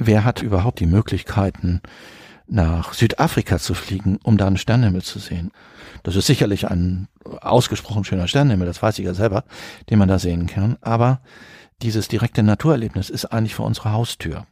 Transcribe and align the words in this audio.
wer 0.00 0.24
hat 0.24 0.42
überhaupt 0.42 0.80
die 0.80 0.86
Möglichkeiten, 0.86 1.80
nach 2.48 2.94
Südafrika 2.94 3.58
zu 3.58 3.74
fliegen, 3.74 4.18
um 4.24 4.36
da 4.36 4.46
einen 4.46 4.56
Sternenhimmel 4.56 5.02
zu 5.02 5.20
sehen? 5.20 5.52
Das 6.02 6.16
ist 6.16 6.26
sicherlich 6.26 6.68
ein 6.68 7.06
ausgesprochen 7.24 8.04
schöner 8.04 8.26
Sternenhimmel, 8.26 8.66
das 8.66 8.82
weiß 8.82 8.98
ich 8.98 9.04
ja 9.04 9.14
selber, 9.14 9.44
den 9.88 9.98
man 9.98 10.08
da 10.08 10.18
sehen 10.18 10.46
kann. 10.46 10.76
Aber 10.80 11.20
dieses 11.82 12.08
direkte 12.08 12.42
Naturerlebnis 12.42 13.10
ist 13.10 13.26
eigentlich 13.26 13.54
vor 13.54 13.66
unserer 13.66 13.92
Haustür. 13.92 14.46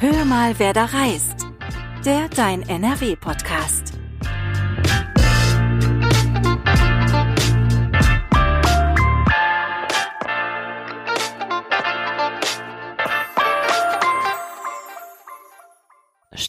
Hör 0.00 0.24
mal, 0.26 0.54
wer 0.58 0.74
da 0.74 0.84
reist. 0.84 1.46
Der 2.04 2.28
Dein 2.28 2.68
NRW-Podcast. 2.68 3.93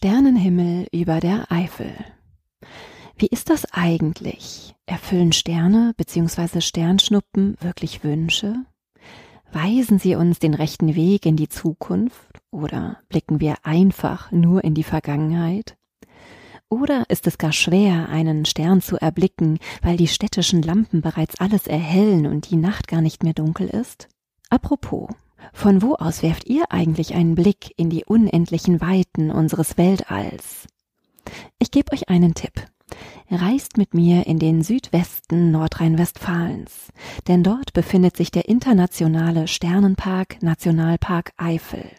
Sternenhimmel 0.06 0.86
über 0.92 1.20
der 1.20 1.52
Eifel. 1.52 1.92
Wie 3.18 3.26
ist 3.26 3.50
das 3.50 3.66
eigentlich? 3.74 4.76
Erfüllen 4.86 5.32
Sterne 5.32 5.96
bzw. 5.98 6.62
Sternschnuppen 6.62 7.58
wirklich 7.60 8.04
Wünsche? 8.04 8.54
Weisen 9.52 9.98
sie 9.98 10.14
uns 10.14 10.38
den 10.38 10.54
rechten 10.54 10.94
Weg 10.94 11.26
in 11.26 11.38
die 11.38 11.50
Zukunft 11.50 12.40
oder 12.52 13.00
blicken 13.10 13.40
wir 13.40 13.56
einfach 13.64 14.32
nur 14.32 14.64
in 14.64 14.76
die 14.76 14.84
Vergangenheit? 14.84 15.76
Oder 16.70 17.10
ist 17.10 17.26
es 17.26 17.40
gar 17.40 17.52
schwer, 17.52 18.08
einen 18.08 18.46
Stern 18.46 18.82
zu 18.82 18.98
erblicken, 18.98 19.58
weil 19.82 19.98
die 19.98 20.08
städtischen 20.08 20.62
Lampen 20.62 21.02
bereits 21.02 21.40
alles 21.40 21.66
erhellen 21.66 22.28
und 22.28 22.52
die 22.52 22.58
Nacht 22.58 22.88
gar 22.88 23.02
nicht 23.02 23.24
mehr 23.24 23.34
dunkel 23.34 23.70
ist? 23.70 24.08
Apropos, 24.52 25.10
von 25.54 25.82
wo 25.82 25.96
aus 25.96 26.24
werft 26.24 26.48
ihr 26.48 26.72
eigentlich 26.72 27.16
einen 27.16 27.36
Blick 27.36 27.74
in 27.78 27.90
die 27.90 28.06
unendlichen 28.06 28.82
Weiten 28.82 29.32
unseres 29.32 29.78
Weltalls? 29.78 30.68
Ich 31.60 31.72
gebe 31.72 31.92
euch 31.94 32.10
einen 32.10 32.34
Tipp. 32.34 32.54
Reist 33.32 33.78
mit 33.78 33.94
mir 33.94 34.28
in 34.28 34.38
den 34.38 34.62
Südwesten 34.62 35.52
Nordrhein-Westfalens, 35.52 36.90
denn 37.28 37.44
dort 37.44 37.74
befindet 37.74 38.16
sich 38.16 38.30
der 38.30 38.48
internationale 38.48 39.48
Sternenpark 39.48 40.42
Nationalpark 40.44 41.32
Eifel. 41.38 41.90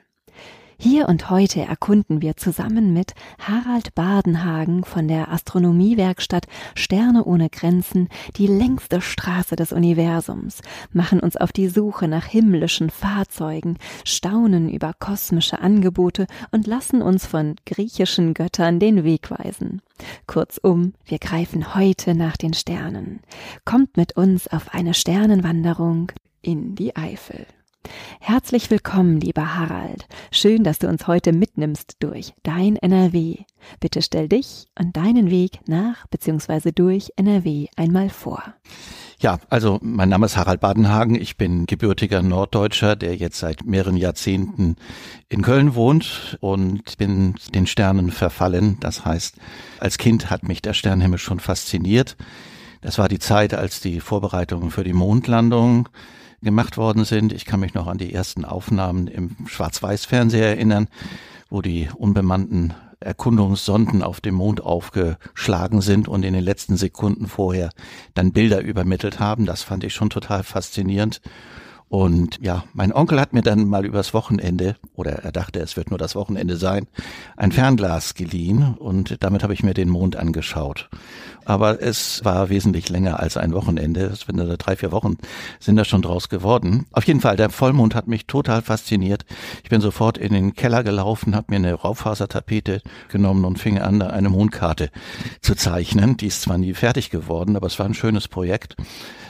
Hier 0.79 1.09
und 1.09 1.31
heute 1.31 1.63
erkunden 1.63 2.21
wir 2.21 2.37
zusammen 2.37 2.93
mit 2.93 3.15
Harald 3.39 3.95
Badenhagen 3.95 4.85
von 4.85 5.09
der 5.09 5.33
Astronomiewerkstatt 5.33 6.47
Sterne 6.75 7.25
ohne 7.25 7.49
Grenzen 7.49 8.09
die 8.37 8.47
längste 8.47 9.01
Straße 9.01 9.57
des 9.57 9.73
Universums, 9.73 10.61
machen 10.93 11.21
uns 11.21 11.39
auf 11.39 11.51
die 11.51 11.69
Suche 11.69 12.09
nach 12.09 12.27
himmlischen 12.27 12.91
Fahrzeugen, 12.91 13.79
staunen 14.05 14.69
über 14.69 14.93
kosmische 14.99 15.61
Angebote 15.61 16.27
und 16.51 16.67
lassen 16.67 17.01
uns 17.01 17.25
von 17.25 17.57
griechischen 17.65 18.35
Göttern 18.35 18.79
den 18.79 19.03
Weg 19.03 19.31
weisen. 19.31 19.81
Kurzum, 20.27 20.93
wir 21.07 21.19
greifen 21.19 21.75
heute 21.75 22.15
nach 22.15 22.37
den 22.37 22.53
Sternen. 22.53 23.21
Kommt 23.65 23.97
mit 23.97 24.17
uns 24.19 24.47
auf 24.47 24.75
eine 24.75 24.93
Sternenwanderung 24.93 26.13
in 26.43 26.75
die 26.75 26.95
Eifel. 26.95 27.47
Herzlich 28.21 28.71
willkommen, 28.71 29.21
lieber 29.21 29.57
Harald. 29.57 30.07
Schön, 30.31 30.65
dass 30.65 30.79
du 30.79 30.89
uns 30.89 31.07
heute 31.07 31.33
mitnimmst 31.33 31.97
durch 32.01 32.35
dein 32.43 32.77
NRW. 32.77 33.39
Bitte 33.81 34.03
stell 34.03 34.29
dich 34.29 34.69
und 34.79 34.97
deinen 34.97 35.31
Weg 35.31 35.61
nach 35.67 36.07
bzw. 36.09 36.73
durch 36.73 37.13
NRW 37.17 37.67
einmal 37.77 38.09
vor. 38.09 38.43
Ja, 39.19 39.39
also 39.49 39.79
mein 39.81 40.11
Name 40.11 40.27
ist 40.27 40.37
Harald 40.37 40.61
Badenhagen. 40.61 41.15
Ich 41.15 41.39
bin 41.39 41.65
gebürtiger 41.67 42.23
Norddeutscher, 42.23 42.97
der 42.97 43.17
jetzt 43.17 43.39
seit 43.39 43.65
mehreren 43.65 43.97
Jahrzehnten 43.97 44.77
in 45.31 45.41
Köln 45.41 45.75
wohnt 45.75 46.37
und 46.41 46.99
bin 46.99 47.35
den 47.55 47.67
Sternen 47.67 48.11
verfallen. 48.11 48.77
Das 48.81 49.07
heißt, 49.07 49.37
als 49.81 49.97
Kind 49.97 50.29
hat 50.29 50.43
mich 50.43 50.61
der 50.61 50.75
Sternenhimmel 50.75 51.19
schon 51.19 51.41
fasziniert. 51.41 52.17
Das 52.83 52.99
war 52.99 53.09
die 53.09 53.19
Zeit, 53.19 53.55
als 53.55 53.81
die 53.81 54.01
Vorbereitungen 54.01 54.71
für 54.71 54.85
die 54.85 54.93
Mondlandung 54.93 55.89
gemacht 56.47 56.79
worden 56.79 57.05
sind. 57.05 57.35
Ich 57.35 57.45
kann 57.45 57.61
mich 57.61 57.75
noch 57.75 57.87
an 57.87 57.99
die 57.99 58.15
ersten 58.15 58.47
Aufnahmen 58.47 59.07
im 59.09 59.37
Schwarz-Weiß-Fernseher 59.47 60.49
erinnern, 60.49 60.89
wo 61.51 61.61
die 61.61 61.91
unbemannten 61.95 62.73
Erkundungssonden 63.01 64.03
auf 64.03 64.23
dem 64.23 64.37
Mond 64.37 64.63
aufgeschlagen 64.63 65.83
sind 65.83 66.09
und 66.09 66.23
in 66.23 66.33
den 66.33 66.43
letzten 66.43 66.79
Sekunden 66.79 67.27
vorher 67.27 67.71
dann 68.15 68.33
Bilder 68.33 68.63
übermittelt 68.63 69.21
haben. 69.21 69.45
Das 69.45 69.63
fand 69.63 69.85
ich 69.85 69.93
schon 69.93 70.09
total 70.09 70.43
faszinierend. 70.43 71.21
Und 71.89 72.39
ja, 72.43 72.65
mein 72.73 72.93
Onkel 72.93 73.21
hat 73.21 73.33
mir 73.33 73.43
dann 73.43 73.69
mal 73.69 73.87
übers 73.87 74.13
Wochenende, 74.13 74.75
oder 74.95 75.13
er 75.13 75.31
dachte, 75.31 75.61
es 75.61 75.77
wird 75.77 75.91
nur 75.91 75.99
das 75.99 76.17
Wochenende 76.17 76.57
sein, 76.57 76.89
ein 77.37 77.53
Fernglas 77.53 78.15
geliehen 78.15 78.75
und 78.75 79.23
damit 79.23 79.45
habe 79.45 79.55
ich 79.55 79.63
mir 79.63 79.73
den 79.73 79.89
Mond 79.89 80.17
angeschaut. 80.17 80.89
Aber 81.45 81.81
es 81.81 82.25
war 82.25 82.49
wesentlich 82.49 82.89
länger 82.89 83.21
als 83.21 83.37
ein 83.37 83.53
Wochenende. 83.53 84.07
Es 84.07 84.23
sind 84.23 84.37
drei, 84.59 84.75
vier 84.75 84.91
Wochen 84.91 85.17
sind 85.61 85.77
da 85.77 85.85
schon 85.85 86.03
draus 86.03 86.29
geworden. 86.29 86.87
Auf 86.91 87.05
jeden 87.05 87.21
Fall, 87.21 87.37
der 87.37 87.51
Vollmond 87.51 87.95
hat 87.95 88.09
mich 88.09 88.27
total 88.27 88.63
fasziniert. 88.63 89.25
Ich 89.63 89.71
bin 89.71 89.81
sofort 89.81 90.19
in 90.19 90.33
den 90.33 90.55
Keller 90.55 90.83
gelaufen, 90.83 91.37
habe 91.37 91.47
mir 91.51 91.57
eine 91.57 91.75
Raufasertapete 91.75 92.83
genommen 93.09 93.45
und 93.45 93.61
fing 93.61 93.79
an, 93.79 94.03
eine 94.03 94.29
Mondkarte 94.29 94.91
zu 95.41 95.55
zeichnen. 95.55 96.17
Die 96.17 96.27
ist 96.27 96.43
zwar 96.43 96.59
nie 96.59 96.75
fertig 96.75 97.11
geworden, 97.11 97.55
aber 97.55 97.69
es 97.69 97.79
war 97.79 97.87
ein 97.87 97.95
schönes 97.95 98.27
Projekt. 98.27 98.75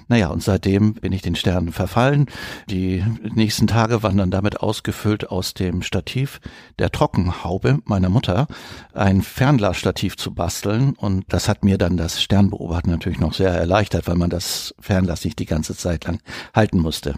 Naja, 0.08 0.28
und 0.28 0.42
seitdem 0.42 0.94
bin 0.94 1.12
ich 1.12 1.22
den 1.22 1.34
Sternen 1.34 1.72
verfallen. 1.72 2.26
Die 2.70 3.04
nächsten 3.34 3.66
Tage 3.66 4.02
waren 4.02 4.16
dann 4.16 4.30
damit 4.30 4.60
ausgefüllt, 4.60 5.30
aus 5.30 5.54
dem 5.54 5.82
Stativ 5.82 6.40
der 6.78 6.92
Trockenhaube 6.92 7.80
meiner 7.84 8.08
Mutter 8.08 8.46
ein 8.92 9.22
Fernglasstativ 9.22 10.16
zu 10.16 10.32
basteln. 10.32 10.94
Und 10.96 11.24
das 11.28 11.48
hat 11.48 11.64
mir 11.64 11.76
dann 11.76 11.96
das 11.96 12.22
Sternbeobachten 12.22 12.90
natürlich 12.90 13.18
noch 13.18 13.34
sehr 13.34 13.50
erleichtert, 13.50 14.06
weil 14.06 14.16
man 14.16 14.30
das 14.30 14.74
Fernglas 14.78 15.24
nicht 15.24 15.38
die 15.40 15.46
ganze 15.46 15.76
Zeit 15.76 16.04
lang 16.04 16.20
halten 16.54 16.78
musste. 16.78 17.14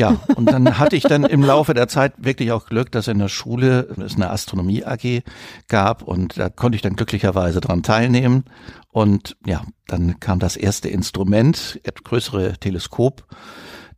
Ja, 0.00 0.18
und 0.34 0.50
dann 0.50 0.78
hatte 0.78 0.96
ich 0.96 1.02
dann 1.02 1.24
im 1.24 1.42
Laufe 1.42 1.74
der 1.74 1.86
Zeit 1.86 2.14
wirklich 2.16 2.52
auch 2.52 2.64
Glück, 2.64 2.90
dass 2.90 3.06
in 3.06 3.18
der 3.18 3.28
Schule 3.28 3.86
es 4.02 4.14
eine 4.14 4.30
Astronomie 4.30 4.82
AG 4.82 5.22
gab 5.68 6.00
und 6.00 6.38
da 6.38 6.48
konnte 6.48 6.76
ich 6.76 6.80
dann 6.80 6.96
glücklicherweise 6.96 7.60
dran 7.60 7.82
teilnehmen. 7.82 8.44
Und 8.88 9.36
ja, 9.44 9.62
dann 9.88 10.18
kam 10.18 10.38
das 10.38 10.56
erste 10.56 10.88
Instrument, 10.88 11.82
größere 12.02 12.54
Teleskop. 12.58 13.26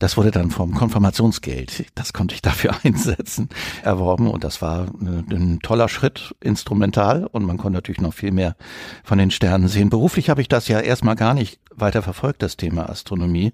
Das 0.02 0.16
wurde 0.16 0.32
dann 0.32 0.50
vom 0.50 0.74
Konfirmationsgeld, 0.74 1.86
das 1.94 2.12
konnte 2.12 2.34
ich 2.34 2.42
dafür 2.42 2.74
einsetzen, 2.82 3.48
erworben 3.84 4.26
und 4.26 4.42
das 4.42 4.60
war 4.60 4.88
ein 5.00 5.60
toller 5.62 5.88
Schritt 5.88 6.34
instrumental 6.40 7.24
und 7.24 7.44
man 7.44 7.56
konnte 7.56 7.76
natürlich 7.76 8.00
noch 8.00 8.12
viel 8.12 8.32
mehr 8.32 8.56
von 9.04 9.18
den 9.18 9.30
Sternen 9.30 9.68
sehen. 9.68 9.90
Beruflich 9.90 10.28
habe 10.28 10.40
ich 10.40 10.48
das 10.48 10.66
ja 10.66 10.80
erstmal 10.80 11.14
gar 11.14 11.34
nicht 11.34 11.60
weiter 11.74 12.02
verfolgt, 12.02 12.42
das 12.42 12.56
Thema 12.56 12.88
Astronomie, 12.88 13.52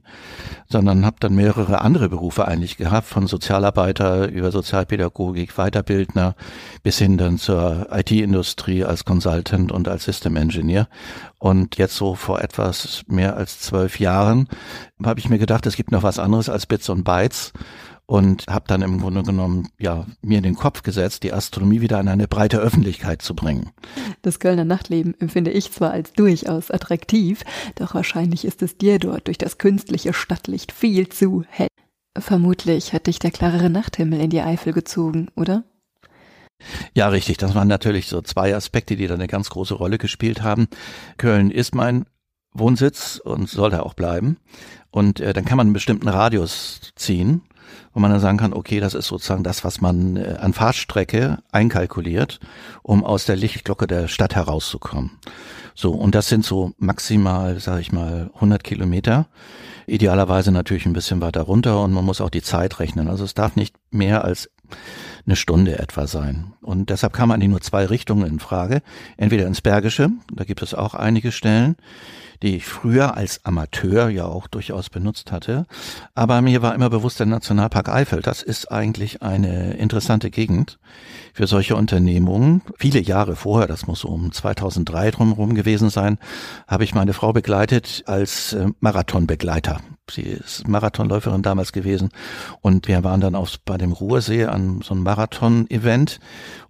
sondern 0.70 1.04
habe 1.04 1.16
dann 1.20 1.34
mehrere 1.34 1.82
andere 1.82 2.08
Berufe 2.08 2.48
eigentlich 2.48 2.78
gehabt, 2.78 3.06
von 3.06 3.26
Sozialarbeiter 3.26 4.28
über 4.28 4.50
Sozialpädagogik, 4.50 5.54
Weiterbildner 5.56 6.34
bis 6.82 6.98
hin 6.98 7.18
dann 7.18 7.36
zur 7.36 7.88
IT-Industrie 7.92 8.84
als 8.84 9.04
Consultant 9.04 9.70
und 9.70 9.86
als 9.86 10.04
System 10.04 10.36
Engineer. 10.36 10.88
Und 11.38 11.76
jetzt 11.78 11.94
so 11.94 12.14
vor 12.14 12.40
etwas 12.40 13.04
mehr 13.06 13.36
als 13.36 13.60
zwölf 13.60 14.00
Jahren 14.00 14.48
habe 15.04 15.20
ich 15.20 15.28
mir 15.28 15.38
gedacht, 15.38 15.66
es 15.66 15.76
gibt 15.76 15.92
noch 15.92 16.02
was 16.02 16.18
anderes 16.18 16.48
als 16.48 16.66
Bits 16.66 16.88
und 16.88 17.04
Bytes 17.04 17.52
und 18.06 18.46
habe 18.48 18.64
dann 18.66 18.82
im 18.82 19.00
Grunde 19.00 19.22
genommen 19.22 19.68
ja 19.78 20.06
mir 20.22 20.38
in 20.38 20.42
den 20.42 20.56
Kopf 20.56 20.82
gesetzt, 20.82 21.22
die 21.22 21.32
Astronomie 21.32 21.82
wieder 21.82 21.98
an 21.98 22.08
eine 22.08 22.26
breite 22.26 22.58
Öffentlichkeit 22.58 23.20
zu 23.20 23.34
bringen. 23.34 23.70
Das 24.22 24.40
Kölner 24.40 24.64
Nachtleben 24.64 25.14
empfinde 25.20 25.50
ich 25.50 25.70
zwar 25.70 25.90
als 25.90 26.12
durchaus 26.14 26.70
attraktiv, 26.70 27.44
doch 27.74 27.94
wahrscheinlich 27.94 28.44
ist 28.46 28.62
es 28.62 28.78
dir 28.78 28.98
dort 28.98 29.26
durch 29.26 29.38
das 29.38 29.58
künstliche 29.58 30.14
Stadtlicht 30.14 30.72
viel 30.72 31.08
zu 31.10 31.44
hell. 31.48 31.68
Vermutlich 32.18 32.94
hat 32.94 33.06
dich 33.06 33.18
der 33.18 33.30
klarere 33.30 33.70
Nachthimmel 33.70 34.20
in 34.20 34.30
die 34.30 34.40
Eifel 34.40 34.72
gezogen, 34.72 35.28
oder? 35.36 35.64
Ja, 36.94 37.08
richtig. 37.08 37.36
Das 37.36 37.54
waren 37.54 37.68
natürlich 37.68 38.06
so 38.06 38.20
zwei 38.22 38.54
Aspekte, 38.54 38.96
die 38.96 39.06
da 39.06 39.14
eine 39.14 39.28
ganz 39.28 39.50
große 39.50 39.74
Rolle 39.74 39.98
gespielt 39.98 40.42
haben. 40.42 40.68
Köln 41.16 41.50
ist 41.50 41.74
mein 41.74 42.06
Wohnsitz 42.52 43.20
und 43.22 43.48
soll 43.48 43.70
da 43.70 43.80
auch 43.80 43.94
bleiben. 43.94 44.38
Und 44.90 45.20
äh, 45.20 45.32
dann 45.32 45.44
kann 45.44 45.56
man 45.56 45.68
einen 45.68 45.74
bestimmten 45.74 46.08
Radius 46.08 46.92
ziehen 46.96 47.42
wo 47.92 48.00
man 48.00 48.10
dann 48.10 48.20
sagen 48.20 48.38
kann, 48.38 48.52
okay, 48.52 48.80
das 48.80 48.94
ist 48.94 49.06
sozusagen 49.06 49.42
das, 49.42 49.64
was 49.64 49.80
man 49.80 50.16
äh, 50.16 50.36
an 50.40 50.52
Fahrtstrecke 50.52 51.38
einkalkuliert, 51.50 52.40
um 52.82 53.04
aus 53.04 53.24
der 53.24 53.36
Lichtglocke 53.36 53.86
der 53.86 54.08
Stadt 54.08 54.34
herauszukommen. 54.34 55.18
So, 55.74 55.92
und 55.92 56.14
das 56.14 56.28
sind 56.28 56.44
so 56.44 56.72
maximal, 56.78 57.60
sage 57.60 57.80
ich 57.80 57.92
mal, 57.92 58.30
100 58.34 58.64
Kilometer. 58.64 59.28
Idealerweise 59.86 60.52
natürlich 60.52 60.86
ein 60.86 60.92
bisschen 60.92 61.20
weiter 61.20 61.42
runter 61.42 61.82
und 61.82 61.92
man 61.92 62.04
muss 62.04 62.20
auch 62.20 62.30
die 62.30 62.42
Zeit 62.42 62.80
rechnen. 62.80 63.08
Also 63.08 63.24
es 63.24 63.34
darf 63.34 63.56
nicht 63.56 63.76
mehr 63.90 64.24
als 64.24 64.50
eine 65.26 65.36
Stunde 65.36 65.78
etwa 65.78 66.06
sein. 66.06 66.54
Und 66.62 66.90
deshalb 66.90 67.12
kam 67.12 67.30
eigentlich 67.30 67.50
nur 67.50 67.60
zwei 67.60 67.84
Richtungen 67.84 68.26
in 68.26 68.40
Frage. 68.40 68.82
Entweder 69.16 69.46
ins 69.46 69.60
Bergische, 69.60 70.10
da 70.32 70.44
gibt 70.44 70.62
es 70.62 70.74
auch 70.74 70.94
einige 70.94 71.32
Stellen, 71.32 71.76
die 72.42 72.56
ich 72.56 72.66
früher 72.66 73.16
als 73.16 73.44
Amateur 73.44 74.08
ja 74.08 74.24
auch 74.24 74.46
durchaus 74.46 74.90
benutzt 74.90 75.32
hatte. 75.32 75.66
Aber 76.14 76.40
mir 76.40 76.62
war 76.62 76.74
immer 76.74 76.88
bewusst, 76.88 77.18
der 77.18 77.26
Nationalpark 77.26 77.88
Eifel, 77.88 78.22
das 78.22 78.42
ist 78.42 78.70
eigentlich 78.70 79.22
eine 79.22 79.74
interessante 79.74 80.30
Gegend 80.30 80.78
für 81.32 81.46
solche 81.46 81.76
Unternehmungen. 81.76 82.62
Viele 82.78 83.00
Jahre 83.00 83.36
vorher, 83.36 83.66
das 83.66 83.86
muss 83.86 84.04
um 84.04 84.32
2003 84.32 85.10
drumherum 85.10 85.54
gewesen 85.54 85.90
sein, 85.90 86.18
habe 86.66 86.84
ich 86.84 86.94
meine 86.94 87.12
Frau 87.12 87.32
begleitet 87.32 88.04
als 88.06 88.52
äh, 88.52 88.68
Marathonbegleiter. 88.80 89.80
Sie 90.10 90.22
ist 90.22 90.66
Marathonläuferin 90.68 91.42
damals 91.42 91.72
gewesen 91.72 92.10
und 92.60 92.88
wir 92.88 93.04
waren 93.04 93.20
dann 93.20 93.34
auch 93.34 93.48
bei 93.64 93.78
dem 93.78 93.92
Ruhrsee 93.92 94.44
an 94.46 94.80
so 94.82 94.94
einem 94.94 95.02
Marathon-Event 95.02 96.20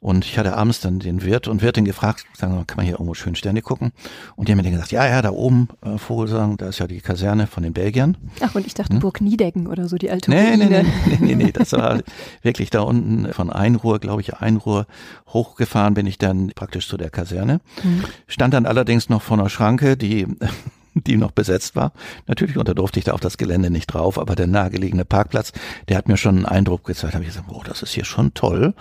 und 0.00 0.25
ich 0.25 0.38
hatte 0.38 0.56
abends 0.56 0.81
dann 0.81 1.00
den 1.00 1.23
Wirt 1.23 1.49
und 1.49 1.61
Wirtin 1.62 1.85
gefragt, 1.85 2.25
sagen, 2.37 2.64
kann 2.67 2.76
man 2.76 2.87
hier 2.87 2.94
irgendwo 2.94 3.14
schön 3.14 3.35
Sterne 3.35 3.62
gucken? 3.62 3.93
Und 4.37 4.49
die 4.49 4.52
haben 4.52 4.58
mir 4.58 4.62
dann 4.62 4.73
gesagt, 4.73 4.93
ja, 4.93 5.06
ja, 5.06 5.23
da 5.23 5.31
oben, 5.31 5.69
äh, 5.85 5.99
Vogelsang, 5.99 6.56
da 6.56 6.69
ist 6.69 6.79
ja 6.79 6.87
die 6.87 7.00
Kaserne 7.00 7.46
von 7.46 7.62
den 7.62 7.73
Belgiern. 7.73 8.17
Ach, 8.40 8.55
und 8.55 8.67
ich 8.67 8.75
dachte 8.75 8.94
hm? 8.94 9.00
Burg 9.00 9.20
Niedecken 9.20 9.67
oder 9.67 9.88
so, 9.88 9.96
die 9.96 10.11
alte 10.11 10.31
nee, 10.31 10.56
nee, 10.56 10.67
nee, 10.67 10.82
nee, 10.82 11.19
nee, 11.20 11.35
nee, 11.35 11.52
das 11.52 11.73
war 11.73 12.00
wirklich 12.43 12.70
da 12.70 12.82
unten 12.82 13.32
von 13.32 13.50
Einruhr, 13.50 13.99
glaube 13.99 14.20
ich, 14.20 14.35
Einruhr 14.35 14.87
hochgefahren 15.29 15.94
bin 15.94 16.06
ich 16.06 16.19
dann 16.19 16.52
praktisch 16.55 16.88
zu 16.88 16.96
der 16.96 17.11
Kaserne. 17.11 17.61
Hm. 17.82 18.05
Stand 18.26 18.55
dann 18.55 18.67
allerdings 18.67 19.08
noch 19.08 19.23
vor 19.23 19.38
einer 19.38 19.49
Schranke, 19.49 19.96
die 19.96 20.26
die 21.06 21.17
noch 21.17 21.33
besetzt 21.33 21.77
war. 21.77 21.93
Natürlich 22.27 22.56
unter 22.56 22.75
durfte 22.75 22.99
ich 22.99 23.05
da 23.05 23.12
auf 23.12 23.21
das 23.21 23.39
Gelände 23.39 23.71
nicht 23.71 23.87
drauf, 23.87 24.19
aber 24.19 24.35
der 24.35 24.47
nahegelegene 24.47 25.05
Parkplatz, 25.05 25.53
der 25.89 25.97
hat 25.97 26.09
mir 26.09 26.17
schon 26.17 26.37
einen 26.37 26.47
Eindruck 26.47 26.85
gezeigt. 26.85 27.15
Da 27.15 27.17
habe 27.17 27.25
ich 27.25 27.31
gesagt, 27.31 27.49
oh, 27.50 27.62
das 27.65 27.83
ist 27.83 27.93
hier 27.93 28.05
schon 28.05 28.35
toll. 28.35 28.75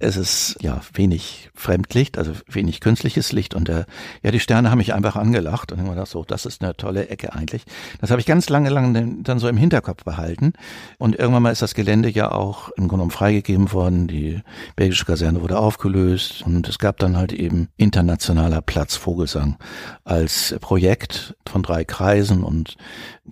Es 0.00 0.16
ist 0.16 0.56
ja 0.60 0.80
wenig 0.92 1.50
Fremdlicht, 1.54 2.18
also 2.18 2.32
wenig 2.48 2.80
künstliches 2.80 3.32
Licht 3.32 3.54
und 3.54 3.68
der, 3.68 3.86
ja, 4.22 4.30
die 4.30 4.40
Sterne 4.40 4.70
haben 4.70 4.78
mich 4.78 4.94
einfach 4.94 5.16
angelacht 5.16 5.72
und 5.72 5.78
ich 5.78 5.84
habe 5.84 5.94
gedacht, 5.94 6.10
so, 6.10 6.24
das 6.24 6.46
ist 6.46 6.62
eine 6.62 6.76
tolle 6.76 7.08
Ecke 7.08 7.32
eigentlich. 7.32 7.64
Das 8.00 8.10
habe 8.10 8.20
ich 8.20 8.26
ganz 8.26 8.48
lange, 8.48 8.70
lange 8.70 9.16
dann 9.22 9.38
so 9.38 9.48
im 9.48 9.56
Hinterkopf 9.56 10.04
behalten 10.04 10.52
und 10.98 11.16
irgendwann 11.18 11.42
mal 11.42 11.50
ist 11.50 11.62
das 11.62 11.74
Gelände 11.74 12.10
ja 12.10 12.30
auch 12.30 12.68
im 12.70 12.88
Grunde 12.88 12.94
genommen 12.94 13.10
freigegeben 13.10 13.72
worden. 13.72 14.08
Die 14.08 14.40
belgische 14.76 15.04
Kaserne 15.04 15.42
wurde 15.42 15.58
aufgelöst 15.58 16.42
und 16.46 16.68
es 16.68 16.78
gab 16.78 16.98
dann 16.98 17.16
halt 17.16 17.32
eben 17.32 17.68
internationaler 17.76 18.60
Platz 18.60 18.96
Vogelsang 18.96 19.56
als 20.04 20.54
Projekt 20.60 21.34
von 21.46 21.62
drei 21.64 21.84
Kreisen 21.84 22.44
und 22.44 22.76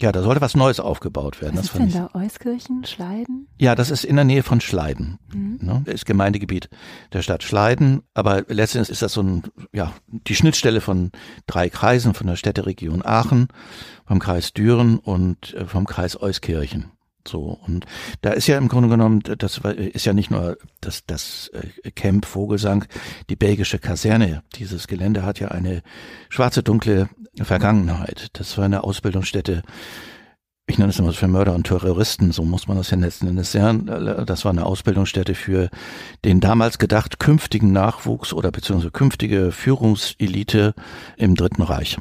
ja, 0.00 0.11
da 0.11 0.23
sollte 0.23 0.40
was 0.40 0.56
Neues 0.56 0.81
aufgebaut 0.81 1.40
werden. 1.40 1.56
Was 1.56 1.67
das 1.73 1.81
ist 1.81 1.94
denn 1.94 2.08
da? 2.12 2.19
Euskirchen, 2.19 2.84
Schleiden? 2.84 3.46
Ja, 3.58 3.75
das 3.75 3.90
ist 3.90 4.05
in 4.05 4.17
der 4.17 4.25
Nähe 4.25 4.43
von 4.43 4.61
Schleiden. 4.61 5.19
Mhm. 5.32 5.58
Ne? 5.61 5.82
Das 5.84 5.94
ist 5.94 6.06
Gemeindegebiet 6.06 6.69
der 7.12 7.23
Stadt 7.23 7.43
Schleiden, 7.43 8.02
aber 8.14 8.44
letztendlich 8.49 8.90
ist 8.90 9.02
das 9.02 9.12
so 9.12 9.23
ein, 9.23 9.43
ja, 9.73 9.93
die 10.08 10.34
Schnittstelle 10.34 10.81
von 10.81 11.12
drei 11.46 11.69
Kreisen, 11.69 12.14
von 12.14 12.26
der 12.26 12.37
Städteregion 12.37 13.05
Aachen, 13.05 13.49
vom 14.06 14.19
Kreis 14.19 14.52
Düren 14.52 14.99
und 14.99 15.55
äh, 15.55 15.67
vom 15.67 15.87
Kreis 15.87 16.20
Euskirchen. 16.20 16.90
So, 17.26 17.58
und 17.66 17.86
da 18.20 18.30
ist 18.30 18.46
ja 18.46 18.58
im 18.58 18.69
Grunde 18.69 18.88
genommen, 18.88 19.20
das 19.38 19.58
ist 19.58 20.04
ja 20.04 20.12
nicht 20.12 20.30
nur 20.30 20.56
das, 20.80 21.04
das 21.06 21.50
äh, 21.54 21.90
Camp 21.90 22.26
Vogelsang, 22.26 22.84
die 23.30 23.36
belgische 23.36 23.78
Kaserne. 23.78 24.42
Dieses 24.56 24.86
Gelände 24.86 25.24
hat 25.24 25.40
ja 25.40 25.48
eine 25.48 25.82
schwarze, 26.28 26.62
dunkle 26.62 27.08
Vergangenheit. 27.40 28.28
Das 28.34 28.58
war 28.58 28.64
eine 28.64 28.84
Ausbildungsstätte, 28.84 29.62
ich 30.66 30.78
nenne 30.78 30.90
es 30.90 30.98
immer 30.98 31.12
für 31.12 31.28
Mörder 31.28 31.54
und 31.54 31.66
Terroristen, 31.66 32.32
so 32.32 32.44
muss 32.44 32.69
man 32.69 32.76
das 32.76 32.90
ja 32.90 32.96
letzten 32.96 33.26
Endes 33.26 33.52
sehen. 33.52 33.86
Das 34.26 34.44
war 34.44 34.52
eine 34.52 34.64
Ausbildungsstätte 34.64 35.34
für 35.34 35.69
den 36.24 36.40
damals 36.40 36.78
gedacht 36.78 37.19
künftigen 37.19 37.72
Nachwuchs 37.72 38.32
oder 38.32 38.50
beziehungsweise 38.50 38.92
künftige 38.92 39.50
Führungselite 39.50 40.74
im 41.16 41.34
Dritten 41.34 41.62
Reich. 41.62 41.98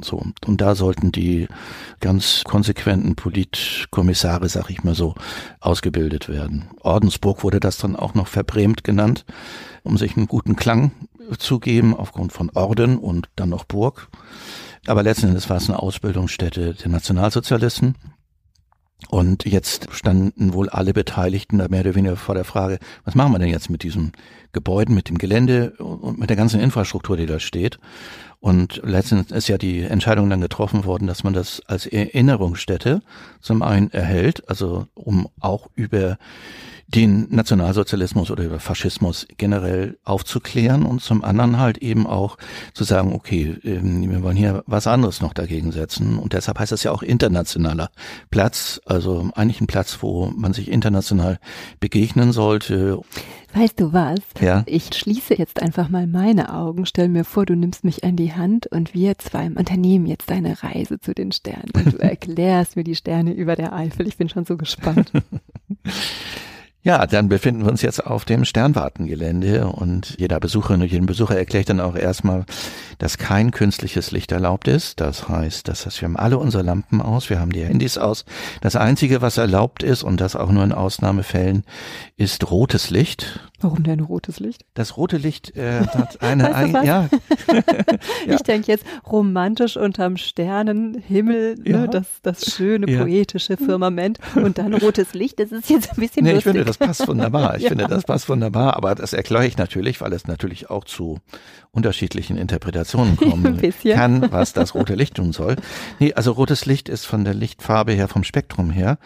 So, 0.00 0.24
und 0.46 0.60
da 0.62 0.74
sollten 0.74 1.12
die 1.12 1.48
ganz 2.00 2.44
konsequenten 2.44 3.14
Politkommissare, 3.14 4.48
sag 4.48 4.70
ich 4.70 4.84
mal 4.84 4.94
so, 4.94 5.14
ausgebildet 5.60 6.30
werden. 6.30 6.70
Ordensburg 6.80 7.42
wurde 7.42 7.60
das 7.60 7.76
dann 7.76 7.94
auch 7.94 8.14
noch 8.14 8.26
verbrämt 8.26 8.84
genannt, 8.84 9.26
um 9.82 9.98
sich 9.98 10.16
einen 10.16 10.28
guten 10.28 10.56
Klang 10.56 10.92
zu 11.38 11.60
geben, 11.60 11.94
aufgrund 11.94 12.32
von 12.32 12.50
Orden 12.54 12.96
und 12.96 13.28
dann 13.36 13.50
noch 13.50 13.64
Burg. 13.64 14.08
Aber 14.86 15.02
letzten 15.02 15.28
Endes 15.28 15.50
war 15.50 15.58
es 15.58 15.68
eine 15.68 15.78
Ausbildungsstätte 15.78 16.72
der 16.72 16.88
Nationalsozialisten. 16.88 17.94
Und 19.08 19.44
jetzt 19.44 19.88
standen 19.92 20.54
wohl 20.54 20.68
alle 20.68 20.92
Beteiligten 20.92 21.58
da 21.58 21.68
mehr 21.68 21.80
oder 21.80 21.94
weniger 21.94 22.16
vor 22.16 22.34
der 22.34 22.44
Frage, 22.44 22.78
was 23.04 23.14
machen 23.14 23.32
wir 23.32 23.40
denn 23.40 23.48
jetzt 23.48 23.68
mit 23.68 23.82
diesem 23.82 24.12
Gebäuden, 24.52 24.94
mit 24.94 25.08
dem 25.08 25.18
Gelände 25.18 25.72
und 25.72 26.18
mit 26.18 26.30
der 26.30 26.36
ganzen 26.36 26.60
Infrastruktur, 26.60 27.16
die 27.16 27.26
da 27.26 27.40
steht? 27.40 27.78
Und 28.42 28.80
letztens 28.82 29.30
ist 29.30 29.46
ja 29.46 29.56
die 29.56 29.82
Entscheidung 29.82 30.28
dann 30.28 30.40
getroffen 30.40 30.84
worden, 30.84 31.06
dass 31.06 31.22
man 31.22 31.32
das 31.32 31.62
als 31.68 31.86
Erinnerungsstätte 31.86 33.00
zum 33.40 33.62
einen 33.62 33.88
erhält, 33.92 34.48
also 34.48 34.88
um 34.94 35.28
auch 35.38 35.68
über 35.76 36.18
den 36.88 37.28
Nationalsozialismus 37.30 38.32
oder 38.32 38.44
über 38.44 38.58
Faschismus 38.58 39.26
generell 39.38 39.96
aufzuklären 40.04 40.84
und 40.84 41.00
zum 41.00 41.24
anderen 41.24 41.58
halt 41.58 41.78
eben 41.78 42.06
auch 42.06 42.36
zu 42.74 42.84
sagen, 42.84 43.12
okay, 43.14 43.56
ähm, 43.64 44.10
wir 44.10 44.22
wollen 44.22 44.36
hier 44.36 44.62
was 44.66 44.86
anderes 44.86 45.20
noch 45.20 45.32
dagegen 45.32 45.72
setzen 45.72 46.18
und 46.18 46.32
deshalb 46.32 46.58
heißt 46.58 46.72
das 46.72 46.82
ja 46.82 46.90
auch 46.90 47.02
internationaler 47.02 47.90
Platz, 48.30 48.80
also 48.84 49.30
eigentlich 49.34 49.60
ein 49.60 49.68
Platz, 49.68 49.98
wo 50.00 50.26
man 50.26 50.52
sich 50.52 50.68
international 50.68 51.38
begegnen 51.80 52.32
sollte. 52.32 53.00
Weißt 53.54 53.78
du 53.80 53.92
was? 53.92 54.20
Ja. 54.40 54.62
Ich 54.66 54.94
schließe 54.94 55.34
jetzt 55.34 55.60
einfach 55.60 55.90
mal 55.90 56.06
meine 56.06 56.54
Augen, 56.54 56.86
stell 56.86 57.08
mir 57.08 57.24
vor, 57.24 57.44
du 57.44 57.54
nimmst 57.54 57.84
mich 57.84 58.02
an 58.02 58.16
die 58.16 58.32
Hand 58.32 58.66
und 58.66 58.94
wir 58.94 59.18
zwei 59.18 59.46
unternehmen 59.46 60.06
jetzt 60.06 60.30
deine 60.30 60.62
Reise 60.62 61.00
zu 61.00 61.14
den 61.14 61.32
Sternen 61.32 61.70
und 61.74 61.92
du 61.92 61.98
erklärst 62.00 62.76
mir 62.76 62.84
die 62.84 62.96
Sterne 62.96 63.32
über 63.32 63.54
der 63.54 63.74
Eifel. 63.74 64.08
Ich 64.08 64.16
bin 64.16 64.28
schon 64.28 64.46
so 64.46 64.56
gespannt. 64.56 65.12
Ja, 66.84 67.06
dann 67.06 67.28
befinden 67.28 67.64
wir 67.64 67.70
uns 67.70 67.80
jetzt 67.82 68.04
auf 68.04 68.24
dem 68.24 68.44
Sternwartengelände 68.44 69.68
und 69.68 70.16
jeder 70.18 70.40
Besucherin 70.40 70.82
und 70.82 70.90
jedem 70.90 71.06
Besucher 71.06 71.36
erklärt 71.36 71.68
dann 71.68 71.78
auch 71.78 71.94
erstmal, 71.94 72.44
dass 72.98 73.18
kein 73.18 73.52
künstliches 73.52 74.10
Licht 74.10 74.32
erlaubt 74.32 74.66
ist. 74.66 75.00
Das 75.00 75.28
heißt, 75.28 75.68
dass 75.68 76.00
wir 76.00 76.06
haben 76.06 76.16
alle 76.16 76.38
unsere 76.38 76.64
Lampen 76.64 77.00
aus, 77.00 77.30
wir 77.30 77.38
haben 77.38 77.52
die 77.52 77.64
Handys 77.64 77.98
aus. 77.98 78.24
Das 78.62 78.74
einzige, 78.74 79.22
was 79.22 79.38
erlaubt 79.38 79.84
ist 79.84 80.02
und 80.02 80.20
das 80.20 80.34
auch 80.34 80.50
nur 80.50 80.64
in 80.64 80.72
Ausnahmefällen, 80.72 81.62
ist 82.16 82.50
rotes 82.50 82.90
Licht. 82.90 83.38
Warum 83.60 83.84
denn 83.84 84.00
rotes 84.00 84.40
Licht? 84.40 84.64
Das 84.74 84.96
rote 84.96 85.18
Licht 85.18 85.56
äh, 85.56 85.86
hat 85.86 86.20
eine, 86.20 86.52
ein, 86.52 86.72
ja. 86.72 86.82
ja. 87.52 88.34
Ich 88.34 88.42
denke 88.42 88.72
jetzt 88.72 88.84
romantisch 89.08 89.76
unterm 89.76 90.16
Sternenhimmel, 90.16 91.54
ne, 91.54 91.70
ja. 91.70 91.78
ne, 91.82 91.88
das, 91.88 92.06
das 92.22 92.44
schöne 92.56 92.86
poetische 92.86 93.56
Firmament 93.56 94.18
und 94.34 94.58
dann 94.58 94.74
rotes 94.74 95.14
Licht. 95.14 95.38
Das 95.38 95.52
ist 95.52 95.70
jetzt 95.70 95.92
ein 95.92 96.00
bisschen 96.00 96.24
nee, 96.24 96.32
lustig. 96.32 96.71
Das 96.78 96.88
passt 96.88 97.08
wunderbar. 97.08 97.56
Ich 97.62 97.68
finde, 97.68 97.86
das 97.86 98.04
passt 98.04 98.28
wunderbar. 98.28 98.76
Aber 98.76 98.94
das 98.94 99.12
erkläre 99.12 99.46
ich 99.46 99.56
natürlich, 99.58 100.00
weil 100.00 100.12
es 100.12 100.26
natürlich 100.26 100.70
auch 100.70 100.84
zu 100.84 101.20
unterschiedlichen 101.70 102.36
Interpretationen 102.38 103.16
kommen 103.18 103.60
kann, 103.82 104.32
was 104.32 104.52
das 104.52 104.74
rote 104.74 104.94
Licht 104.94 105.16
tun 105.16 105.32
soll. 105.32 105.56
Nee, 105.98 106.14
also 106.14 106.32
rotes 106.32 106.66
Licht 106.66 106.88
ist 106.88 107.04
von 107.04 107.24
der 107.24 107.34
Lichtfarbe 107.34 107.92
her, 107.92 108.08
vom 108.08 108.24
Spektrum 108.24 108.70
her, 108.70 108.98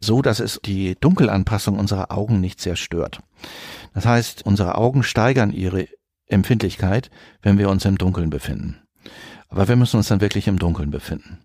so, 0.00 0.22
dass 0.22 0.40
es 0.40 0.60
die 0.64 0.96
Dunkelanpassung 1.00 1.78
unserer 1.78 2.12
Augen 2.12 2.40
nicht 2.40 2.60
sehr 2.60 2.76
stört. 2.76 3.20
Das 3.94 4.06
heißt, 4.06 4.44
unsere 4.44 4.76
Augen 4.76 5.02
steigern 5.02 5.52
ihre 5.52 5.88
Empfindlichkeit, 6.26 7.10
wenn 7.42 7.58
wir 7.58 7.68
uns 7.70 7.84
im 7.84 7.98
Dunkeln 7.98 8.30
befinden. 8.30 8.83
Aber 9.54 9.68
wir 9.68 9.76
müssen 9.76 9.98
uns 9.98 10.08
dann 10.08 10.20
wirklich 10.20 10.48
im 10.48 10.58
Dunkeln 10.58 10.90
befinden. 10.90 11.38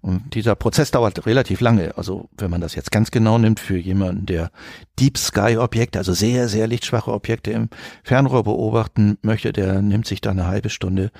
Und 0.00 0.34
dieser 0.34 0.56
Prozess 0.56 0.90
dauert 0.90 1.26
relativ 1.26 1.60
lange. 1.60 1.96
Also 1.96 2.28
wenn 2.36 2.50
man 2.50 2.60
das 2.60 2.74
jetzt 2.74 2.90
ganz 2.90 3.12
genau 3.12 3.38
nimmt 3.38 3.60
für 3.60 3.78
jemanden, 3.78 4.26
der 4.26 4.50
Deep 4.98 5.16
Sky 5.16 5.56
Objekte, 5.58 6.00
also 6.00 6.12
sehr, 6.12 6.48
sehr 6.48 6.66
lichtschwache 6.66 7.12
Objekte 7.12 7.52
im 7.52 7.68
Fernrohr 8.02 8.42
beobachten 8.42 9.16
möchte, 9.22 9.52
der 9.52 9.80
nimmt 9.80 10.08
sich 10.08 10.20
da 10.20 10.32
eine 10.32 10.48
halbe 10.48 10.70
Stunde, 10.70 11.12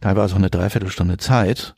teilweise 0.00 0.34
auch 0.34 0.38
eine 0.38 0.50
Dreiviertelstunde 0.50 1.16
Zeit 1.16 1.74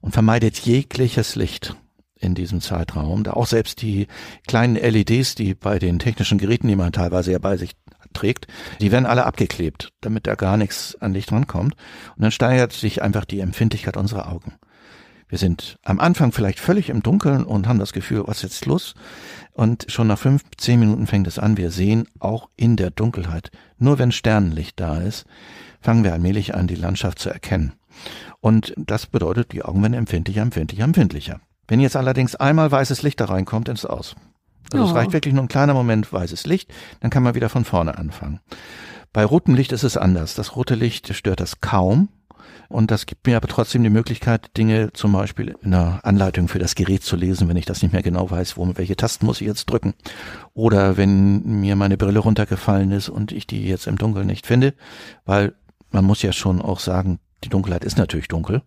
und 0.00 0.14
vermeidet 0.14 0.58
jegliches 0.58 1.36
Licht 1.36 1.76
in 2.16 2.34
diesem 2.34 2.60
Zeitraum. 2.60 3.22
Da 3.22 3.34
auch 3.34 3.46
selbst 3.46 3.82
die 3.82 4.08
kleinen 4.48 4.74
LEDs, 4.74 5.36
die 5.36 5.54
bei 5.54 5.78
den 5.78 6.00
technischen 6.00 6.38
Geräten, 6.38 6.66
die 6.66 6.74
man 6.74 6.90
teilweise 6.90 7.30
ja 7.30 7.38
bei 7.38 7.56
sich 7.56 7.76
trägt, 8.12 8.46
die 8.80 8.92
werden 8.92 9.06
alle 9.06 9.26
abgeklebt, 9.26 9.92
damit 10.00 10.26
da 10.26 10.34
gar 10.34 10.56
nichts 10.56 10.96
an 11.00 11.12
Licht 11.12 11.32
rankommt. 11.32 11.74
Und 12.16 12.22
dann 12.22 12.30
steigert 12.30 12.72
sich 12.72 13.02
einfach 13.02 13.24
die 13.24 13.40
Empfindlichkeit 13.40 13.96
unserer 13.96 14.30
Augen. 14.30 14.54
Wir 15.28 15.38
sind 15.38 15.78
am 15.84 16.00
Anfang 16.00 16.32
vielleicht 16.32 16.58
völlig 16.58 16.90
im 16.90 17.04
Dunkeln 17.04 17.44
und 17.44 17.68
haben 17.68 17.78
das 17.78 17.92
Gefühl, 17.92 18.24
was 18.26 18.38
ist 18.38 18.42
jetzt 18.42 18.66
los? 18.66 18.94
Und 19.52 19.86
schon 19.88 20.08
nach 20.08 20.18
fünf, 20.18 20.42
zehn 20.56 20.80
Minuten 20.80 21.06
fängt 21.06 21.28
es 21.28 21.38
an. 21.38 21.56
Wir 21.56 21.70
sehen 21.70 22.08
auch 22.18 22.48
in 22.56 22.76
der 22.76 22.90
Dunkelheit, 22.90 23.52
nur 23.78 24.00
wenn 24.00 24.10
Sternenlicht 24.10 24.80
da 24.80 24.98
ist, 24.98 25.26
fangen 25.80 26.02
wir 26.02 26.12
allmählich 26.12 26.54
an, 26.56 26.66
die 26.66 26.74
Landschaft 26.74 27.20
zu 27.20 27.30
erkennen. 27.30 27.74
Und 28.40 28.74
das 28.76 29.06
bedeutet, 29.06 29.52
die 29.52 29.62
Augen 29.62 29.82
werden 29.82 29.94
empfindlicher, 29.94 30.42
empfindlicher, 30.42 30.84
empfindlicher. 30.84 31.40
Wenn 31.68 31.78
jetzt 31.78 31.96
allerdings 31.96 32.34
einmal 32.34 32.72
weißes 32.72 33.02
Licht 33.02 33.20
da 33.20 33.26
reinkommt, 33.26 33.68
dann 33.68 33.76
ist 33.76 33.84
es 33.84 33.90
aus. 33.90 34.16
Also 34.72 34.84
Oh. 34.84 34.88
es 34.88 34.94
reicht 34.94 35.12
wirklich 35.12 35.34
nur 35.34 35.44
ein 35.44 35.48
kleiner 35.48 35.74
Moment 35.74 36.12
weißes 36.12 36.46
Licht, 36.46 36.72
dann 37.00 37.10
kann 37.10 37.22
man 37.22 37.34
wieder 37.34 37.48
von 37.48 37.64
vorne 37.64 37.98
anfangen. 37.98 38.40
Bei 39.12 39.24
rotem 39.24 39.54
Licht 39.54 39.72
ist 39.72 39.82
es 39.82 39.96
anders. 39.96 40.34
Das 40.34 40.54
rote 40.56 40.74
Licht 40.76 41.12
stört 41.14 41.40
das 41.40 41.60
kaum. 41.60 42.08
Und 42.68 42.92
das 42.92 43.06
gibt 43.06 43.26
mir 43.26 43.36
aber 43.36 43.48
trotzdem 43.48 43.82
die 43.82 43.90
Möglichkeit, 43.90 44.56
Dinge 44.56 44.92
zum 44.92 45.12
Beispiel 45.12 45.56
in 45.62 45.74
einer 45.74 46.04
Anleitung 46.04 46.46
für 46.46 46.60
das 46.60 46.76
Gerät 46.76 47.02
zu 47.02 47.16
lesen, 47.16 47.48
wenn 47.48 47.56
ich 47.56 47.66
das 47.66 47.82
nicht 47.82 47.92
mehr 47.92 48.02
genau 48.02 48.30
weiß, 48.30 48.56
wo, 48.56 48.70
welche 48.76 48.94
Tasten 48.96 49.26
muss 49.26 49.40
ich 49.40 49.46
jetzt 49.48 49.66
drücken. 49.66 49.94
Oder 50.54 50.96
wenn 50.96 51.42
mir 51.60 51.74
meine 51.74 51.96
Brille 51.96 52.20
runtergefallen 52.20 52.92
ist 52.92 53.08
und 53.08 53.32
ich 53.32 53.48
die 53.48 53.66
jetzt 53.66 53.88
im 53.88 53.98
Dunkeln 53.98 54.28
nicht 54.28 54.46
finde, 54.46 54.74
weil 55.24 55.54
man 55.90 56.04
muss 56.04 56.22
ja 56.22 56.32
schon 56.32 56.62
auch 56.62 56.78
sagen, 56.78 57.18
die 57.44 57.48
Dunkelheit 57.48 57.84
ist 57.84 57.98
natürlich 57.98 58.28
dunkel 58.28 58.62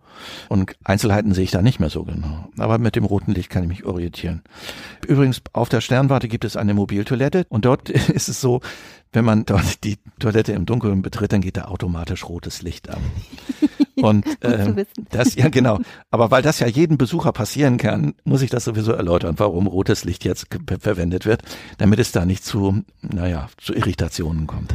und 0.49 0.75
Einzelheiten 0.83 1.33
sehe 1.33 1.43
ich 1.43 1.51
da 1.51 1.61
nicht 1.61 1.79
mehr 1.79 1.89
so 1.89 2.03
genau. 2.03 2.47
Aber 2.57 2.77
mit 2.77 2.95
dem 2.95 3.05
roten 3.05 3.33
Licht 3.33 3.49
kann 3.49 3.63
ich 3.63 3.69
mich 3.69 3.85
orientieren. 3.85 4.41
Übrigens, 5.07 5.41
auf 5.53 5.69
der 5.69 5.81
Sternwarte 5.81 6.27
gibt 6.27 6.45
es 6.45 6.57
eine 6.57 6.73
Mobiltoilette 6.73 7.45
und 7.49 7.65
dort 7.65 7.89
ist 7.89 8.29
es 8.29 8.41
so, 8.41 8.61
wenn 9.11 9.25
man 9.25 9.45
dort 9.45 9.83
die 9.83 9.97
Toilette 10.19 10.53
im 10.53 10.65
Dunkeln 10.65 11.01
betritt, 11.03 11.33
dann 11.33 11.41
geht 11.41 11.57
da 11.57 11.65
automatisch 11.65 12.27
rotes 12.27 12.61
Licht 12.61 12.89
an. 12.89 13.01
Und 13.95 14.25
wissen. 14.41 15.07
das, 15.11 15.35
ja 15.35 15.49
genau. 15.49 15.79
Aber 16.11 16.31
weil 16.31 16.41
das 16.41 16.59
ja 16.59 16.67
jedem 16.67 16.97
Besucher 16.97 17.31
passieren 17.31 17.77
kann, 17.77 18.15
muss 18.25 18.41
ich 18.41 18.49
das 18.49 18.65
sowieso 18.65 18.91
erläutern, 18.91 19.35
warum 19.37 19.67
rotes 19.67 20.03
Licht 20.03 20.25
jetzt 20.25 20.47
verwendet 20.79 21.25
wird, 21.25 21.43
damit 21.77 21.99
es 21.99 22.11
da 22.11 22.25
nicht 22.25 22.43
zu, 22.43 22.81
naja, 23.01 23.47
zu 23.57 23.73
Irritationen 23.73 24.47
kommt. 24.47 24.73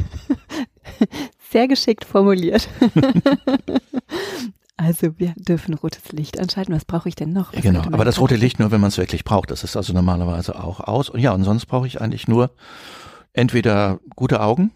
Sehr 1.51 1.69
geschickt 1.69 2.05
formuliert. 2.05 2.69
Also 4.77 5.19
wir 5.19 5.35
dürfen 5.37 5.75
rotes 5.75 6.13
Licht 6.13 6.39
anschalten. 6.39 6.75
Was 6.75 6.85
brauche 6.85 7.09
ich 7.09 7.15
denn 7.15 7.33
noch? 7.33 7.53
Was 7.53 7.63
Genau, 7.63 7.83
aber 7.83 8.05
das 8.05 8.21
rote 8.21 8.37
Licht 8.37 8.59
nur, 8.59 8.71
wenn 8.71 8.81
man 8.81 8.89
es 8.89 8.99
wirklich 8.99 9.25
braucht. 9.25 9.51
Das 9.51 9.65
ist 9.65 9.77
also 9.77 9.93
normalerweise 9.93 10.63
auch 10.63 10.81
aus. 10.81 11.11
Und 11.11 11.21
ja, 11.21 11.33
und 11.33 11.45
sonst 11.45 11.67
brauche 11.67 11.87
ich 11.87 12.01
eigentlich 12.01 12.29
nur 12.29 12.51
entweder 13.33 14.01
gute 14.17 14.41
Augen 14.41 14.71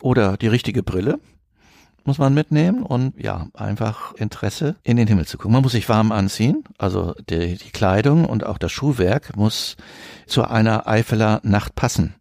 oder 0.00 0.36
die 0.36 0.48
richtige 0.48 0.82
Brille 0.82 1.18
muss 2.04 2.18
man 2.18 2.34
mitnehmen 2.34 2.82
und 2.82 3.14
ja, 3.20 3.46
einfach 3.54 4.14
Interesse 4.14 4.76
in 4.82 4.96
den 4.96 5.06
Himmel 5.06 5.26
zu 5.26 5.38
gucken. 5.38 5.52
Man 5.52 5.62
muss 5.62 5.72
sich 5.72 5.88
warm 5.88 6.12
anziehen, 6.12 6.64
also 6.78 7.14
die, 7.30 7.56
die 7.56 7.70
Kleidung 7.70 8.24
und 8.24 8.44
auch 8.44 8.58
das 8.58 8.72
Schuhwerk 8.72 9.36
muss 9.36 9.76
zu 10.26 10.44
einer 10.44 10.88
Eifeler 10.88 11.40
Nacht 11.44 11.74
passen. 11.74 12.14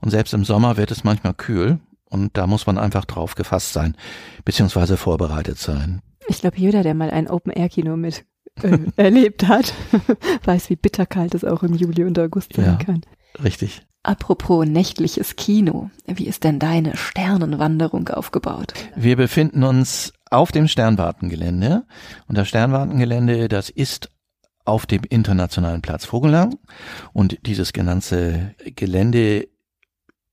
Und 0.00 0.10
selbst 0.10 0.32
im 0.34 0.44
Sommer 0.44 0.76
wird 0.76 0.90
es 0.90 1.04
manchmal 1.04 1.34
kühl 1.34 1.78
und 2.16 2.36
da 2.36 2.46
muss 2.46 2.66
man 2.66 2.78
einfach 2.78 3.04
drauf 3.04 3.34
gefasst 3.34 3.72
sein, 3.72 3.96
beziehungsweise 4.44 4.96
vorbereitet 4.96 5.58
sein. 5.58 6.00
Ich 6.28 6.40
glaube, 6.40 6.56
jeder, 6.58 6.82
der 6.82 6.94
mal 6.94 7.10
ein 7.10 7.28
Open-Air-Kino 7.28 7.96
mit 7.96 8.24
äh, 8.62 8.78
erlebt 8.96 9.46
hat, 9.46 9.72
weiß, 10.44 10.70
wie 10.70 10.76
bitterkalt 10.76 11.34
es 11.34 11.44
auch 11.44 11.62
im 11.62 11.74
Juli 11.74 12.04
und 12.04 12.18
August 12.18 12.54
sein 12.54 12.64
Ja. 12.64 12.76
kann. 12.76 13.02
Richtig. 13.42 13.82
Apropos 14.02 14.64
nächtliches 14.66 15.34
Kino, 15.36 15.90
wie 16.06 16.26
ist 16.26 16.44
denn 16.44 16.58
deine 16.60 16.96
Sternenwanderung 16.96 18.08
aufgebaut? 18.08 18.72
Wir 18.94 19.16
befinden 19.16 19.64
uns 19.64 20.12
auf 20.30 20.52
dem 20.52 20.68
Sternwartengelände 20.68 21.84
und 22.28 22.38
das 22.38 22.48
Sternwartengelände, 22.48 23.48
das 23.48 23.68
ist 23.68 24.08
auf 24.64 24.86
dem 24.86 25.02
internationalen 25.08 25.82
Platz 25.82 26.04
Vogelang 26.04 26.56
und 27.12 27.38
dieses 27.46 27.72
ganze 27.72 28.54
Gelände 28.76 29.48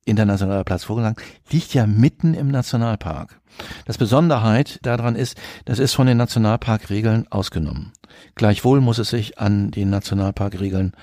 Internationaler 0.05 0.63
Platz 0.63 0.83
Vogelang 0.83 1.19
liegt 1.50 1.74
ja 1.74 1.88
mitten 1.88 2.33
im 2.33 2.50
Nationalpark. 2.50 3.39
Das 3.86 3.98
Besonderheit 3.98 4.79
daran 4.81 5.15
ist, 5.15 5.38
das 5.65 5.79
ist 5.79 5.93
von 5.93 6.07
den 6.07 6.17
Nationalparkregeln 6.17 7.31
ausgenommen. 7.31 7.93
Gleichwohl 8.36 8.81
muss 8.81 8.98
es 8.98 9.10
sich 9.10 9.39
an 9.39 9.72
den 9.72 9.89
Nationalparkregeln 9.89 10.93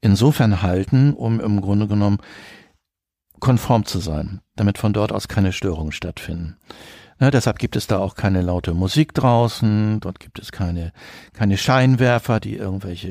insofern 0.00 0.62
halten, 0.62 1.12
um 1.14 1.40
im 1.40 1.60
Grunde 1.60 1.86
genommen 1.86 2.18
konform 3.40 3.84
zu 3.84 3.98
sein, 3.98 4.40
damit 4.56 4.78
von 4.78 4.92
dort 4.92 5.12
aus 5.12 5.28
keine 5.28 5.52
Störungen 5.52 5.92
stattfinden. 5.92 6.56
Ne, 7.20 7.30
deshalb 7.32 7.58
gibt 7.58 7.74
es 7.74 7.88
da 7.88 7.98
auch 7.98 8.14
keine 8.14 8.42
laute 8.42 8.74
Musik 8.74 9.12
draußen, 9.12 9.98
dort 10.00 10.20
gibt 10.20 10.38
es 10.38 10.52
keine, 10.52 10.92
keine 11.32 11.56
Scheinwerfer, 11.56 12.38
die 12.38 12.56
irgendwelche 12.56 13.08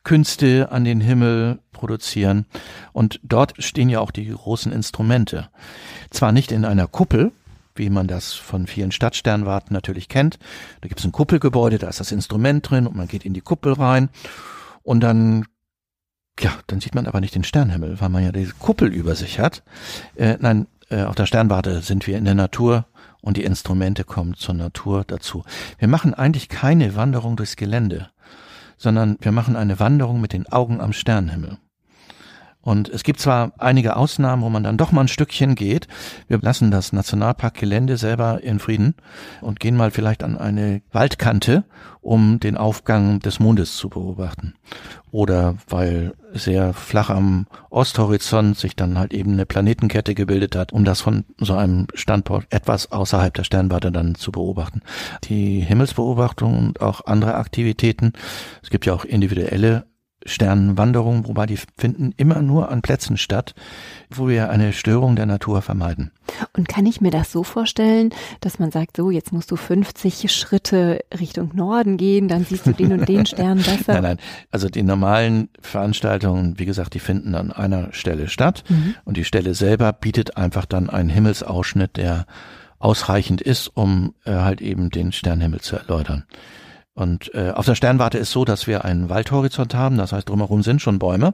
Lichtkünste 0.00 0.72
an 0.72 0.84
den 0.84 1.00
Himmel 1.00 1.60
produzieren. 1.72 2.46
Und 2.92 3.20
dort 3.22 3.62
stehen 3.62 3.90
ja 3.90 4.00
auch 4.00 4.10
die 4.10 4.28
großen 4.28 4.72
Instrumente. 4.72 5.50
Zwar 6.10 6.32
nicht 6.32 6.52
in 6.52 6.64
einer 6.64 6.86
Kuppel, 6.86 7.32
wie 7.74 7.90
man 7.90 8.06
das 8.06 8.32
von 8.32 8.66
vielen 8.66 8.92
Stadtsternwarten 8.92 9.74
natürlich 9.74 10.08
kennt. 10.08 10.38
Da 10.80 10.88
gibt 10.88 11.00
es 11.00 11.06
ein 11.06 11.12
Kuppelgebäude, 11.12 11.78
da 11.78 11.88
ist 11.88 12.00
das 12.00 12.12
Instrument 12.12 12.68
drin 12.68 12.86
und 12.86 12.96
man 12.96 13.08
geht 13.08 13.24
in 13.24 13.34
die 13.34 13.40
Kuppel 13.40 13.74
rein 13.74 14.08
und 14.82 15.00
dann 15.00 15.44
ja, 16.38 16.52
dann 16.68 16.80
sieht 16.80 16.94
man 16.94 17.06
aber 17.06 17.20
nicht 17.20 17.34
den 17.34 17.44
Sternhimmel, 17.44 18.00
weil 18.00 18.08
man 18.08 18.24
ja 18.24 18.32
diese 18.32 18.54
Kuppel 18.54 18.94
über 18.94 19.14
sich 19.14 19.38
hat. 19.38 19.62
Äh, 20.14 20.38
nein, 20.40 20.68
äh, 20.88 21.02
auf 21.02 21.14
der 21.14 21.26
Sternwarte 21.26 21.82
sind 21.82 22.06
wir 22.06 22.16
in 22.16 22.24
der 22.24 22.34
Natur 22.34 22.86
und 23.20 23.36
die 23.36 23.44
Instrumente 23.44 24.04
kommen 24.04 24.34
zur 24.34 24.54
Natur 24.54 25.04
dazu. 25.06 25.44
Wir 25.78 25.88
machen 25.88 26.14
eigentlich 26.14 26.48
keine 26.48 26.96
Wanderung 26.96 27.36
durchs 27.36 27.56
Gelände, 27.56 28.10
sondern 28.80 29.16
wir 29.20 29.30
machen 29.30 29.56
eine 29.56 29.78
Wanderung 29.78 30.22
mit 30.22 30.32
den 30.32 30.50
Augen 30.50 30.80
am 30.80 30.94
Sternhimmel. 30.94 31.58
Und 32.62 32.90
es 32.90 33.04
gibt 33.04 33.20
zwar 33.20 33.52
einige 33.58 33.96
Ausnahmen, 33.96 34.42
wo 34.42 34.50
man 34.50 34.62
dann 34.62 34.76
doch 34.76 34.92
mal 34.92 35.02
ein 35.02 35.08
Stückchen 35.08 35.54
geht. 35.54 35.88
Wir 36.28 36.38
lassen 36.40 36.70
das 36.70 36.92
Nationalparkgelände 36.92 37.96
selber 37.96 38.42
in 38.42 38.58
Frieden 38.58 38.94
und 39.40 39.60
gehen 39.60 39.76
mal 39.76 39.90
vielleicht 39.90 40.22
an 40.22 40.36
eine 40.36 40.82
Waldkante, 40.92 41.64
um 42.02 42.38
den 42.38 42.58
Aufgang 42.58 43.20
des 43.20 43.40
Mondes 43.40 43.76
zu 43.76 43.88
beobachten. 43.88 44.54
Oder 45.10 45.56
weil 45.68 46.12
sehr 46.32 46.74
flach 46.74 47.08
am 47.08 47.46
Osthorizont 47.70 48.58
sich 48.58 48.76
dann 48.76 48.98
halt 48.98 49.14
eben 49.14 49.32
eine 49.32 49.46
Planetenkette 49.46 50.14
gebildet 50.14 50.54
hat, 50.54 50.72
um 50.72 50.84
das 50.84 51.00
von 51.00 51.24
so 51.38 51.54
einem 51.54 51.86
Standort 51.94 52.46
etwas 52.50 52.92
außerhalb 52.92 53.32
der 53.32 53.44
Sternwarte 53.44 53.90
dann 53.90 54.14
zu 54.14 54.32
beobachten. 54.32 54.82
Die 55.24 55.60
Himmelsbeobachtung 55.60 56.58
und 56.58 56.80
auch 56.82 57.06
andere 57.06 57.34
Aktivitäten. 57.34 58.12
Es 58.62 58.70
gibt 58.70 58.86
ja 58.86 58.92
auch 58.92 59.04
individuelle 59.04 59.86
Sternenwanderungen, 60.26 61.26
wobei 61.26 61.46
die 61.46 61.58
finden 61.78 62.12
immer 62.16 62.42
nur 62.42 62.70
an 62.70 62.82
Plätzen 62.82 63.16
statt, 63.16 63.54
wo 64.10 64.28
wir 64.28 64.50
eine 64.50 64.72
Störung 64.72 65.16
der 65.16 65.26
Natur 65.26 65.62
vermeiden. 65.62 66.10
Und 66.52 66.68
kann 66.68 66.86
ich 66.86 67.00
mir 67.00 67.10
das 67.10 67.32
so 67.32 67.42
vorstellen, 67.42 68.10
dass 68.40 68.58
man 68.58 68.70
sagt, 68.70 68.96
so, 68.96 69.10
jetzt 69.10 69.32
musst 69.32 69.50
du 69.50 69.56
50 69.56 70.30
Schritte 70.32 71.00
Richtung 71.18 71.50
Norden 71.54 71.96
gehen, 71.96 72.28
dann 72.28 72.44
siehst 72.44 72.66
du 72.66 72.72
den 72.72 72.92
und 72.92 73.08
den 73.08 73.26
Stern 73.26 73.58
besser? 73.62 73.94
Nein, 73.94 74.02
nein. 74.02 74.18
Also 74.50 74.68
die 74.68 74.82
normalen 74.82 75.48
Veranstaltungen, 75.60 76.58
wie 76.58 76.66
gesagt, 76.66 76.94
die 76.94 77.00
finden 77.00 77.34
an 77.34 77.52
einer 77.52 77.92
Stelle 77.92 78.28
statt 78.28 78.64
Mhm. 78.68 78.94
und 79.04 79.16
die 79.16 79.24
Stelle 79.24 79.54
selber 79.54 79.92
bietet 79.92 80.36
einfach 80.36 80.64
dann 80.66 80.90
einen 80.90 81.08
Himmelsausschnitt, 81.08 81.96
der 81.96 82.26
ausreichend 82.78 83.40
ist, 83.40 83.68
um 83.68 84.14
äh, 84.24 84.32
halt 84.32 84.60
eben 84.60 84.90
den 84.90 85.12
Sternhimmel 85.12 85.60
zu 85.60 85.76
erläutern. 85.76 86.24
Und 87.00 87.34
äh, 87.34 87.52
auf 87.52 87.64
der 87.64 87.76
Sternwarte 87.76 88.18
ist 88.18 88.30
so, 88.30 88.44
dass 88.44 88.66
wir 88.66 88.84
einen 88.84 89.08
Waldhorizont 89.08 89.74
haben, 89.74 89.96
das 89.96 90.12
heißt 90.12 90.28
drumherum 90.28 90.62
sind 90.62 90.82
schon 90.82 90.98
Bäume. 90.98 91.32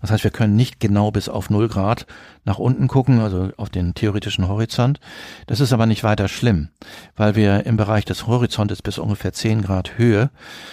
Das 0.00 0.12
heißt, 0.12 0.22
wir 0.22 0.30
können 0.30 0.54
nicht 0.54 0.78
genau 0.78 1.10
bis 1.10 1.28
auf 1.28 1.50
null 1.50 1.66
Grad 1.66 2.06
nach 2.44 2.60
unten 2.60 2.86
gucken, 2.86 3.18
also 3.18 3.50
auf 3.56 3.68
den 3.68 3.94
theoretischen 3.94 4.46
Horizont. 4.46 5.00
Das 5.48 5.58
ist 5.58 5.72
aber 5.72 5.86
nicht 5.86 6.04
weiter 6.04 6.28
schlimm, 6.28 6.68
weil 7.16 7.34
wir 7.34 7.66
im 7.66 7.76
Bereich 7.76 8.04
des 8.04 8.28
Horizontes 8.28 8.80
bis 8.80 8.96
ungefähr 8.96 9.32
10 9.32 9.62
Grad 9.62 9.98
Höhe 9.98 10.30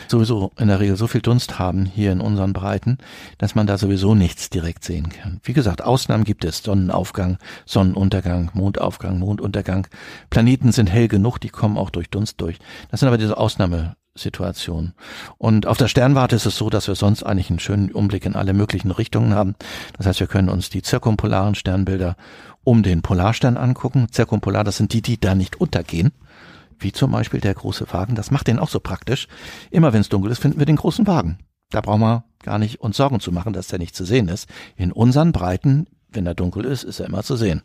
sowieso 0.08 0.52
in 0.60 0.68
der 0.68 0.80
Regel 0.80 0.96
so 0.96 1.08
viel 1.08 1.22
Dunst 1.22 1.58
haben 1.58 1.86
hier 1.88 2.12
in 2.12 2.22
unseren 2.22 2.54
Breiten, 2.54 3.00
dass 3.40 3.56
man 3.56 3.66
da 3.66 3.80
sowieso 3.80 4.14
nichts 4.14 4.52
direkt 4.52 4.84
sehen 4.84 5.10
kann. 5.10 5.40
Wie 5.42 5.54
gesagt, 5.54 5.82
Ausnahmen 5.82 6.24
gibt 6.24 6.46
es. 6.46 6.60
Sonnenaufgang, 6.60 7.40
Sonnenuntergang, 7.66 8.52
Mondaufgang, 8.54 9.18
Monduntergang. 9.18 9.88
Planeten 10.30 10.72
sind 10.72 10.92
hell 10.92 11.08
genug, 11.08 11.40
die 11.40 11.50
kommen 11.50 11.80
auch 11.80 11.90
durch 11.90 12.12
Dunst 12.12 12.40
durch. 12.42 12.60
Das 12.92 13.00
sind 13.00 13.08
aber 13.08 13.18
diese 13.18 13.38
Ausnahme 13.38 13.96
Situation. 14.16 14.94
Und 15.38 15.68
auf 15.68 15.78
der 15.78 15.88
Sternwarte 15.88 16.36
ist 16.36 16.46
es 16.46 16.58
so, 16.58 16.70
dass 16.70 16.88
wir 16.88 16.96
sonst 16.96 17.24
eigentlich 17.24 17.50
einen 17.50 17.60
schönen 17.60 17.92
Umblick 17.92 18.26
in 18.26 18.36
alle 18.36 18.54
möglichen 18.54 18.92
Richtungen 18.92 19.36
haben. 19.36 19.56
Das 19.98 20.08
heißt, 20.08 20.22
wir 20.22 20.28
können 20.28 20.50
uns 20.50 20.70
die 20.70 20.82
zirkumpolaren 20.82 21.56
Sternbilder 21.56 22.16
um 22.64 22.82
den 22.82 23.02
Polarstern 23.02 23.58
angucken. 23.58 24.08
Zirkumpolar, 24.12 24.64
das 24.64 24.78
sind 24.78 24.94
die, 24.94 25.02
die 25.02 25.20
da 25.20 25.36
nicht 25.36 25.60
untergehen. 25.60 26.12
Wie 26.80 26.92
zum 26.92 27.12
Beispiel 27.12 27.40
der 27.40 27.54
große 27.54 27.92
Wagen. 27.92 28.16
Das 28.16 28.32
macht 28.32 28.48
den 28.48 28.60
auch 28.60 28.70
so 28.70 28.80
praktisch. 28.80 29.28
Immer 29.70 29.94
wenn 29.94 30.02
es 30.02 30.10
dunkel 30.10 30.32
ist, 30.32 30.40
finden 30.40 30.60
wir 30.60 30.66
den 30.66 30.76
großen 30.76 31.08
Wagen. 31.08 31.40
Da 31.70 31.82
brauchen 31.82 32.02
wir 32.02 32.24
gar 32.44 32.60
nicht 32.60 32.82
uns 32.82 32.98
Sorgen 32.98 33.20
zu 33.20 33.32
machen, 33.32 33.54
dass 33.54 33.68
der 33.68 33.80
nicht 33.80 33.96
zu 33.96 34.06
sehen 34.06 34.28
ist. 34.28 34.48
In 34.76 34.92
unseren 34.92 35.32
Breiten, 35.32 35.88
wenn 36.10 36.26
er 36.26 36.36
dunkel 36.36 36.66
ist, 36.66 36.84
ist 36.84 37.00
er 37.00 37.08
immer 37.08 37.24
zu 37.24 37.36
sehen. 37.36 37.64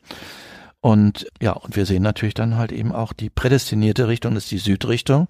Und 0.80 1.26
ja, 1.42 1.52
und 1.52 1.76
wir 1.76 1.84
sehen 1.84 2.02
natürlich 2.02 2.34
dann 2.34 2.56
halt 2.56 2.72
eben 2.72 2.92
auch 2.92 3.12
die 3.12 3.30
prädestinierte 3.30 4.08
Richtung, 4.08 4.34
das 4.34 4.44
ist 4.44 4.52
die 4.52 4.58
Südrichtung 4.58 5.28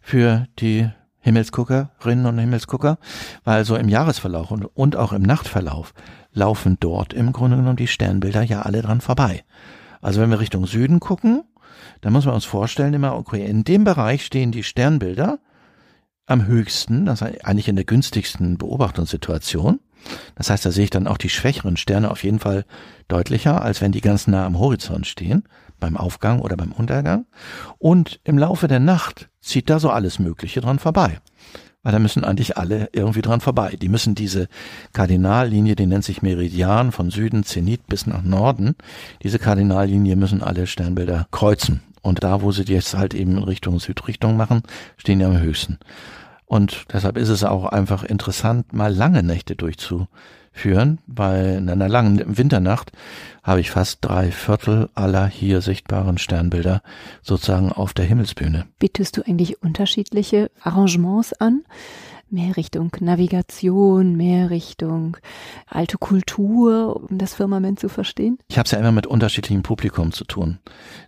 für 0.00 0.46
die 0.58 0.88
Himmelsguckerinnen 1.20 2.26
und 2.26 2.38
Himmelsgucker, 2.38 2.98
weil 3.44 3.64
so 3.64 3.76
im 3.76 3.88
Jahresverlauf 3.88 4.50
und, 4.50 4.64
und 4.64 4.96
auch 4.96 5.12
im 5.12 5.22
Nachtverlauf 5.22 5.94
laufen 6.32 6.76
dort 6.80 7.12
im 7.12 7.32
Grunde 7.32 7.56
genommen 7.56 7.76
die 7.76 7.86
Sternbilder 7.86 8.42
ja 8.42 8.62
alle 8.62 8.82
dran 8.82 9.00
vorbei. 9.00 9.44
Also 10.00 10.20
wenn 10.20 10.30
wir 10.30 10.40
Richtung 10.40 10.66
Süden 10.66 11.00
gucken, 11.00 11.44
dann 12.00 12.12
muss 12.12 12.24
man 12.24 12.34
uns 12.34 12.44
vorstellen 12.44 12.94
immer, 12.94 13.16
okay, 13.16 13.44
in 13.44 13.64
dem 13.64 13.84
Bereich 13.84 14.24
stehen 14.24 14.52
die 14.52 14.62
Sternbilder 14.62 15.38
am 16.26 16.46
höchsten, 16.46 17.06
das 17.06 17.22
heißt 17.22 17.44
eigentlich 17.44 17.68
in 17.68 17.76
der 17.76 17.84
günstigsten 17.84 18.56
Beobachtungssituation. 18.56 19.80
Das 20.34 20.50
heißt, 20.50 20.64
da 20.64 20.70
sehe 20.70 20.84
ich 20.84 20.90
dann 20.90 21.06
auch 21.06 21.18
die 21.18 21.28
schwächeren 21.28 21.76
Sterne 21.76 22.10
auf 22.10 22.24
jeden 22.24 22.38
Fall 22.38 22.64
deutlicher, 23.08 23.62
als 23.62 23.80
wenn 23.80 23.92
die 23.92 24.00
ganz 24.00 24.26
nah 24.26 24.46
am 24.46 24.58
Horizont 24.58 25.06
stehen, 25.06 25.44
beim 25.78 25.96
Aufgang 25.96 26.40
oder 26.40 26.56
beim 26.56 26.72
Untergang. 26.72 27.26
Und 27.78 28.20
im 28.24 28.38
Laufe 28.38 28.68
der 28.68 28.80
Nacht 28.80 29.28
zieht 29.40 29.70
da 29.70 29.78
so 29.78 29.90
alles 29.90 30.18
Mögliche 30.18 30.60
dran 30.60 30.78
vorbei. 30.78 31.18
Weil 31.82 31.92
da 31.92 31.98
müssen 31.98 32.24
eigentlich 32.24 32.58
alle 32.58 32.90
irgendwie 32.92 33.22
dran 33.22 33.40
vorbei. 33.40 33.76
Die 33.80 33.88
müssen 33.88 34.14
diese 34.14 34.48
Kardinallinie, 34.92 35.76
die 35.76 35.86
nennt 35.86 36.04
sich 36.04 36.20
Meridian, 36.20 36.92
von 36.92 37.10
Süden, 37.10 37.42
Zenit 37.42 37.86
bis 37.86 38.06
nach 38.06 38.22
Norden. 38.22 38.76
Diese 39.22 39.38
Kardinallinie 39.38 40.16
müssen 40.16 40.42
alle 40.42 40.66
Sternbilder 40.66 41.26
kreuzen. 41.30 41.80
Und 42.02 42.22
da, 42.22 42.42
wo 42.42 42.52
sie 42.52 42.64
die 42.64 42.74
jetzt 42.74 42.94
halt 42.94 43.14
eben 43.14 43.38
in 43.38 43.42
Richtung 43.42 43.78
Südrichtung 43.80 44.36
machen, 44.36 44.62
stehen 44.98 45.20
die 45.20 45.24
am 45.24 45.38
höchsten. 45.38 45.78
Und 46.50 46.86
deshalb 46.92 47.16
ist 47.16 47.28
es 47.28 47.44
auch 47.44 47.64
einfach 47.66 48.02
interessant, 48.02 48.72
mal 48.72 48.92
lange 48.92 49.22
Nächte 49.22 49.54
durchzuführen, 49.54 50.98
weil 51.06 51.58
in 51.58 51.70
einer 51.70 51.88
langen 51.88 52.36
Winternacht 52.36 52.90
habe 53.44 53.60
ich 53.60 53.70
fast 53.70 53.98
drei 54.00 54.32
Viertel 54.32 54.88
aller 54.96 55.28
hier 55.28 55.60
sichtbaren 55.60 56.18
Sternbilder 56.18 56.82
sozusagen 57.22 57.70
auf 57.70 57.92
der 57.92 58.04
Himmelsbühne. 58.04 58.66
Bietest 58.80 59.16
du 59.16 59.22
eigentlich 59.22 59.62
unterschiedliche 59.62 60.50
Arrangements 60.60 61.34
an? 61.34 61.62
Mehr 62.30 62.56
Richtung 62.56 62.90
Navigation, 62.98 64.16
mehr 64.16 64.50
Richtung 64.50 65.18
alte 65.68 65.98
Kultur, 65.98 67.00
um 67.08 67.16
das 67.16 67.34
Firmament 67.34 67.78
zu 67.78 67.88
verstehen? 67.88 68.38
Ich 68.48 68.58
habe 68.58 68.66
es 68.66 68.72
ja 68.72 68.80
immer 68.80 68.90
mit 68.90 69.06
unterschiedlichem 69.06 69.62
Publikum 69.62 70.10
zu 70.10 70.24
tun. 70.24 70.58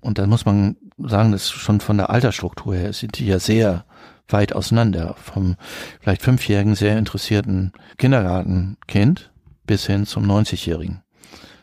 Und 0.03 0.19
da 0.19 0.27
muss 0.29 0.45
man 0.45 0.77
sagen, 0.99 1.33
dass 1.33 1.51
schon 1.51 1.81
von 1.81 1.97
der 1.97 2.11
Altersstruktur 2.11 2.77
her 2.77 2.93
sind 2.93 3.19
die 3.19 3.27
ja 3.27 3.41
sehr 3.41 3.85
weit 4.33 4.53
auseinander. 4.53 5.15
Vom 5.17 5.57
vielleicht 6.01 6.23
fünfjährigen, 6.23 6.75
sehr 6.75 6.99
interessierten 6.99 7.73
Kindergartenkind 7.99 9.31
bis 9.67 9.87
hin 9.87 10.07
zum 10.07 10.25
90-jährigen. 10.25 11.03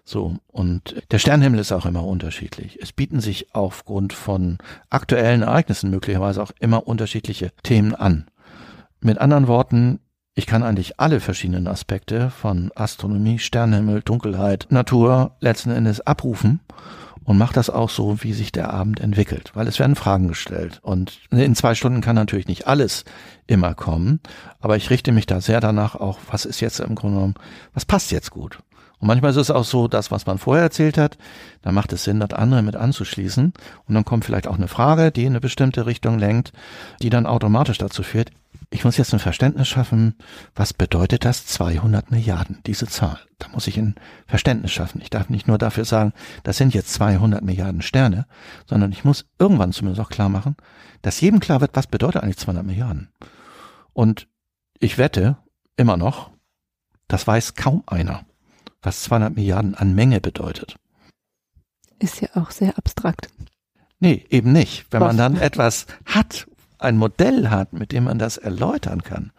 So. 0.10 0.38
Und 0.48 1.04
der 1.12 1.20
Sternhimmel 1.20 1.60
ist 1.60 1.72
auch 1.72 1.86
immer 1.86 2.04
unterschiedlich. 2.04 2.80
Es 2.82 2.92
bieten 2.92 3.20
sich 3.20 3.54
aufgrund 3.54 4.14
von 4.14 4.58
aktuellen 4.90 5.44
Ereignissen 5.44 5.92
möglicherweise 5.92 6.42
auch 6.42 6.52
immer 6.60 6.88
unterschiedliche 6.88 7.52
Themen 7.64 7.94
an. 7.94 8.26
Mit 9.02 9.20
anderen 9.20 9.48
Worten, 9.48 10.00
ich 10.34 10.46
kann 10.46 10.64
eigentlich 10.64 11.00
alle 11.00 11.20
verschiedenen 11.20 11.68
Aspekte 11.68 12.32
von 12.32 12.72
Astronomie, 12.76 13.40
Sternhimmel, 13.40 14.02
Dunkelheit, 14.02 14.68
Natur 14.70 15.36
letzten 15.42 15.70
Endes 15.72 16.02
abrufen 16.02 16.60
und 17.30 17.38
mache 17.38 17.54
das 17.54 17.70
auch 17.70 17.92
so, 17.92 18.24
wie 18.24 18.34
sich 18.34 18.52
der 18.52 18.74
Abend 18.74 19.00
entwickelt, 19.00 19.52
weil 19.54 19.68
es 19.68 19.78
werden 19.78 19.96
Fragen 19.96 20.30
gestellt. 20.30 20.80
Und 20.82 21.20
in 21.30 21.54
zwei 21.54 21.76
Stunden 21.76 22.02
kann 22.02 22.16
natürlich 22.16 22.48
nicht 22.48 22.66
alles 22.66 23.06
immer 23.46 23.76
kommen, 23.76 24.20
aber 24.62 24.78
ich 24.78 24.90
richte 24.90 25.12
mich 25.12 25.28
da 25.28 25.40
sehr 25.40 25.60
danach 25.60 25.94
auch, 25.94 26.18
was 26.32 26.46
ist 26.46 26.60
jetzt 26.60 26.80
im 26.80 26.96
Grunde 26.96 27.18
genommen, 27.18 27.36
was 27.76 27.86
passt 27.86 28.12
jetzt 28.12 28.32
gut. 28.32 28.58
Und 28.98 29.08
manchmal 29.10 29.30
ist 29.30 29.38
es 29.38 29.52
auch 29.52 29.64
so, 29.64 29.88
das, 29.88 30.10
was 30.10 30.26
man 30.26 30.40
vorher 30.40 30.64
erzählt 30.64 30.98
hat, 30.98 31.20
da 31.62 31.72
macht 31.72 31.94
es 31.94 32.04
Sinn, 32.04 32.20
das 32.20 32.34
andere 32.34 32.64
mit 32.64 32.76
anzuschließen. 32.76 33.54
Und 33.86 33.94
dann 33.94 34.06
kommt 34.06 34.26
vielleicht 34.26 34.48
auch 34.48 34.58
eine 34.58 34.68
Frage, 34.68 35.12
die 35.12 35.26
in 35.26 35.34
eine 35.34 35.40
bestimmte 35.40 35.86
Richtung 35.86 36.18
lenkt, 36.18 36.52
die 37.04 37.12
dann 37.12 37.28
automatisch 37.28 37.78
dazu 37.78 38.02
führt, 38.02 38.32
ich 38.72 38.86
muss 38.86 38.98
jetzt 38.98 39.14
ein 39.14 39.20
Verständnis 39.20 39.68
schaffen, 39.68 40.16
was 40.54 40.74
bedeutet 40.74 41.26
das 41.26 41.46
200 41.48 42.12
Milliarden, 42.12 42.60
diese 42.66 42.88
Zahl. 42.88 43.20
Da 43.40 43.48
muss 43.50 43.68
ich 43.68 43.78
ein 43.78 43.96
Verständnis 44.28 44.72
schaffen. 44.72 45.02
Ich 45.02 45.10
darf 45.10 45.30
nicht 45.30 45.48
nur 45.48 45.58
dafür 45.58 45.86
sagen, 45.86 46.14
das 46.44 46.58
sind 46.58 46.74
jetzt 46.76 46.94
200 46.94 47.44
Milliarden 47.44 47.82
Sterne, 47.82 48.28
sondern 48.68 48.92
ich 48.92 49.04
muss 49.04 49.26
irgendwann 49.40 49.74
zumindest 49.74 50.02
auch 50.02 50.10
klar 50.10 50.30
machen, 50.30 50.56
dass 51.02 51.20
jedem 51.20 51.40
klar 51.40 51.62
wird, 51.62 51.76
was 51.76 51.88
bedeutet 51.88 52.22
eigentlich 52.22 52.38
200 52.38 52.64
Milliarden. 52.64 53.10
Und 53.94 54.28
ich 54.80 54.98
wette 54.98 55.38
immer 55.76 55.98
noch, 55.98 56.30
das 57.08 57.26
weiß 57.26 57.56
kaum 57.56 57.84
einer, 57.88 58.26
was 58.84 59.02
200 59.04 59.36
Milliarden 59.36 59.74
an 59.74 59.96
Menge 59.96 60.22
bedeutet. 60.22 60.76
Ist 61.98 62.22
ja 62.22 62.30
auch 62.36 62.52
sehr 62.52 62.78
abstrakt. 62.78 63.30
Nee, 64.00 64.26
eben 64.30 64.52
nicht. 64.52 64.86
Wenn 64.92 65.02
was? 65.02 65.08
man 65.08 65.18
dann 65.18 65.38
etwas 65.38 65.88
hat, 66.06 66.48
ein 66.80 66.98
Modell 66.98 67.50
hat, 67.50 67.74
mit 67.74 67.92
dem 67.92 68.06
man 68.06 68.20
das 68.20 68.38
erläutern 68.38 69.04
kann, 69.04 69.32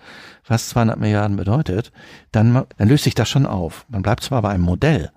was 0.46 0.68
200 0.68 0.98
Milliarden 0.98 1.36
bedeutet, 1.36 1.92
dann, 2.32 2.64
dann 2.76 2.88
löst 2.88 3.04
sich 3.04 3.14
das 3.14 3.28
schon 3.28 3.46
auf. 3.46 3.86
Man 3.88 4.02
bleibt 4.02 4.22
zwar 4.22 4.42
bei 4.42 4.50
einem 4.50 4.64
Modell, 4.64 5.10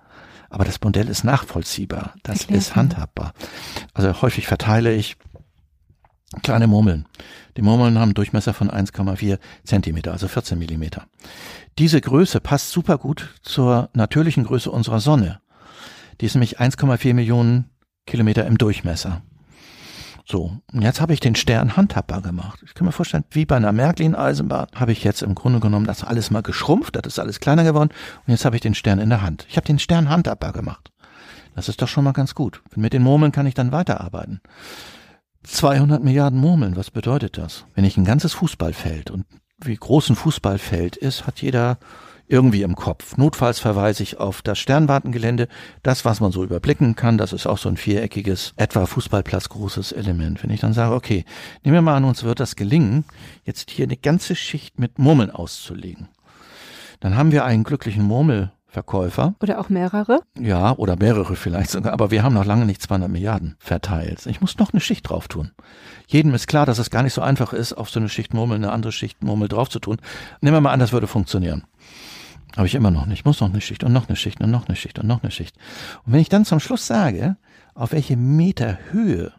aber 0.50 0.64
das 0.64 0.80
Modell 0.80 1.08
ist 1.08 1.24
nachvollziehbar, 1.24 2.14
das 2.22 2.40
Erklärt 2.40 2.60
ist 2.60 2.76
handhabbar. 2.76 3.32
Also 3.92 4.22
häufig 4.22 4.46
verteile 4.46 4.92
ich 4.94 5.16
kleine 6.42 6.66
Murmeln. 6.66 7.06
Die 7.56 7.62
Murmeln 7.62 7.96
haben 7.96 8.02
einen 8.04 8.14
Durchmesser 8.14 8.54
von 8.54 8.70
1,4 8.70 9.38
Zentimeter, 9.64 10.12
also 10.12 10.26
14 10.26 10.58
Millimeter. 10.58 11.06
Diese 11.78 12.00
Größe 12.00 12.40
passt 12.40 12.70
super 12.70 12.98
gut 12.98 13.34
zur 13.42 13.90
natürlichen 13.94 14.44
Größe 14.44 14.70
unserer 14.70 15.00
Sonne. 15.00 15.40
Die 16.20 16.26
ist 16.26 16.34
nämlich 16.34 16.60
1,4 16.60 17.14
Millionen 17.14 17.70
Kilometer 18.06 18.46
im 18.46 18.58
Durchmesser. 18.58 19.22
So, 20.26 20.56
und 20.72 20.82
jetzt 20.82 21.02
habe 21.02 21.12
ich 21.12 21.20
den 21.20 21.34
Stern 21.34 21.76
handhabbar 21.76 22.22
gemacht. 22.22 22.62
Ich 22.64 22.72
kann 22.72 22.86
mir 22.86 22.92
vorstellen, 22.92 23.24
wie 23.30 23.44
bei 23.44 23.56
einer 23.56 23.72
Märklin-Eisenbahn 23.72 24.68
habe 24.74 24.92
ich 24.92 25.04
jetzt 25.04 25.22
im 25.22 25.34
Grunde 25.34 25.60
genommen 25.60 25.86
das 25.86 26.02
alles 26.02 26.30
mal 26.30 26.42
geschrumpft, 26.42 26.96
das 26.96 27.06
ist 27.06 27.18
alles 27.18 27.40
kleiner 27.40 27.62
geworden 27.62 27.90
und 28.26 28.30
jetzt 28.30 28.46
habe 28.46 28.56
ich 28.56 28.62
den 28.62 28.74
Stern 28.74 29.00
in 29.00 29.10
der 29.10 29.20
Hand. 29.20 29.46
Ich 29.50 29.56
habe 29.56 29.66
den 29.66 29.78
Stern 29.78 30.08
handhabbar 30.08 30.52
gemacht. 30.52 30.90
Das 31.54 31.68
ist 31.68 31.82
doch 31.82 31.88
schon 31.88 32.04
mal 32.04 32.12
ganz 32.12 32.34
gut. 32.34 32.62
Mit 32.74 32.94
den 32.94 33.02
Murmeln 33.02 33.32
kann 33.32 33.46
ich 33.46 33.54
dann 33.54 33.70
weiterarbeiten. 33.70 34.40
200 35.44 36.02
Milliarden 36.02 36.40
Murmeln, 36.40 36.74
was 36.74 36.90
bedeutet 36.90 37.36
das? 37.36 37.66
Wenn 37.74 37.84
ich 37.84 37.98
ein 37.98 38.06
ganzes 38.06 38.32
Fußballfeld 38.32 39.10
und 39.10 39.26
wie 39.58 39.76
groß 39.76 40.10
ein 40.10 40.16
Fußballfeld 40.16 40.96
ist, 40.96 41.26
hat 41.26 41.42
jeder 41.42 41.78
irgendwie 42.28 42.62
im 42.62 42.74
Kopf. 42.74 43.16
Notfalls 43.16 43.58
verweise 43.58 44.02
ich 44.02 44.18
auf 44.18 44.42
das 44.42 44.58
Sternwartengelände, 44.58 45.48
das, 45.82 46.04
was 46.04 46.20
man 46.20 46.32
so 46.32 46.44
überblicken 46.44 46.96
kann, 46.96 47.18
das 47.18 47.32
ist 47.32 47.46
auch 47.46 47.58
so 47.58 47.68
ein 47.68 47.76
viereckiges, 47.76 48.54
etwa 48.56 48.86
Fußballplatz 48.86 49.48
großes 49.48 49.92
Element. 49.92 50.42
Wenn 50.42 50.50
ich 50.50 50.60
dann 50.60 50.72
sage, 50.72 50.94
okay, 50.94 51.24
nehmen 51.62 51.74
wir 51.74 51.82
mal 51.82 51.96
an, 51.96 52.04
uns 52.04 52.24
wird 52.24 52.40
das 52.40 52.56
gelingen, 52.56 53.04
jetzt 53.44 53.70
hier 53.70 53.84
eine 53.84 53.96
ganze 53.96 54.34
Schicht 54.34 54.78
mit 54.78 54.98
Murmeln 54.98 55.30
auszulegen. 55.30 56.08
Dann 57.00 57.16
haben 57.16 57.32
wir 57.32 57.44
einen 57.44 57.64
glücklichen 57.64 58.04
Murmelverkäufer. 58.04 59.34
Oder 59.42 59.60
auch 59.60 59.68
mehrere? 59.68 60.22
Ja, 60.38 60.72
oder 60.72 60.96
mehrere 60.96 61.36
vielleicht 61.36 61.70
sogar. 61.70 61.92
Aber 61.92 62.10
wir 62.10 62.22
haben 62.22 62.34
noch 62.34 62.46
lange 62.46 62.64
nicht 62.64 62.80
200 62.80 63.10
Milliarden 63.10 63.56
verteilt. 63.58 64.24
Ich 64.24 64.40
muss 64.40 64.56
noch 64.58 64.72
eine 64.72 64.80
Schicht 64.80 65.10
drauf 65.10 65.28
tun. 65.28 65.50
Jedem 66.06 66.32
ist 66.32 66.46
klar, 66.46 66.64
dass 66.64 66.78
es 66.78 66.88
gar 66.88 67.02
nicht 67.02 67.12
so 67.12 67.20
einfach 67.20 67.52
ist, 67.52 67.74
auf 67.74 67.90
so 67.90 68.00
eine 68.00 68.08
Schicht 68.08 68.32
Murmel 68.32 68.56
eine 68.56 68.72
andere 68.72 68.92
Schicht 68.92 69.22
Murmel 69.22 69.48
drauf 69.48 69.68
zu 69.68 69.80
tun. 69.80 69.98
Nehmen 70.40 70.56
wir 70.56 70.60
mal 70.62 70.72
an, 70.72 70.80
das 70.80 70.92
würde 70.92 71.06
funktionieren. 71.06 71.64
Habe 72.56 72.66
ich 72.66 72.74
immer 72.74 72.90
noch 72.90 73.06
nicht. 73.06 73.24
Muss 73.24 73.40
noch 73.40 73.50
eine 73.50 73.60
Schicht 73.60 73.84
und 73.84 73.92
noch 73.92 74.08
eine 74.08 74.16
Schicht 74.16 74.40
und 74.40 74.50
noch 74.50 74.68
eine 74.68 74.76
Schicht 74.76 74.98
und 74.98 75.06
noch 75.06 75.22
eine 75.22 75.30
Schicht. 75.30 75.56
Und 76.04 76.12
wenn 76.12 76.20
ich 76.20 76.28
dann 76.28 76.44
zum 76.44 76.60
Schluss 76.60 76.86
sage, 76.86 77.36
auf 77.74 77.92
welche 77.92 78.16
Meter 78.16 78.78
Höhe 78.90 79.32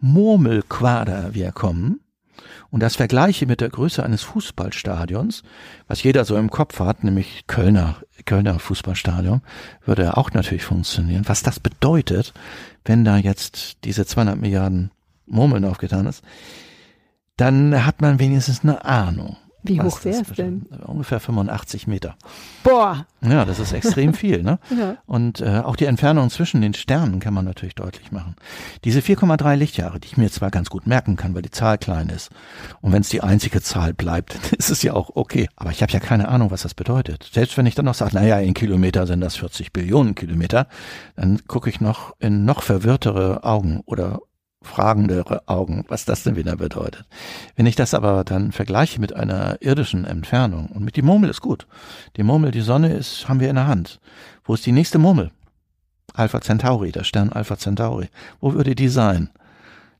Murmelquader 0.00 1.34
wir 1.34 1.52
kommen, 1.52 2.00
und 2.70 2.80
das 2.82 2.96
vergleiche 2.96 3.46
mit 3.46 3.60
der 3.60 3.70
Größe 3.70 4.02
eines 4.02 4.22
Fußballstadions, 4.22 5.42
was 5.86 6.02
jeder 6.02 6.24
so 6.24 6.36
im 6.36 6.50
Kopf 6.50 6.78
hat, 6.80 7.02
nämlich 7.02 7.44
Kölner, 7.46 7.96
Kölner 8.26 8.58
Fußballstadion, 8.58 9.42
würde 9.84 10.16
auch 10.16 10.30
natürlich 10.32 10.64
funktionieren. 10.64 11.24
Was 11.26 11.42
das 11.42 11.60
bedeutet, 11.60 12.34
wenn 12.84 13.04
da 13.04 13.16
jetzt 13.16 13.84
diese 13.84 14.06
200 14.06 14.38
Milliarden 14.40 14.90
Murmeln 15.26 15.64
aufgetan 15.64 16.06
ist, 16.06 16.22
dann 17.36 17.86
hat 17.86 18.00
man 18.00 18.18
wenigstens 18.18 18.62
eine 18.62 18.84
Ahnung. 18.84 19.36
Wie 19.68 19.80
hoch 19.80 20.04
wäre 20.04 20.22
es 20.22 20.28
denn? 20.36 20.66
Ungefähr 20.86 21.20
85 21.20 21.86
Meter. 21.86 22.16
Boah! 22.62 23.06
Ja, 23.20 23.44
das 23.44 23.58
ist 23.58 23.72
extrem 23.72 24.14
viel. 24.14 24.42
Ne? 24.42 24.58
ja. 24.70 24.96
Und 25.06 25.40
äh, 25.40 25.60
auch 25.64 25.76
die 25.76 25.86
Entfernung 25.86 26.30
zwischen 26.30 26.60
den 26.60 26.74
Sternen 26.74 27.20
kann 27.20 27.34
man 27.34 27.44
natürlich 27.44 27.74
deutlich 27.74 28.12
machen. 28.12 28.36
Diese 28.84 29.00
4,3 29.00 29.56
Lichtjahre, 29.56 30.00
die 30.00 30.06
ich 30.06 30.16
mir 30.16 30.30
zwar 30.30 30.50
ganz 30.50 30.70
gut 30.70 30.86
merken 30.86 31.16
kann, 31.16 31.34
weil 31.34 31.42
die 31.42 31.50
Zahl 31.50 31.78
klein 31.78 32.08
ist. 32.08 32.30
Und 32.80 32.92
wenn 32.92 33.02
es 33.02 33.08
die 33.08 33.22
einzige 33.22 33.60
Zahl 33.60 33.94
bleibt, 33.94 34.34
dann 34.34 34.52
ist 34.58 34.70
es 34.70 34.82
ja 34.82 34.94
auch 34.94 35.10
okay. 35.14 35.48
Aber 35.56 35.70
ich 35.70 35.82
habe 35.82 35.92
ja 35.92 36.00
keine 36.00 36.28
Ahnung, 36.28 36.50
was 36.50 36.62
das 36.62 36.74
bedeutet. 36.74 37.28
Selbst 37.32 37.56
wenn 37.56 37.66
ich 37.66 37.74
dann 37.74 37.84
noch 37.84 37.94
sage, 37.94 38.14
naja, 38.14 38.38
in 38.38 38.54
Kilometer 38.54 39.06
sind 39.06 39.20
das 39.20 39.36
40 39.36 39.72
Billionen 39.72 40.14
Kilometer, 40.14 40.68
dann 41.16 41.40
gucke 41.46 41.70
ich 41.70 41.80
noch 41.80 42.14
in 42.18 42.44
noch 42.44 42.62
verwirrtere 42.62 43.44
Augen 43.44 43.82
oder 43.84 44.20
fragendere 44.62 45.42
Augen, 45.46 45.84
was 45.88 46.04
das 46.04 46.24
denn 46.24 46.36
wieder 46.36 46.56
bedeutet. 46.56 47.04
Wenn 47.56 47.66
ich 47.66 47.76
das 47.76 47.94
aber 47.94 48.24
dann 48.24 48.52
vergleiche 48.52 49.00
mit 49.00 49.14
einer 49.14 49.58
irdischen 49.60 50.04
Entfernung 50.04 50.66
und 50.66 50.84
mit 50.84 50.96
die 50.96 51.02
Murmel 51.02 51.30
ist 51.30 51.40
gut. 51.40 51.66
Die 52.16 52.22
Murmel, 52.22 52.50
die 52.50 52.60
Sonne 52.60 52.92
ist, 52.92 53.28
haben 53.28 53.40
wir 53.40 53.50
in 53.50 53.56
der 53.56 53.66
Hand. 53.66 54.00
Wo 54.44 54.54
ist 54.54 54.66
die 54.66 54.72
nächste 54.72 54.98
Murmel? 54.98 55.30
Alpha 56.14 56.40
Centauri, 56.40 56.90
der 56.90 57.04
Stern 57.04 57.30
Alpha 57.30 57.56
Centauri. 57.56 58.08
Wo 58.40 58.54
würde 58.54 58.74
die 58.74 58.88
sein? 58.88 59.30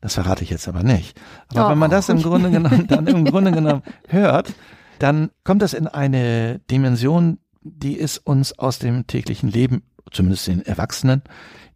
Das 0.01 0.15
verrate 0.15 0.45
ich 0.45 0.51
jetzt 0.51 0.69
aber 0.69 0.83
nicht. 0.83 1.19
Aber 1.49 1.67
oh. 1.67 1.71
wenn 1.71 1.79
man 1.79 1.91
das 1.91 2.09
im 2.09 2.23
Grunde 2.23 2.51
genommen, 2.51 2.87
dann 2.89 3.07
im 3.07 3.25
Grunde 3.25 3.53
genommen 3.53 3.83
hört, 4.09 4.53
dann 4.99 5.31
kommt 5.45 5.63
das 5.63 5.75
in 5.75 5.87
eine 5.87 6.61
Dimension, 6.71 7.39
die 7.63 7.95
ist 7.95 8.19
uns 8.19 8.59
aus 8.59 8.79
dem 8.79 9.07
täglichen 9.07 9.51
Leben 9.51 9.83
zumindest 10.11 10.47
den 10.47 10.65
Erwachsenen 10.65 11.23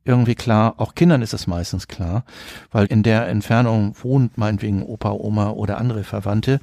irgendwie 0.05 0.35
klar. 0.35 0.75
Auch 0.79 0.95
Kindern 0.95 1.23
ist 1.23 1.33
es 1.33 1.47
meistens 1.47 1.89
klar, 1.89 2.25
weil 2.71 2.87
in 2.87 3.03
der 3.03 3.29
Entfernung 3.29 3.95
wohnt 4.03 4.37
meinetwegen 4.39 4.83
Opa, 4.83 5.13
Oma 5.13 5.51
oder 5.51 5.79
andere 5.79 6.05
Verwandte, 6.05 6.61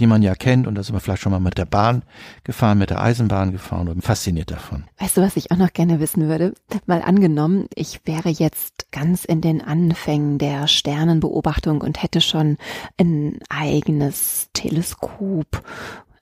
die 0.00 0.06
man 0.06 0.22
ja 0.22 0.34
kennt 0.34 0.66
und 0.66 0.74
da 0.74 0.82
sind 0.82 0.94
wir 0.94 1.00
vielleicht 1.00 1.22
schon 1.22 1.32
mal 1.32 1.40
mit 1.40 1.58
der 1.58 1.64
Bahn 1.64 2.02
gefahren, 2.44 2.78
mit 2.78 2.90
der 2.90 3.00
Eisenbahn 3.00 3.52
gefahren 3.52 3.88
und 3.88 4.02
fasziniert 4.02 4.50
davon. 4.50 4.84
Weißt 4.98 5.16
du, 5.16 5.22
was 5.22 5.36
ich 5.36 5.50
auch 5.50 5.56
noch 5.56 5.72
gerne 5.72 6.00
wissen 6.00 6.28
würde? 6.28 6.54
Mal 6.86 7.02
angenommen, 7.02 7.66
ich 7.74 8.00
wäre 8.04 8.30
jetzt 8.30 8.90
ganz 8.92 9.24
in 9.24 9.40
den 9.40 9.60
Anfängen 9.60 10.38
der 10.38 10.66
Sternenbeobachtung 10.66 11.80
und 11.80 12.02
hätte 12.02 12.20
schon 12.20 12.56
ein 12.96 13.38
eigenes 13.48 14.48
Teleskop 14.54 15.62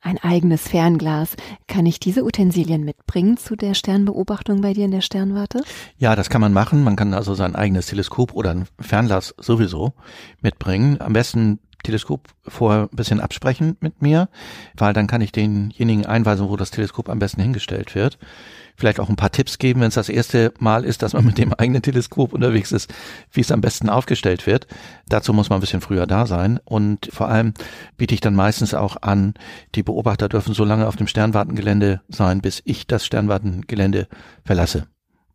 ein 0.07 0.19
eigenes 0.19 0.69
Fernglas. 0.69 1.37
Kann 1.67 1.85
ich 1.85 1.99
diese 1.99 2.25
Utensilien 2.25 2.85
mitbringen 2.85 3.37
zu 3.37 3.57
der 3.57 3.75
Sternbeobachtung 3.75 4.61
bei 4.61 4.73
dir 4.73 4.85
in 4.85 4.93
der 4.93 5.01
Sternwarte? 5.01 5.63
Ja, 5.99 6.15
das 6.15 6.31
kann 6.31 6.41
man 6.41 6.53
machen. 6.53 6.85
Man 6.85 6.97
kann 6.97 7.13
also 7.13 7.35
sein 7.35 7.57
eigenes 7.57 7.87
Teleskop 7.87 8.33
oder 8.33 8.51
ein 8.51 8.67
Fernglas 8.79 9.35
sowieso 9.39 9.95
mitbringen. 10.41 11.01
Am 11.01 11.13
besten 11.13 11.59
Teleskop 11.83 12.29
vorher 12.47 12.83
ein 12.85 12.97
bisschen 12.97 13.21
absprechen 13.21 13.77
mit 13.81 14.01
mir, 14.01 14.29
weil 14.77 14.93
dann 14.93 15.09
kann 15.09 15.21
ich 15.21 15.33
denjenigen 15.33 16.07
einweisen, 16.07 16.49
wo 16.49 16.57
das 16.57 16.71
Teleskop 16.71 17.09
am 17.09 17.19
besten 17.19 17.43
hingestellt 17.43 17.95
wird 17.95 18.19
vielleicht 18.77 19.01
auch 19.01 19.09
ein 19.09 19.17
paar 19.17 19.33
Tipps 19.33 19.59
geben, 19.59 19.81
wenn 19.81 19.89
es 19.89 19.95
das 19.95 20.09
erste 20.09 20.53
Mal 20.59 20.85
ist, 20.85 21.03
dass 21.03 21.15
man 21.15 21.25
mit 21.25 21.39
dem 21.39 21.53
eigenen 21.55 21.83
Teleskop 21.83 22.33
unterwegs 22.33 22.73
ist, 22.73 22.93
wie 23.33 23.41
es 23.41 23.51
am 23.51 23.61
besten 23.61 23.89
aufgestellt 23.89 24.47
wird. 24.47 24.67
Dazu 25.09 25.33
muss 25.33 25.49
man 25.49 25.59
ein 25.59 25.61
bisschen 25.61 25.81
früher 25.81 26.07
da 26.07 26.27
sein. 26.27 26.61
Und 26.65 27.09
vor 27.13 27.29
allem 27.29 27.55
biete 27.97 28.15
ich 28.15 28.21
dann 28.21 28.35
meistens 28.35 28.75
auch 28.75 28.97
an, 29.03 29.35
die 29.75 29.83
Beobachter 29.83 30.29
dürfen 30.29 30.55
so 30.55 30.65
lange 30.65 30.87
auf 30.87 30.97
dem 30.97 31.07
Sternwartengelände 31.07 32.03
sein, 32.09 32.41
bis 32.41 32.63
ich 32.65 32.87
das 32.87 33.05
Sternwartengelände 33.05 34.09
verlasse. 34.45 34.87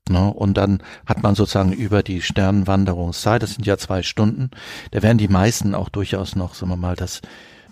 Ne? 0.10 0.32
Und 0.34 0.58
dann 0.58 0.82
hat 1.06 1.24
man 1.24 1.36
sozusagen 1.36 1.74
über 1.74 2.04
die 2.04 2.22
Sternwanderungszeit, 2.22 3.42
das 3.42 3.54
sind 3.54 3.66
ja 3.66 3.78
zwei 3.78 4.04
Stunden, 4.04 4.52
da 4.92 5.02
werden 5.02 5.18
die 5.18 5.28
meisten 5.28 5.76
auch 5.76 5.90
durchaus 5.90 6.36
noch, 6.36 6.54
sagen 6.54 6.72
wir 6.72 6.78
mal, 6.78 6.96
das 6.96 7.22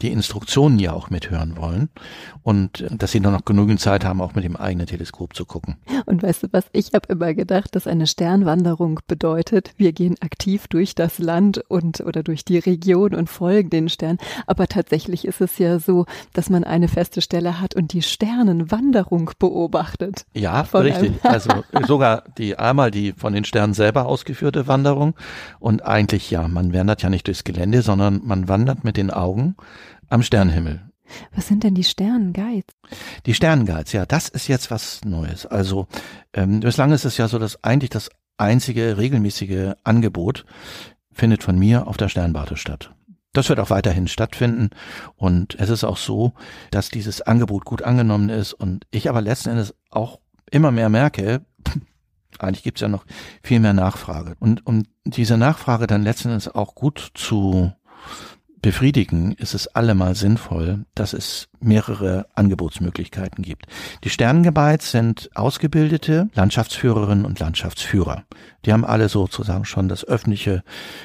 die 0.01 0.11
Instruktionen 0.11 0.79
ja 0.79 0.93
auch 0.93 1.09
mithören 1.09 1.57
wollen 1.57 1.89
und 2.43 2.81
äh, 2.81 2.95
dass 2.95 3.11
sie 3.11 3.19
nur 3.19 3.31
noch 3.31 3.45
genügend 3.45 3.79
Zeit 3.79 4.05
haben, 4.05 4.21
auch 4.21 4.35
mit 4.35 4.43
dem 4.43 4.55
eigenen 4.55 4.87
Teleskop 4.87 5.35
zu 5.35 5.45
gucken. 5.45 5.77
Und 6.05 6.23
weißt 6.23 6.43
du 6.43 6.47
was, 6.51 6.65
ich 6.71 6.93
habe 6.93 7.07
immer 7.09 7.33
gedacht, 7.33 7.75
dass 7.75 7.87
eine 7.87 8.07
Sternwanderung 8.07 8.99
bedeutet, 9.07 9.71
wir 9.77 9.91
gehen 9.93 10.15
aktiv 10.21 10.67
durch 10.67 10.95
das 10.95 11.19
Land 11.19 11.63
und 11.67 12.01
oder 12.01 12.23
durch 12.23 12.45
die 12.45 12.57
Region 12.57 13.13
und 13.13 13.29
folgen 13.29 13.69
den 13.69 13.89
Sternen. 13.89 14.19
Aber 14.47 14.67
tatsächlich 14.67 15.25
ist 15.25 15.41
es 15.41 15.57
ja 15.57 15.79
so, 15.79 16.05
dass 16.33 16.49
man 16.49 16.63
eine 16.63 16.87
feste 16.87 17.21
Stelle 17.21 17.59
hat 17.59 17.75
und 17.75 17.93
die 17.93 18.01
Sternenwanderung 18.01 19.31
beobachtet. 19.39 20.25
Ja, 20.33 20.61
richtig. 20.61 21.13
Also 21.29 21.49
sogar 21.85 22.23
die 22.37 22.57
einmal 22.57 22.91
die 22.91 23.13
von 23.13 23.33
den 23.33 23.43
Sternen 23.43 23.73
selber 23.73 24.05
ausgeführte 24.05 24.67
Wanderung 24.67 25.13
und 25.59 25.85
eigentlich 25.85 26.31
ja, 26.31 26.47
man 26.47 26.73
wandert 26.73 27.03
ja 27.03 27.09
nicht 27.09 27.27
durchs 27.27 27.43
Gelände, 27.43 27.81
sondern 27.81 28.21
man 28.23 28.47
wandert 28.47 28.83
mit 28.83 28.97
den 28.97 29.11
Augen 29.11 29.55
am 30.09 30.23
Sternenhimmel. 30.23 30.81
Was 31.35 31.47
sind 31.47 31.63
denn 31.63 31.73
die 31.73 31.83
Sternenguides? 31.83 32.75
Die 33.25 33.33
Sternenguides, 33.33 33.93
ja, 33.93 34.05
das 34.05 34.29
ist 34.29 34.47
jetzt 34.47 34.69
was 34.69 35.03
Neues. 35.05 35.45
Also 35.45 35.87
ähm, 36.33 36.59
bislang 36.59 36.91
ist 36.91 37.05
es 37.05 37.17
ja 37.17 37.27
so, 37.27 37.39
dass 37.39 37.63
eigentlich 37.63 37.89
das 37.89 38.09
einzige 38.37 38.97
regelmäßige 38.97 39.73
Angebot 39.83 40.45
findet 41.11 41.43
von 41.43 41.57
mir 41.57 41.87
auf 41.87 41.97
der 41.97 42.09
Sternwarte 42.09 42.57
statt. 42.57 42.93
Das 43.33 43.49
wird 43.49 43.59
auch 43.59 43.69
weiterhin 43.69 44.07
stattfinden 44.07 44.71
und 45.15 45.55
es 45.59 45.69
ist 45.69 45.83
auch 45.83 45.97
so, 45.97 46.33
dass 46.71 46.89
dieses 46.89 47.21
Angebot 47.21 47.63
gut 47.63 47.83
angenommen 47.83 48.29
ist 48.29 48.53
und 48.53 48.87
ich 48.89 49.07
aber 49.07 49.21
letzten 49.21 49.49
Endes 49.49 49.75
auch 49.91 50.19
immer 50.49 50.71
mehr 50.71 50.89
merke, 50.89 51.45
eigentlich 52.39 52.63
gibt's 52.63 52.81
ja 52.81 52.87
noch 52.87 53.05
viel 53.43 53.59
mehr 53.59 53.73
Nachfrage. 53.73 54.35
Und 54.39 54.65
um 54.65 54.83
diese 55.05 55.37
Nachfrage 55.37 55.85
dann 55.85 56.03
letzten 56.03 56.29
Endes 56.29 56.47
auch 56.47 56.73
gut 56.73 57.11
zu 57.13 57.71
befriedigen, 58.61 59.33
ist 59.33 59.53
es 59.53 59.67
allemal 59.67 60.15
sinnvoll, 60.15 60.85
dass 60.95 61.13
es 61.13 61.47
mehrere 61.59 62.27
Angebotsmöglichkeiten 62.35 63.43
gibt. 63.43 63.65
Die 64.03 64.09
Sternengebeiz 64.09 64.91
sind 64.91 65.29
ausgebildete 65.35 66.29
Landschaftsführerinnen 66.33 67.25
und 67.25 67.39
Landschaftsführer. 67.39 68.23
Die 68.65 68.73
haben 68.73 68.85
alle 68.85 69.09
sozusagen 69.09 69.65
schon 69.65 69.89
das 69.89 70.05
öffentliche 70.05 70.63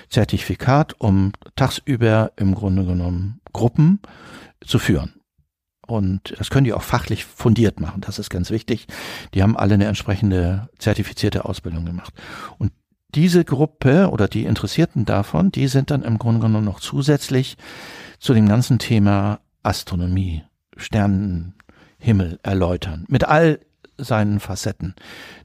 Zertifikat, 0.09 0.95
um 0.99 1.33
tagsüber 1.57 2.33
im 2.37 2.55
Grunde 2.55 2.85
genommen 2.85 3.41
Gruppen 3.53 4.01
zu 4.65 4.79
führen. 4.79 5.15
Und 5.87 6.35
das 6.39 6.51
können 6.51 6.65
die 6.65 6.73
auch 6.73 6.83
fachlich 6.83 7.25
fundiert 7.25 7.79
machen. 7.79 8.01
Das 8.01 8.19
ist 8.19 8.31
ganz 8.31 8.51
wichtig. 8.51 8.87
Die 9.35 9.43
haben 9.43 9.57
alle 9.57 9.75
eine 9.75 9.85
entsprechende 9.85 10.69
zertifizierte 10.79 11.45
Ausbildung 11.45 11.85
gemacht. 11.85 12.15
Und 12.59 12.73
diese 13.15 13.45
Gruppe 13.45 14.11
oder 14.11 14.29
die 14.29 14.45
Interessierten 14.45 15.05
davon, 15.05 15.53
die 15.53 15.69
sind 15.69 15.91
dann 15.91 16.03
im 16.03 16.19
Grunde 16.19 16.41
genommen 16.41 16.65
noch 16.65 16.81
zusätzlich 16.81 17.57
zu 18.19 18.35
dem 18.35 18.49
ganzen 18.49 18.79
Thema 18.79 19.41
Astronomie, 19.63 20.43
Sternenhimmel 20.77 22.39
erläutern. 22.43 23.05
Mit 23.09 23.25
all 23.25 23.61
seinen 23.97 24.41
Facetten. 24.41 24.95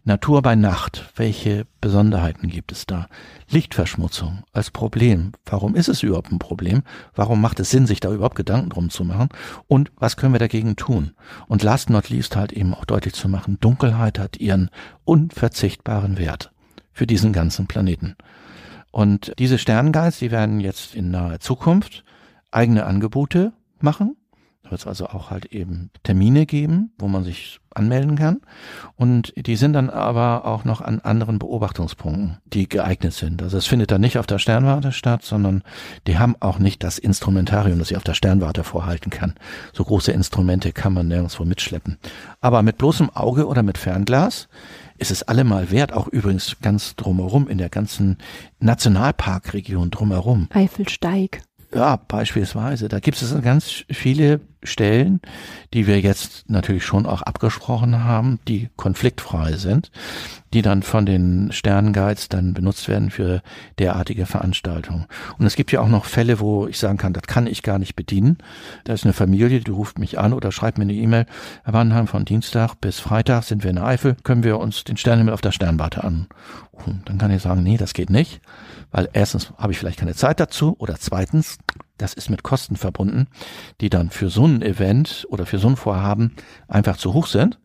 Natur 0.03 0.41
bei 0.41 0.55
Nacht, 0.55 1.11
welche 1.15 1.67
Besonderheiten 1.81 2.47
gibt 2.47 2.71
es 2.71 2.87
da? 2.87 3.07
Lichtverschmutzung 3.49 4.43
als 4.53 4.71
Problem. 4.71 5.33
Warum 5.45 5.75
ist 5.75 5.87
es 5.87 6.01
überhaupt 6.01 6.31
ein 6.31 6.39
Problem? 6.39 6.81
Warum 7.13 7.41
macht 7.41 7.59
es 7.59 7.69
Sinn, 7.69 7.85
sich 7.85 7.99
da 7.99 8.11
überhaupt 8.11 8.35
Gedanken 8.35 8.71
drum 8.71 8.89
zu 8.89 9.03
machen? 9.03 9.29
Und 9.67 9.91
was 9.97 10.17
können 10.17 10.33
wir 10.33 10.39
dagegen 10.39 10.75
tun? 10.75 11.11
Und 11.47 11.61
last 11.61 11.91
not 11.91 12.09
least 12.09 12.35
halt 12.35 12.51
eben 12.51 12.73
auch 12.73 12.85
deutlich 12.85 13.13
zu 13.13 13.29
machen, 13.29 13.59
Dunkelheit 13.59 14.17
hat 14.17 14.37
ihren 14.37 14.69
unverzichtbaren 15.05 16.17
Wert 16.17 16.51
für 16.99 17.07
diesen 17.07 17.31
ganzen 17.31 17.65
Planeten. 17.65 18.17
Und 18.91 19.31
diese 19.39 19.57
Sternenguides, 19.57 20.19
die 20.19 20.31
werden 20.31 20.59
jetzt 20.59 20.95
in 20.95 21.11
naher 21.11 21.39
Zukunft 21.39 22.03
eigene 22.51 22.85
Angebote 22.85 23.53
machen. 23.79 24.17
Wird 24.69 24.81
es 24.81 24.87
also 24.87 25.07
auch 25.07 25.31
halt 25.31 25.45
eben 25.45 25.89
Termine 26.03 26.45
geben, 26.45 26.91
wo 26.97 27.07
man 27.07 27.23
sich 27.23 27.59
anmelden 27.73 28.17
kann. 28.17 28.41
Und 28.95 29.33
die 29.35 29.55
sind 29.55 29.73
dann 29.73 29.89
aber 29.89 30.45
auch 30.45 30.65
noch 30.65 30.81
an 30.81 30.99
anderen 30.99 31.39
Beobachtungspunkten, 31.39 32.37
die 32.45 32.67
geeignet 32.67 33.13
sind. 33.13 33.41
Also 33.41 33.57
es 33.57 33.67
findet 33.67 33.91
dann 33.91 34.01
nicht 34.01 34.17
auf 34.17 34.27
der 34.27 34.39
Sternwarte 34.39 34.91
statt, 34.91 35.23
sondern 35.23 35.63
die 36.07 36.17
haben 36.17 36.35
auch 36.39 36.59
nicht 36.59 36.83
das 36.83 36.97
Instrumentarium, 36.97 37.79
das 37.79 37.89
sie 37.89 37.97
auf 37.97 38.03
der 38.03 38.13
Sternwarte 38.13 38.63
vorhalten 38.63 39.09
kann. 39.09 39.35
So 39.73 39.83
große 39.83 40.11
Instrumente 40.11 40.71
kann 40.71 40.93
man 40.93 41.07
nirgendwo 41.07 41.45
mitschleppen. 41.45 41.97
Aber 42.41 42.61
mit 42.63 42.77
bloßem 42.77 43.09
Auge 43.11 43.47
oder 43.47 43.63
mit 43.63 43.77
Fernglas 43.77 44.49
ist 44.97 45.11
es 45.11 45.23
allemal 45.23 45.71
wert, 45.71 45.93
auch 45.93 46.07
übrigens 46.07 46.57
ganz 46.61 46.95
drumherum, 46.95 47.47
in 47.47 47.57
der 47.57 47.69
ganzen 47.69 48.17
Nationalparkregion 48.59 49.91
drumherum. 49.91 50.47
Eifelsteig. 50.51 51.41
Ja, 51.73 51.97
beispielsweise. 51.97 52.89
Da 52.89 52.99
gibt 52.99 53.21
es 53.21 53.41
ganz 53.43 53.85
viele 53.91 54.41
Stellen, 54.63 55.21
die 55.73 55.85
wir 55.85 56.01
jetzt 56.01 56.49
natürlich 56.49 56.83
schon 56.83 57.05
auch 57.05 57.21
abgesprochen 57.21 58.03
haben, 58.03 58.39
die 58.47 58.69
konfliktfrei 58.75 59.53
sind, 59.53 59.91
die 60.51 60.63
dann 60.63 60.81
von 60.81 61.05
den 61.05 61.51
Sternenguides 61.51 62.27
dann 62.27 62.55
benutzt 62.55 62.89
werden 62.89 63.11
für 63.11 63.43
derartige 63.77 64.25
Veranstaltungen. 64.25 65.05
Und 65.37 65.45
es 65.45 65.55
gibt 65.55 65.71
ja 65.71 65.79
auch 65.81 65.87
noch 65.87 66.05
Fälle, 66.05 66.39
wo 66.39 66.65
ich 66.65 66.79
sagen 66.79 66.97
kann, 66.97 67.13
das 67.13 67.23
kann 67.23 67.45
ich 67.45 67.61
gar 67.61 67.77
nicht 67.77 67.95
bedienen. 67.95 68.39
Da 68.83 68.93
ist 68.93 69.05
eine 69.05 69.13
Familie, 69.13 69.59
die 69.59 69.71
ruft 69.71 69.99
mich 69.99 70.17
an 70.17 70.33
oder 70.33 70.51
schreibt 70.51 70.79
mir 70.79 70.85
eine 70.85 70.93
E-Mail. 70.93 71.27
Herr 71.63 71.73
Wannheim, 71.73 72.07
von 72.07 72.25
Dienstag 72.25 72.75
bis 72.81 72.99
Freitag 72.99 73.43
sind 73.43 73.63
wir 73.63 73.69
in 73.69 73.75
der 73.75 73.85
Eifel, 73.85 74.17
können 74.23 74.43
wir 74.43 74.57
uns 74.57 74.83
den 74.85 74.97
Sternenhimmel 74.97 75.35
auf 75.35 75.41
der 75.41 75.51
Sternwarte 75.51 76.03
an. 76.03 76.27
Und 76.71 77.07
dann 77.07 77.19
kann 77.19 77.31
ich 77.31 77.41
sagen, 77.41 77.61
nee, 77.61 77.77
das 77.77 77.93
geht 77.93 78.09
nicht, 78.09 78.41
weil 78.91 79.09
erstens 79.13 79.53
habe 79.57 79.71
ich 79.71 79.79
vielleicht 79.79 79.99
keine 79.99 80.15
Zeit 80.15 80.39
dazu 80.39 80.75
oder 80.79 80.95
zweitens, 80.99 81.57
das 81.97 82.13
ist 82.13 82.29
mit 82.29 82.43
Kosten 82.43 82.75
verbunden, 82.75 83.27
die 83.81 83.89
dann 83.89 84.09
für 84.09 84.29
so 84.29 84.45
ein 84.45 84.61
Event 84.61 85.27
oder 85.29 85.45
für 85.45 85.59
so 85.59 85.67
ein 85.67 85.75
Vorhaben 85.75 86.35
einfach 86.67 86.97
zu 86.97 87.13
hoch 87.13 87.27
sind. 87.27 87.59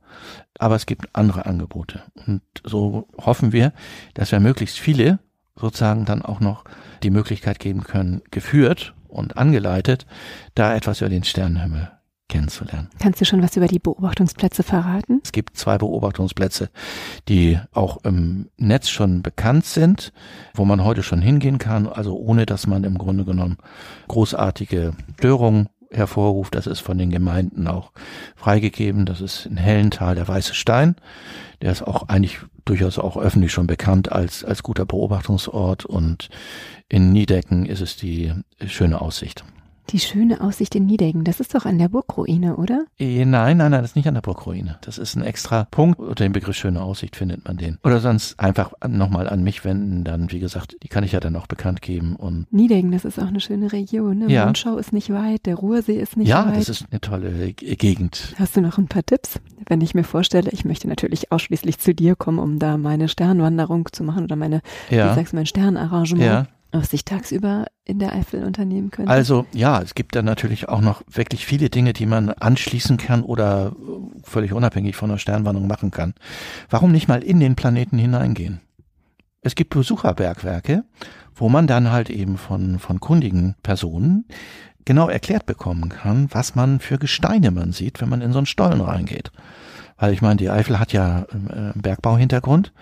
Aber 0.58 0.76
es 0.76 0.86
gibt 0.86 1.08
andere 1.14 1.46
Angebote. 1.46 2.02
Und 2.26 2.42
so 2.62 3.08
hoffen 3.18 3.52
wir, 3.52 3.72
dass 4.14 4.32
wir 4.32 4.40
möglichst 4.40 4.78
viele 4.78 5.18
sozusagen 5.56 6.04
dann 6.04 6.22
auch 6.22 6.40
noch 6.40 6.64
die 7.02 7.10
Möglichkeit 7.10 7.58
geben 7.58 7.84
können, 7.84 8.22
geführt 8.30 8.94
und 9.08 9.36
angeleitet, 9.36 10.06
da 10.54 10.74
etwas 10.74 11.00
über 11.00 11.10
den 11.10 11.24
Sternenhimmel 11.24 11.90
kennenzulernen. 12.28 12.88
Kannst 12.98 13.20
du 13.20 13.24
schon 13.24 13.42
was 13.42 13.56
über 13.56 13.66
die 13.66 13.78
Beobachtungsplätze 13.78 14.62
verraten? 14.62 15.20
Es 15.22 15.32
gibt 15.32 15.56
zwei 15.56 15.78
Beobachtungsplätze, 15.78 16.70
die 17.28 17.58
auch 17.72 18.04
im 18.04 18.48
Netz 18.56 18.88
schon 18.88 19.22
bekannt 19.22 19.66
sind, 19.66 20.12
wo 20.54 20.64
man 20.64 20.82
heute 20.84 21.02
schon 21.02 21.20
hingehen 21.20 21.58
kann, 21.58 21.86
also 21.86 22.16
ohne 22.16 22.46
dass 22.46 22.66
man 22.66 22.84
im 22.84 22.98
Grunde 22.98 23.24
genommen 23.24 23.58
großartige 24.08 24.92
Störungen 25.18 25.68
hervorruft. 25.90 26.54
Das 26.54 26.66
ist 26.66 26.80
von 26.80 26.98
den 26.98 27.10
Gemeinden 27.10 27.68
auch 27.68 27.92
freigegeben. 28.36 29.06
Das 29.06 29.20
ist 29.20 29.46
in 29.46 29.56
Hellental 29.56 30.14
der 30.14 30.26
Weiße 30.26 30.54
Stein. 30.54 30.96
Der 31.62 31.72
ist 31.72 31.82
auch 31.82 32.08
eigentlich 32.08 32.38
durchaus 32.64 32.98
auch 32.98 33.16
öffentlich 33.16 33.52
schon 33.52 33.66
bekannt 33.66 34.10
als, 34.10 34.44
als 34.44 34.62
guter 34.62 34.86
Beobachtungsort 34.86 35.84
und 35.84 36.30
in 36.88 37.12
Niedecken 37.12 37.66
ist 37.66 37.80
es 37.80 37.96
die 37.96 38.32
schöne 38.66 39.00
Aussicht. 39.00 39.44
Die 39.90 39.98
schöne 39.98 40.40
Aussicht 40.40 40.74
in 40.74 40.86
Niedegen, 40.86 41.24
das 41.24 41.40
ist 41.40 41.54
doch 41.54 41.66
an 41.66 41.78
der 41.78 41.88
Burgruine, 41.88 42.56
oder? 42.56 42.86
Eh, 42.98 43.24
nein, 43.24 43.58
nein, 43.58 43.70
nein, 43.70 43.82
das 43.82 43.90
ist 43.90 43.96
nicht 43.96 44.08
an 44.08 44.14
der 44.14 44.22
Burgruine. 44.22 44.78
Das 44.80 44.96
ist 44.96 45.14
ein 45.14 45.22
extra 45.22 45.66
Punkt. 45.70 45.98
Unter 45.98 46.24
dem 46.24 46.32
Begriff 46.32 46.56
schöne 46.56 46.80
Aussicht 46.80 47.16
findet 47.16 47.44
man 47.44 47.58
den. 47.58 47.78
Oder 47.84 48.00
sonst 48.00 48.40
einfach 48.40 48.72
nochmal 48.86 49.28
an 49.28 49.42
mich 49.42 49.64
wenden. 49.64 50.04
Dann, 50.04 50.32
wie 50.32 50.40
gesagt, 50.40 50.76
die 50.82 50.88
kann 50.88 51.04
ich 51.04 51.12
ja 51.12 51.20
dann 51.20 51.36
auch 51.36 51.46
bekannt 51.46 51.82
geben. 51.82 52.16
Und 52.16 52.50
Niedegen, 52.52 52.92
das 52.92 53.04
ist 53.04 53.18
auch 53.18 53.26
eine 53.26 53.40
schöne 53.40 53.72
Region. 53.72 54.18
Ne? 54.18 54.32
Ja. 54.32 54.46
Mondschau 54.46 54.78
ist 54.78 54.92
nicht 54.92 55.10
weit, 55.10 55.44
der 55.46 55.56
Ruhrsee 55.56 56.00
ist 56.00 56.16
nicht 56.16 56.28
ja, 56.28 56.46
weit. 56.46 56.56
das 56.56 56.68
ist 56.70 56.86
eine 56.90 57.00
tolle 57.00 57.52
Gegend. 57.52 58.34
Hast 58.38 58.56
du 58.56 58.62
noch 58.62 58.78
ein 58.78 58.88
paar 58.88 59.04
Tipps? 59.04 59.38
Wenn 59.66 59.80
ich 59.82 59.94
mir 59.94 60.04
vorstelle, 60.04 60.50
ich 60.50 60.64
möchte 60.64 60.88
natürlich 60.88 61.30
ausschließlich 61.30 61.78
zu 61.78 61.94
dir 61.94 62.16
kommen, 62.16 62.38
um 62.38 62.58
da 62.58 62.78
meine 62.78 63.08
Sternwanderung 63.08 63.88
zu 63.92 64.02
machen 64.02 64.24
oder 64.24 64.36
meine, 64.36 64.62
wie 64.88 64.96
Ja, 64.96 65.14
sagst 65.14 65.32
du, 65.32 65.36
mein 65.36 65.46
Sternarrangement, 65.46 66.24
ja. 66.24 66.46
Was 66.74 66.92
ich 66.92 67.04
tagsüber 67.04 67.66
in 67.84 67.98
der 67.98 68.12
Eifel 68.12 68.44
unternehmen 68.44 68.90
könnte. 68.90 69.10
Also 69.10 69.46
ja, 69.52 69.80
es 69.80 69.94
gibt 69.94 70.16
dann 70.16 70.24
natürlich 70.24 70.68
auch 70.68 70.80
noch 70.80 71.02
wirklich 71.10 71.46
viele 71.46 71.70
Dinge, 71.70 71.92
die 71.92 72.06
man 72.06 72.30
anschließen 72.30 72.96
kann 72.96 73.22
oder 73.22 73.72
äh, 73.72 74.20
völlig 74.24 74.52
unabhängig 74.52 74.96
von 74.96 75.10
der 75.10 75.18
Sternwanderung 75.18 75.68
machen 75.68 75.90
kann. 75.90 76.14
Warum 76.68 76.92
nicht 76.92 77.08
mal 77.08 77.22
in 77.22 77.40
den 77.40 77.54
Planeten 77.54 77.98
hineingehen? 77.98 78.60
Es 79.40 79.54
gibt 79.54 79.70
Besucherbergwerke, 79.74 80.84
wo 81.34 81.48
man 81.48 81.66
dann 81.66 81.92
halt 81.92 82.10
eben 82.10 82.38
von, 82.38 82.78
von 82.78 82.98
kundigen 82.98 83.54
Personen 83.62 84.24
genau 84.84 85.08
erklärt 85.08 85.46
bekommen 85.46 85.90
kann, 85.90 86.28
was 86.30 86.54
man 86.54 86.80
für 86.80 86.98
Gesteine 86.98 87.50
man 87.50 87.72
sieht, 87.72 88.00
wenn 88.00 88.08
man 88.08 88.20
in 88.20 88.32
so 88.32 88.38
einen 88.38 88.46
Stollen 88.46 88.80
reingeht. 88.80 89.30
Weil 89.96 90.12
ich 90.12 90.22
meine, 90.22 90.36
die 90.36 90.50
Eifel 90.50 90.78
hat 90.78 90.92
ja 90.92 91.22
äh, 91.22 91.72
Bergbauhintergrund. 91.74 92.72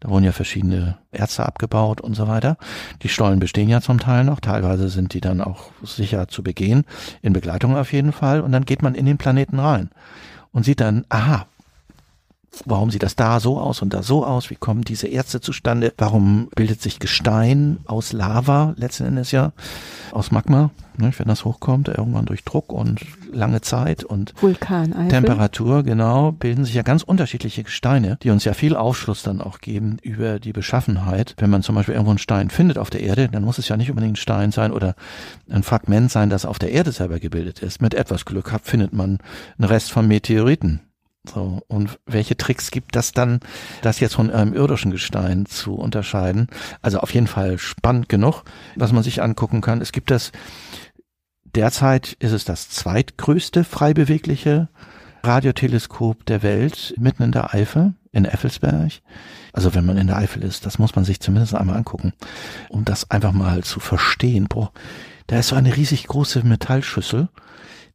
Da 0.00 0.10
wurden 0.10 0.24
ja 0.24 0.32
verschiedene 0.32 0.98
Erze 1.10 1.46
abgebaut 1.46 2.00
und 2.00 2.14
so 2.14 2.28
weiter. 2.28 2.58
Die 3.02 3.08
Stollen 3.08 3.40
bestehen 3.40 3.68
ja 3.68 3.80
zum 3.80 3.98
Teil 3.98 4.24
noch. 4.24 4.40
Teilweise 4.40 4.88
sind 4.88 5.14
die 5.14 5.20
dann 5.20 5.40
auch 5.40 5.70
sicher 5.82 6.28
zu 6.28 6.42
begehen. 6.42 6.84
In 7.22 7.32
Begleitung 7.32 7.76
auf 7.76 7.92
jeden 7.92 8.12
Fall. 8.12 8.40
Und 8.40 8.52
dann 8.52 8.64
geht 8.64 8.82
man 8.82 8.94
in 8.94 9.06
den 9.06 9.18
Planeten 9.18 9.58
rein 9.58 9.90
und 10.52 10.64
sieht 10.64 10.80
dann, 10.80 11.04
aha, 11.08 11.46
warum 12.64 12.90
sieht 12.90 13.02
das 13.02 13.16
da 13.16 13.40
so 13.40 13.58
aus 13.58 13.82
und 13.82 13.92
da 13.92 14.02
so 14.02 14.24
aus? 14.24 14.50
Wie 14.50 14.56
kommen 14.56 14.82
diese 14.82 15.08
Erze 15.08 15.40
zustande? 15.40 15.92
Warum 15.98 16.48
bildet 16.54 16.80
sich 16.80 16.98
Gestein 16.98 17.78
aus 17.86 18.12
Lava 18.12 18.74
letzten 18.76 19.04
Endes 19.04 19.32
ja? 19.32 19.52
Aus 20.12 20.30
Magma, 20.30 20.70
ne, 20.96 21.12
wenn 21.16 21.28
das 21.28 21.44
hochkommt, 21.44 21.88
irgendwann 21.88 22.26
durch 22.26 22.44
Druck 22.44 22.72
und 22.72 23.00
lange 23.36 23.60
Zeit 23.60 24.02
und 24.04 24.34
Vulkaneifel. 24.40 25.08
Temperatur, 25.08 25.82
genau, 25.82 26.32
bilden 26.32 26.64
sich 26.64 26.74
ja 26.74 26.82
ganz 26.82 27.02
unterschiedliche 27.02 27.62
Gesteine, 27.62 28.18
die 28.22 28.30
uns 28.30 28.44
ja 28.44 28.54
viel 28.54 28.74
Aufschluss 28.74 29.22
dann 29.22 29.40
auch 29.40 29.60
geben 29.60 29.98
über 30.02 30.40
die 30.40 30.52
Beschaffenheit. 30.52 31.34
Wenn 31.38 31.50
man 31.50 31.62
zum 31.62 31.74
Beispiel 31.74 31.94
irgendwo 31.94 32.10
einen 32.10 32.18
Stein 32.18 32.50
findet 32.50 32.78
auf 32.78 32.90
der 32.90 33.02
Erde, 33.02 33.28
dann 33.28 33.44
muss 33.44 33.58
es 33.58 33.68
ja 33.68 33.76
nicht 33.76 33.90
unbedingt 33.90 34.14
ein 34.14 34.16
Stein 34.16 34.52
sein 34.52 34.72
oder 34.72 34.94
ein 35.50 35.62
Fragment 35.62 36.10
sein, 36.10 36.30
das 36.30 36.44
auf 36.44 36.58
der 36.58 36.72
Erde 36.72 36.92
selber 36.92 37.20
gebildet 37.20 37.60
ist. 37.60 37.80
Mit 37.80 37.94
etwas 37.94 38.24
Glück 38.24 38.52
hat, 38.52 38.62
findet 38.64 38.92
man 38.92 39.18
einen 39.58 39.68
Rest 39.68 39.92
von 39.92 40.08
Meteoriten. 40.08 40.80
So, 41.28 41.62
und 41.66 41.98
welche 42.06 42.36
Tricks 42.36 42.70
gibt 42.70 42.94
das 42.94 43.12
dann, 43.12 43.40
das 43.82 44.00
jetzt 44.00 44.14
von 44.14 44.30
einem 44.30 44.54
irdischen 44.54 44.90
Gestein 44.90 45.46
zu 45.46 45.74
unterscheiden? 45.74 46.48
Also 46.82 46.98
auf 47.00 47.12
jeden 47.12 47.26
Fall 47.26 47.58
spannend 47.58 48.08
genug, 48.08 48.44
was 48.76 48.92
man 48.92 49.02
sich 49.02 49.22
angucken 49.22 49.60
kann. 49.60 49.80
Es 49.80 49.92
gibt 49.92 50.10
das, 50.10 50.32
derzeit 51.56 52.12
ist 52.18 52.32
es 52.32 52.44
das 52.44 52.68
zweitgrößte 52.68 53.64
frei 53.64 53.94
bewegliche 53.94 54.68
Radioteleskop 55.22 56.24
der 56.26 56.42
Welt, 56.42 56.94
mitten 56.98 57.24
in 57.24 57.32
der 57.32 57.52
Eifel, 57.54 57.94
in 58.12 58.26
Effelsberg. 58.26 58.92
Also 59.52 59.74
wenn 59.74 59.86
man 59.86 59.96
in 59.96 60.06
der 60.06 60.18
Eifel 60.18 60.44
ist, 60.44 60.66
das 60.66 60.78
muss 60.78 60.94
man 60.94 61.04
sich 61.04 61.18
zumindest 61.18 61.54
einmal 61.54 61.76
angucken, 61.76 62.12
um 62.68 62.84
das 62.84 63.10
einfach 63.10 63.32
mal 63.32 63.64
zu 63.64 63.80
verstehen. 63.80 64.46
Boah, 64.48 64.70
da 65.26 65.38
ist 65.38 65.48
so 65.48 65.56
eine 65.56 65.74
riesig 65.74 66.06
große 66.06 66.46
Metallschüssel, 66.46 67.28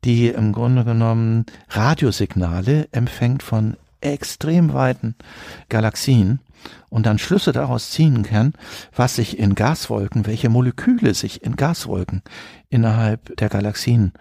die 0.04 0.28
im 0.30 0.52
Grunde 0.52 0.84
genommen 0.84 1.46
Radiosignale 1.70 2.90
empfängt 2.92 3.44
von 3.44 3.78
extrem 4.02 4.74
weiten 4.74 5.16
Galaxien 5.70 6.40
und 6.92 7.06
dann 7.06 7.18
Schlüsse 7.18 7.54
daraus 7.54 7.90
ziehen 7.90 8.22
kann, 8.22 8.54
was 8.96 9.16
sich 9.16 9.40
in 9.40 9.56
Gaswolken, 9.56 10.28
welche 10.28 10.50
Moleküle 10.50 11.16
sich 11.16 11.42
in 11.42 11.56
Gaswolken 11.56 12.22
innerhalb 12.70 13.36
der 13.38 13.50
Galaxien 13.50 14.12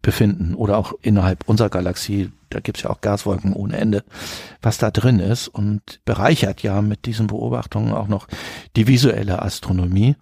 befinden 0.00 0.54
oder 0.54 0.78
auch 0.78 0.94
innerhalb 1.02 1.48
unserer 1.48 1.68
Galaxie, 1.68 2.30
da 2.50 2.60
gibt's 2.60 2.82
ja 2.82 2.90
auch 2.90 3.00
Gaswolken 3.00 3.52
ohne 3.52 3.76
Ende, 3.76 4.04
was 4.60 4.78
da 4.78 4.90
drin 4.90 5.18
ist 5.18 5.48
und 5.48 6.00
bereichert 6.04 6.62
ja 6.62 6.80
mit 6.80 7.06
diesen 7.06 7.26
Beobachtungen 7.26 7.92
auch 7.92 8.08
noch 8.08 8.28
die 8.76 8.86
visuelle 8.86 9.42
Astronomie, 9.42 10.16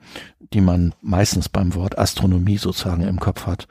die 0.53 0.61
man 0.61 0.95
meistens 1.01 1.49
beim 1.49 1.75
Wort 1.75 1.99
Astronomie 1.99 2.59
sozusagen 2.59 3.03
im 3.03 3.21
Kopf 3.21 3.47
hat. 3.47 3.69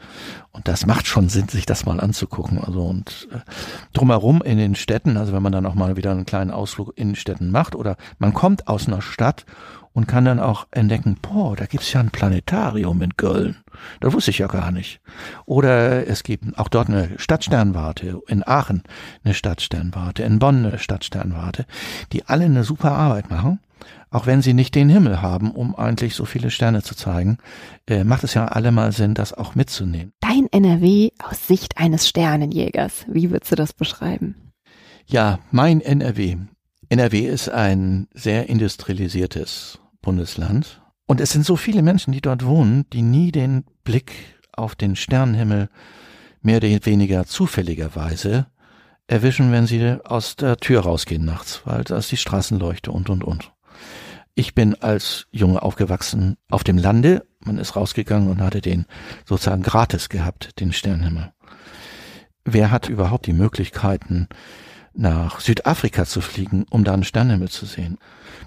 Und 0.52 0.68
das 0.68 0.86
macht 0.86 1.08
schon 1.08 1.28
Sinn, 1.28 1.50
sich 1.50 1.66
das 1.66 1.86
mal 1.86 2.00
anzugucken. 2.00 2.58
Also 2.64 2.84
und 2.84 3.28
äh, 3.32 3.40
drumherum 3.94 4.42
in 4.42 4.58
den 4.58 4.76
Städten, 4.76 5.18
also 5.18 5.34
wenn 5.34 5.44
man 5.44 5.52
dann 5.52 5.66
auch 5.66 5.76
mal 5.76 5.98
wieder 5.98 6.12
einen 6.12 6.26
kleinen 6.26 6.52
Ausflug 6.52 6.94
in 6.96 7.16
Städten 7.16 7.52
macht 7.52 7.76
oder 7.76 7.98
man 8.18 8.34
kommt 8.34 8.68
aus 8.68 8.88
einer 8.88 9.02
Stadt 9.02 9.46
und 9.94 10.08
kann 10.08 10.24
dann 10.24 10.40
auch 10.40 10.68
entdecken, 10.72 11.18
boah, 11.22 11.56
da 11.56 11.66
gibt's 11.66 11.92
ja 11.92 12.00
ein 12.00 12.12
Planetarium 12.12 13.02
in 13.02 13.18
Köln. 13.18 13.58
Das 14.00 14.14
wusste 14.14 14.32
ich 14.32 14.38
ja 14.38 14.48
gar 14.48 14.72
nicht. 14.72 15.02
Oder 15.46 16.08
es 16.08 16.24
gibt 16.24 16.58
auch 16.58 16.70
dort 16.70 16.90
eine 16.90 17.12
Stadtsternwarte, 17.18 18.22
in 18.28 18.48
Aachen 18.48 18.84
eine 19.24 19.34
Stadtsternwarte, 19.34 20.24
in 20.24 20.40
Bonn 20.40 20.66
eine 20.66 20.80
Stadtsternwarte, 20.80 21.66
die 22.14 22.26
alle 22.26 22.46
eine 22.46 22.64
super 22.64 22.94
Arbeit 22.94 23.30
machen. 23.30 23.60
Auch 24.12 24.26
wenn 24.26 24.42
sie 24.42 24.54
nicht 24.54 24.76
den 24.76 24.90
Himmel 24.90 25.22
haben, 25.22 25.52
um 25.52 25.76
eigentlich 25.76 26.16
so 26.16 26.26
viele 26.26 26.50
Sterne 26.52 26.82
zu 26.82 26.96
zeigen, 26.96 27.38
äh, 27.88 28.04
macht 28.04 28.24
es 28.24 28.34
ja 28.34 28.46
allemal 28.46 28.92
Sinn, 28.92 29.14
das 29.14 29.34
auch 29.34 29.56
mitzunehmen. 29.56 30.14
Dein 30.20 30.48
NRW 30.52 31.12
aus 31.24 31.48
Sicht 31.48 31.78
eines 31.78 32.08
Sternenjägers. 32.08 33.06
Wie 33.08 33.32
würdest 33.32 33.52
du 33.52 33.56
das 33.56 33.74
beschreiben? 33.74 34.54
Ja, 35.06 35.40
mein 35.52 35.82
NRW. 35.82 36.38
NRW 36.90 37.28
ist 37.28 37.50
ein 37.50 38.08
sehr 38.14 38.50
industrialisiertes 38.50 39.80
Bundesland. 40.02 40.82
Und 41.06 41.22
es 41.22 41.32
sind 41.32 41.46
so 41.46 41.56
viele 41.56 41.82
Menschen, 41.82 42.12
die 42.14 42.22
dort 42.22 42.46
wohnen, 42.46 42.86
die 42.94 43.02
nie 43.02 43.32
den 43.32 43.64
Blick 43.84 44.12
auf 44.52 44.76
den 44.76 44.96
Sternenhimmel 44.96 45.70
mehr 46.42 46.58
oder 46.58 46.86
weniger 46.86 47.26
zufälligerweise 47.26 48.48
erwischen, 49.08 49.52
wenn 49.52 49.66
sie 49.66 49.98
aus 50.04 50.36
der 50.36 50.58
Tür 50.58 50.82
rausgehen 50.82 51.26
nachts, 51.26 51.62
weil 51.66 51.84
da 51.84 51.98
ist 51.98 52.12
die 52.12 52.18
Straßenleuchte 52.18 52.92
und, 52.92 53.10
und, 53.10 53.24
und. 53.24 53.52
Ich 54.36 54.56
bin 54.56 54.76
als 54.76 55.28
Junge 55.32 55.62
aufgewachsen 55.62 56.38
auf 56.50 56.64
dem 56.64 56.78
Lande. 56.78 57.26
Man 57.44 57.58
ist 57.58 57.76
rausgegangen 57.76 58.30
und 58.30 58.42
hatte 58.42 58.62
den 58.62 58.86
sozusagen 59.26 59.64
gratis 59.64 60.10
gehabt, 60.10 60.60
den 60.60 60.72
Sternenhimmel. 60.72 61.34
Wer 62.46 62.72
hat 62.72 62.90
überhaupt 62.90 63.26
die 63.26 63.34
Möglichkeiten, 63.34 64.28
nach 64.94 65.40
Südafrika 65.40 66.06
zu 66.06 66.22
fliegen, 66.22 66.66
um 66.70 66.84
da 66.84 66.94
einen 66.94 67.04
Sternenhimmel 67.04 67.50
zu 67.50 67.66
sehen? 67.66 67.98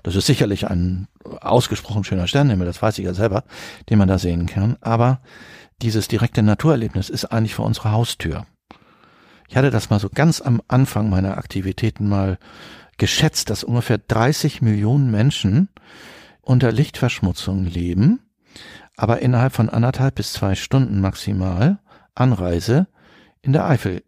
Das 0.03 0.16
ist 0.16 0.27
sicherlich 0.27 0.68
ein 0.68 1.09
ausgesprochen 1.40 2.05
schöner 2.05 2.27
Sternenhimmel, 2.27 2.66
das 2.66 2.83
weiß 2.83 2.99
ich 2.99 3.05
ja 3.05 3.14
selber, 3.14 3.45
den 3.90 3.99
man 3.99 4.09
da 4.09 4.18
sehen 4.18 4.47
kann. 4.47 4.77
Aber 4.81 5.21
dieses 5.83 6.09
direkte 6.09 6.42
Naturerlebnis 6.42 7.11
ist 7.11 7.27
eigentlich 7.27 7.55
vor 7.55 7.66
unserer 7.66 7.92
Haustür. 7.92 8.47
Ich 9.49 9.57
hatte 9.57 9.71
das 9.71 9.90
mal 9.90 10.01
so 10.01 10.09
ganz 10.09 10.40
am 10.40 10.62
Anfang 10.68 11.11
meiner 11.11 11.37
Aktivitäten 11.37 12.09
mal 12.09 12.38
geschätzt, 12.98 13.50
dass 13.50 13.64
ungefähr 13.64 13.98
30 13.98 14.62
Millionen 14.62 15.11
Menschen 15.11 15.68
unter 16.40 16.72
Lichtverschmutzung 16.72 17.64
leben, 17.64 18.20
aber 18.96 19.20
innerhalb 19.20 19.52
von 19.52 19.68
anderthalb 19.68 20.16
bis 20.16 20.33
zwei 20.33 20.55
Stunden 20.55 21.00
maximal 21.00 21.78
Anreise 22.14 22.88
in 23.40 23.52
der 23.52 23.66
Eifel 23.66 24.02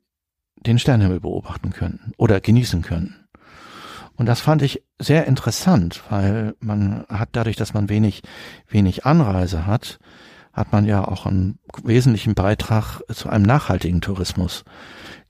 den 0.57 0.79
Sternenhimmel 0.79 1.20
beobachten 1.20 1.70
könnten 1.70 2.12
oder 2.16 2.40
genießen 2.40 2.83
könnten. 2.83 3.25
Und 4.16 4.27
das 4.27 4.40
fand 4.40 4.62
ich 4.62 4.83
sehr 4.99 5.27
interessant, 5.27 6.03
weil 6.09 6.55
man 6.61 7.05
hat 7.09 7.31
dadurch, 7.33 7.57
dass 7.57 7.75
man 7.75 7.88
wenig, 7.88 8.23
wenig 8.68 9.05
Anreise 9.05 9.66
hat, 9.66 9.99
hat 10.55 10.73
man 10.73 10.87
ja 10.87 11.07
auch 11.07 11.27
einen 11.27 11.59
wesentlichen 11.83 12.35
Beitrag 12.35 13.01
zu 13.12 13.29
einem 13.29 13.45
nachhaltigen 13.45 14.01
Tourismus 14.01 14.64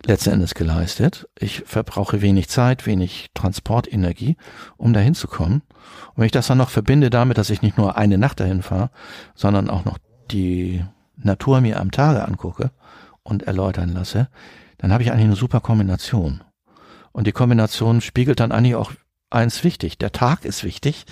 letzten 0.04 0.34
Endes 0.34 0.54
geleistet. 0.54 1.28
Ich 1.38 1.62
verbrauche 1.64 2.20
wenig 2.20 2.48
Zeit, 2.48 2.86
wenig 2.86 3.30
Transportenergie, 3.32 4.36
um 4.76 4.92
dahin 4.92 5.14
zu 5.14 5.26
kommen. 5.26 5.62
Und 6.10 6.18
wenn 6.18 6.26
ich 6.26 6.32
das 6.32 6.46
dann 6.46 6.58
noch 6.58 6.68
verbinde 6.68 7.08
damit, 7.08 7.38
dass 7.38 7.50
ich 7.50 7.62
nicht 7.62 7.78
nur 7.78 7.96
eine 7.96 8.18
Nacht 8.18 8.38
dahin 8.38 8.62
fahre, 8.62 8.90
sondern 9.34 9.70
auch 9.70 9.86
noch 9.86 9.98
die 10.30 10.84
Natur 11.16 11.62
mir 11.62 11.80
am 11.80 11.90
Tage 11.90 12.22
angucke 12.26 12.70
und 13.22 13.44
erläutern 13.44 13.88
lasse, 13.88 14.28
dann 14.76 14.92
habe 14.92 15.02
ich 15.02 15.10
eigentlich 15.10 15.24
eine 15.24 15.36
super 15.36 15.60
Kombination. 15.60 16.44
Und 17.12 17.26
die 17.26 17.32
Kombination 17.32 18.02
spiegelt 18.02 18.40
dann 18.40 18.52
eigentlich 18.52 18.74
auch 18.74 18.92
eins 19.30 19.64
wichtig. 19.64 19.98
Der 19.98 20.12
Tag 20.12 20.44
ist 20.44 20.64
wichtig, 20.64 21.06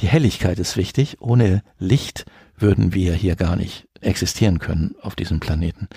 die 0.00 0.06
Helligkeit 0.06 0.58
ist 0.58 0.76
wichtig. 0.76 1.16
Ohne 1.20 1.62
Licht 1.78 2.26
würden 2.56 2.94
wir 2.94 3.14
hier 3.14 3.36
gar 3.36 3.56
nicht 3.56 3.86
existieren 4.00 4.58
können 4.58 4.94
auf 5.00 5.14
diesem 5.14 5.40
Planeten. 5.40 5.88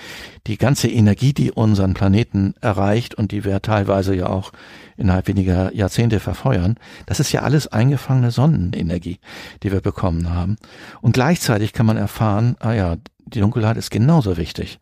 Die 0.47 0.57
ganze 0.57 0.87
Energie, 0.87 1.33
die 1.33 1.51
unseren 1.51 1.93
Planeten 1.93 2.53
erreicht 2.61 3.15
und 3.15 3.31
die 3.31 3.43
wir 3.43 3.61
teilweise 3.61 4.15
ja 4.15 4.27
auch 4.27 4.51
innerhalb 4.95 5.27
weniger 5.27 5.73
Jahrzehnte 5.73 6.19
verfeuern, 6.19 6.75
das 7.05 7.19
ist 7.19 7.31
ja 7.31 7.41
alles 7.41 7.67
eingefangene 7.67 8.31
Sonnenenergie, 8.31 9.19
die 9.63 9.71
wir 9.71 9.81
bekommen 9.81 10.33
haben. 10.33 10.55
Und 11.01 11.13
gleichzeitig 11.13 11.73
kann 11.73 11.85
man 11.85 11.97
erfahren, 11.97 12.55
ah 12.59 12.73
ja, 12.73 12.95
die 13.25 13.41
Dunkelheit 13.41 13.77
ist 13.77 13.91
genauso 13.91 14.37
wichtig 14.37 14.79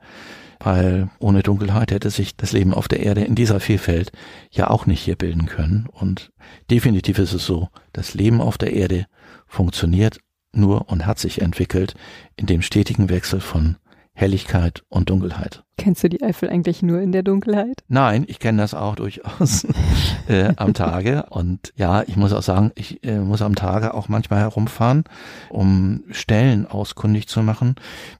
weil 0.59 1.09
ohne 1.19 1.43
Dunkelheit 1.43 1.91
hätte 1.91 2.09
sich 2.09 2.35
das 2.35 2.51
Leben 2.51 2.73
auf 2.73 2.87
der 2.87 3.01
Erde 3.01 3.23
in 3.23 3.35
dieser 3.35 3.59
Vielfalt 3.59 4.11
ja 4.51 4.69
auch 4.69 4.85
nicht 4.85 5.01
hier 5.01 5.15
bilden 5.15 5.45
können. 5.45 5.87
Und 5.91 6.31
definitiv 6.71 7.19
ist 7.19 7.33
es 7.33 7.45
so, 7.45 7.69
das 7.93 8.13
Leben 8.13 8.41
auf 8.41 8.57
der 8.57 8.73
Erde 8.73 9.05
funktioniert 9.47 10.19
nur 10.55 10.89
und 10.89 11.05
hat 11.05 11.19
sich 11.19 11.41
entwickelt 11.41 11.95
in 12.35 12.45
dem 12.45 12.61
stetigen 12.61 13.09
Wechsel 13.09 13.39
von 13.39 13.77
Helligkeit 14.13 14.83
und 14.87 15.09
Dunkelheit. 15.09 15.63
Kennst 15.77 16.03
du 16.03 16.09
die 16.09 16.23
Eifel 16.23 16.49
eigentlich 16.49 16.81
nur 16.81 17.01
in 17.01 17.11
der 17.11 17.21
Dunkelheit? 17.21 17.83
Nein, 17.89 18.23
ich 18.29 18.39
kenne 18.39 18.61
das 18.61 18.73
auch 18.73 18.95
durchaus 18.95 19.67
äh, 20.29 20.53
am 20.55 20.73
Tage. 20.73 21.25
Und 21.29 21.73
ja, 21.75 22.03
ich 22.03 22.15
muss 22.15 22.31
auch 22.31 22.41
sagen, 22.41 22.71
ich 22.75 23.03
äh, 23.03 23.19
muss 23.19 23.41
am 23.41 23.55
Tage 23.55 23.93
auch 23.93 24.07
manchmal 24.07 24.39
herumfahren, 24.39 25.03
um 25.49 26.05
Stellen 26.11 26.65
auskundig 26.65 27.27
zu 27.27 27.43
machen, 27.43 27.75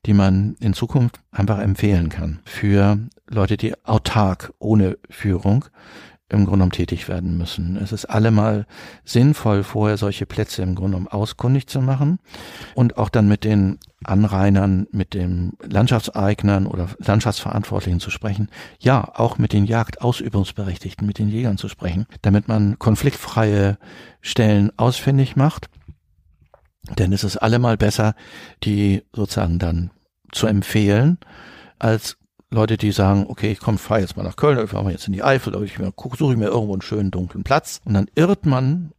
die 0.05 0.13
man 0.13 0.57
in 0.59 0.73
Zukunft 0.73 1.21
einfach 1.31 1.59
empfehlen 1.59 2.09
kann 2.09 2.39
für 2.43 2.99
Leute, 3.29 3.55
die 3.55 3.73
autark 3.85 4.53
ohne 4.59 4.97
Führung 5.09 5.65
im 6.29 6.39
Grunde 6.39 6.51
genommen 6.51 6.71
tätig 6.71 7.07
werden 7.07 7.37
müssen. 7.37 7.77
Es 7.77 7.91
ist 7.91 8.05
allemal 8.05 8.65
sinnvoll, 9.03 9.63
vorher 9.63 9.97
solche 9.97 10.25
Plätze 10.25 10.63
im 10.63 10.73
Grunde 10.73 10.97
genommen 10.97 11.07
auskundig 11.07 11.67
zu 11.67 11.81
machen 11.81 12.19
und 12.73 12.97
auch 12.97 13.09
dann 13.09 13.27
mit 13.27 13.43
den 13.43 13.77
Anrainern, 14.03 14.87
mit 14.91 15.13
den 15.13 15.53
Landschaftseignern 15.61 16.65
oder 16.65 16.89
Landschaftsverantwortlichen 16.97 17.99
zu 17.99 18.09
sprechen. 18.09 18.49
Ja, 18.79 19.11
auch 19.13 19.37
mit 19.37 19.53
den 19.53 19.65
Jagdausübungsberechtigten, 19.65 21.05
mit 21.05 21.19
den 21.19 21.29
Jägern 21.29 21.57
zu 21.57 21.67
sprechen, 21.67 22.07
damit 22.23 22.47
man 22.47 22.79
konfliktfreie 22.79 23.77
Stellen 24.21 24.71
ausfindig 24.77 25.35
macht. 25.35 25.69
Denn 26.97 27.13
es 27.13 27.23
ist 27.23 27.37
allemal 27.37 27.77
besser, 27.77 28.15
die 28.63 29.03
sozusagen 29.13 29.59
dann 29.59 29.91
zu 30.31 30.47
empfehlen, 30.47 31.19
als 31.77 32.17
Leute, 32.51 32.77
die 32.77 32.91
sagen, 32.91 33.25
okay, 33.27 33.51
ich 33.51 33.59
komme, 33.59 33.77
fahre 33.77 34.01
jetzt 34.01 34.17
mal 34.17 34.23
nach 34.23 34.35
Köln, 34.35 34.59
ich 34.63 34.69
fahre 34.69 34.91
jetzt 34.91 35.07
in 35.07 35.13
die 35.13 35.23
Eifel, 35.23 35.55
oder 35.55 35.65
ich 35.65 35.77
suche 36.17 36.37
mir 36.37 36.47
irgendwo 36.47 36.73
einen 36.73 36.81
schönen 36.81 37.11
dunklen 37.11 37.43
Platz. 37.43 37.81
Und 37.85 37.93
dann 37.93 38.07
irrt 38.15 38.45
man 38.45 38.91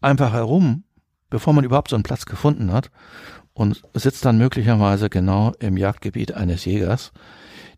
einfach 0.00 0.32
herum, 0.32 0.84
bevor 1.30 1.52
man 1.52 1.64
überhaupt 1.64 1.90
so 1.90 1.96
einen 1.96 2.02
Platz 2.02 2.26
gefunden 2.26 2.72
hat 2.72 2.90
und 3.52 3.82
sitzt 3.94 4.24
dann 4.24 4.38
möglicherweise 4.38 5.10
genau 5.10 5.52
im 5.58 5.76
Jagdgebiet 5.76 6.34
eines 6.34 6.64
Jägers, 6.64 7.12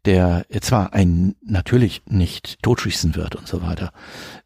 der 0.04 0.44
zwar 0.60 0.92
einen 0.92 1.34
natürlich 1.44 2.02
nicht 2.08 2.62
totschießen 2.62 3.16
wird 3.16 3.34
und 3.34 3.48
so 3.48 3.62
weiter, 3.62 3.92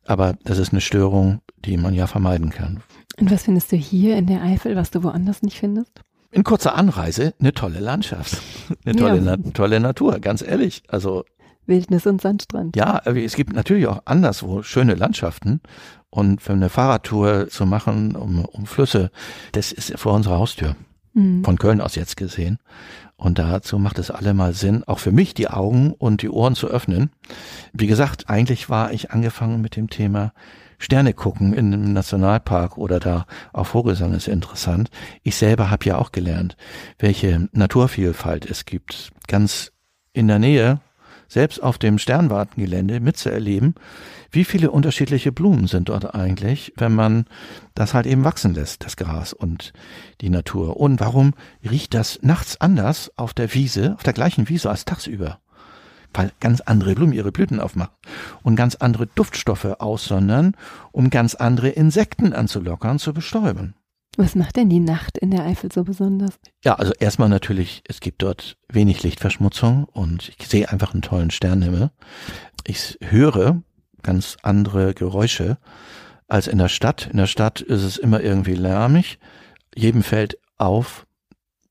aber 0.06 0.35
das 0.44 0.59
ist 0.59 0.72
eine 0.72 0.80
Störung, 0.80 1.40
die 1.64 1.76
man 1.76 1.94
ja 1.94 2.06
vermeiden 2.06 2.50
kann. 2.50 2.83
Und 3.18 3.30
was 3.30 3.42
findest 3.42 3.70
du 3.72 3.76
hier 3.76 4.16
in 4.16 4.26
der 4.26 4.42
Eifel, 4.42 4.76
was 4.76 4.90
du 4.90 5.02
woanders 5.02 5.42
nicht 5.42 5.59
findest? 5.59 6.00
In 6.31 6.45
kurzer 6.45 6.77
Anreise 6.77 7.35
eine 7.40 7.53
tolle 7.53 7.81
Landschaft, 7.81 8.40
eine 8.85 8.97
tolle, 8.97 9.16
ja. 9.16 9.37
na, 9.37 9.51
tolle 9.53 9.81
Natur, 9.81 10.19
ganz 10.21 10.43
ehrlich. 10.43 10.83
Also 10.88 11.25
Wildnis 11.66 12.07
und 12.07 12.21
Sandstrand. 12.21 12.77
Ja, 12.77 13.01
es 13.05 13.35
gibt 13.35 13.53
natürlich 13.53 13.87
auch 13.87 14.03
anderswo 14.05 14.62
schöne 14.62 14.95
Landschaften 14.95 15.61
und 16.11 16.43
für 16.43 16.53
eine 16.53 16.69
Fahrradtour 16.69 17.49
zu 17.49 17.66
machen 17.66 18.16
um, 18.16 18.45
um 18.45 18.66
Flüsse, 18.66 19.11
das 19.53 19.73
ist 19.73 19.99
vor 19.99 20.14
unserer 20.14 20.38
Haustür. 20.38 20.77
Mhm. 21.14 21.45
Von 21.45 21.59
Köln 21.59 21.81
aus 21.81 21.95
jetzt 21.95 22.16
gesehen. 22.16 22.59
Und 23.16 23.38
dazu 23.38 23.79
macht 23.79 23.99
es 23.99 24.11
allemal 24.11 24.55
Sinn, 24.55 24.85
auch 24.85 24.99
für 24.99 25.12
mich 25.12 25.35
die 25.35 25.49
Augen 25.49 25.93
und 25.93 26.23
die 26.23 26.31
Ohren 26.31 26.55
zu 26.55 26.69
öffnen. 26.69 27.11
Wie 27.73 27.87
gesagt, 27.87 28.31
eigentlich 28.31 28.71
war 28.71 28.93
ich 28.93 29.11
angefangen 29.11 29.61
mit 29.61 29.77
dem 29.77 29.90
Thema 29.90 30.33
Sterne 30.81 31.12
gucken 31.12 31.53
in 31.53 31.75
einem 31.75 31.93
Nationalpark 31.93 32.79
oder 32.79 32.99
da 33.01 33.27
auf 33.53 33.69
Vogelsang 33.69 34.14
ist 34.14 34.29
interessant. 34.29 34.90
Ich 35.23 35.37
selber 35.37 35.71
habe 35.71 35.85
ja 35.85 35.99
auch 35.99 36.11
gelernt, 36.11 36.57
welche 36.99 37.49
Naturvielfalt 37.53 38.47
es 38.47 38.64
gibt. 38.64 39.12
Ganz 39.29 39.73
in 40.14 40.27
der 40.27 40.38
Nähe, 40.38 40.81
selbst 41.29 41.62
auf 41.62 41.77
dem 41.77 41.99
Sternwartengelände 41.99 42.99
mitzuerleben, 42.99 43.75
wie 44.31 44.45
viele 44.45 44.71
unterschiedliche 44.71 45.33
Blumen 45.33 45.66
sind 45.66 45.90
dort 45.90 46.14
eigentlich, 46.14 46.73
wenn 46.77 46.95
man 46.95 47.27
das 47.75 47.93
halt 47.93 48.07
eben 48.07 48.25
wachsen 48.25 48.55
lässt, 48.55 48.83
das 48.83 48.97
Gras 48.97 49.35
und 49.35 49.75
die 50.23 50.31
Natur. 50.31 50.79
Und 50.79 50.99
warum 50.99 51.35
riecht 51.69 51.93
das 51.93 52.21
nachts 52.23 52.59
anders 52.59 53.12
auf 53.16 53.35
der 53.35 53.53
Wiese, 53.53 53.95
auf 53.97 54.03
der 54.03 54.14
gleichen 54.14 54.49
Wiese 54.49 54.71
als 54.71 54.87
tagsüber? 54.87 55.40
Weil 56.14 56.33
ganz 56.40 56.61
andere 56.61 56.94
Blumen 56.94 57.12
ihre 57.12 57.33
Blüten 57.33 57.61
aufmachen 57.61 57.94
und 58.42 58.57
ganz 58.57 58.75
andere 58.77 59.07
Duftstoffe 59.07 59.77
aussondern, 59.79 60.57
um 60.92 61.11
ganz 61.11 61.35
andere 61.35 61.68
Insekten 61.68 62.33
anzulockern, 62.33 62.99
zu 62.99 63.12
bestäuben. 63.12 63.75
Was 64.16 64.35
macht 64.35 64.57
denn 64.57 64.68
die 64.68 64.81
Nacht 64.81 65.18
in 65.18 65.31
der 65.31 65.44
Eifel 65.44 65.70
so 65.73 65.85
besonders? 65.85 66.38
Ja, 66.64 66.75
also 66.75 66.92
erstmal 66.99 67.29
natürlich, 67.29 67.83
es 67.87 68.01
gibt 68.01 68.23
dort 68.23 68.59
wenig 68.68 69.03
Lichtverschmutzung 69.03 69.85
und 69.85 70.33
ich 70.37 70.49
sehe 70.49 70.68
einfach 70.68 70.92
einen 70.92 71.03
tollen 71.03 71.31
Sternenhimmel. 71.31 71.90
Ich 72.66 72.99
höre 73.01 73.62
ganz 74.03 74.37
andere 74.42 74.94
Geräusche 74.94 75.59
als 76.27 76.49
in 76.49 76.59
der 76.59 76.68
Stadt. 76.68 77.09
In 77.11 77.18
der 77.18 77.27
Stadt 77.27 77.61
ist 77.61 77.83
es 77.83 77.99
immer 77.99 78.20
irgendwie 78.20 78.55
lärmig. 78.55 79.18
Jedem 79.75 80.03
fällt 80.03 80.38
auf, 80.59 81.07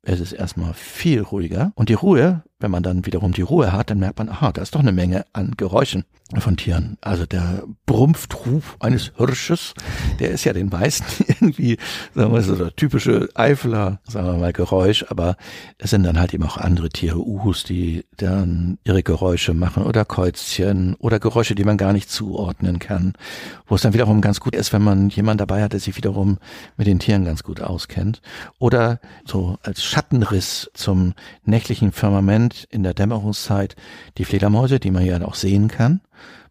es 0.01 0.19
ist 0.19 0.31
erstmal 0.31 0.73
viel 0.73 1.21
ruhiger. 1.21 1.71
Und 1.75 1.89
die 1.89 1.93
Ruhe, 1.93 2.43
wenn 2.59 2.71
man 2.71 2.83
dann 2.83 3.05
wiederum 3.05 3.31
die 3.31 3.41
Ruhe 3.41 3.71
hat, 3.71 3.89
dann 3.89 3.99
merkt 3.99 4.19
man, 4.19 4.29
aha, 4.29 4.51
da 4.51 4.61
ist 4.61 4.75
doch 4.75 4.81
eine 4.81 4.91
Menge 4.91 5.25
an 5.33 5.53
Geräuschen 5.55 6.03
von 6.37 6.57
Tieren. 6.57 6.97
Also 7.01 7.25
der 7.25 7.63
Brumpftruf 7.87 8.77
eines 8.79 9.13
Hirsches, 9.17 9.73
der 10.19 10.29
ist 10.29 10.43
ja 10.43 10.53
den 10.53 10.69
meisten 10.69 11.23
irgendwie, 11.27 11.77
sagen 12.13 12.33
wir 12.33 12.41
so, 12.43 12.55
der 12.55 12.75
typische 12.75 13.29
Eifler, 13.33 13.99
sagen 14.03 14.27
wir 14.27 14.37
mal, 14.37 14.53
Geräusch, 14.53 15.05
aber 15.09 15.37
es 15.79 15.89
sind 15.89 16.03
dann 16.03 16.19
halt 16.19 16.33
eben 16.33 16.43
auch 16.43 16.57
andere 16.57 16.89
Tiere, 16.89 17.19
Uhus, 17.19 17.63
die 17.63 18.05
dann 18.17 18.77
ihre 18.83 19.01
Geräusche 19.01 19.53
machen 19.55 19.83
oder 19.83 20.05
Käuzchen 20.05 20.95
oder 20.95 21.19
Geräusche, 21.19 21.55
die 21.55 21.63
man 21.63 21.77
gar 21.77 21.93
nicht 21.93 22.11
zuordnen 22.11 22.77
kann, 22.77 23.13
wo 23.65 23.75
es 23.75 23.81
dann 23.81 23.93
wiederum 23.93 24.21
ganz 24.21 24.39
gut 24.39 24.55
ist, 24.55 24.71
wenn 24.71 24.83
man 24.83 25.09
jemand 25.09 25.41
dabei 25.41 25.63
hat, 25.63 25.73
der 25.73 25.79
sich 25.79 25.97
wiederum 25.97 26.37
mit 26.77 26.85
den 26.85 26.99
Tieren 26.99 27.25
ganz 27.25 27.43
gut 27.43 27.61
auskennt. 27.61 28.21
Oder 28.59 28.99
so 29.25 29.57
als 29.63 29.83
Schattenriss 29.83 30.69
zum 30.75 31.13
nächtlichen 31.43 31.91
Firmament 31.91 32.48
in 32.69 32.83
der 32.83 32.93
Dämmerungszeit 32.93 33.75
die 34.17 34.25
Fledermäuse, 34.25 34.79
die 34.79 34.91
man 34.91 35.05
ja 35.05 35.21
auch 35.23 35.35
sehen 35.35 35.67
kann. 35.67 36.01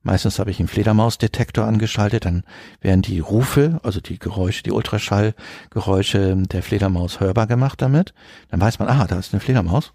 Meistens 0.02 0.38
habe 0.38 0.50
ich 0.50 0.58
einen 0.58 0.68
Fledermausdetektor 0.68 1.64
angeschaltet, 1.64 2.24
dann 2.24 2.44
werden 2.80 3.02
die 3.02 3.18
Rufe, 3.18 3.80
also 3.82 4.00
die 4.00 4.18
Geräusche, 4.18 4.62
die 4.62 4.72
Ultraschallgeräusche 4.72 6.37
der 6.37 6.62
Fledermaus 6.62 7.20
hörbar 7.20 7.46
gemacht 7.46 7.82
damit. 7.82 8.14
Dann 8.48 8.61
weiß 8.61 8.78
man, 8.78 8.88
ah, 8.88 9.06
da 9.06 9.18
ist 9.18 9.34
eine 9.34 9.40
Fledermaus. 9.40 9.92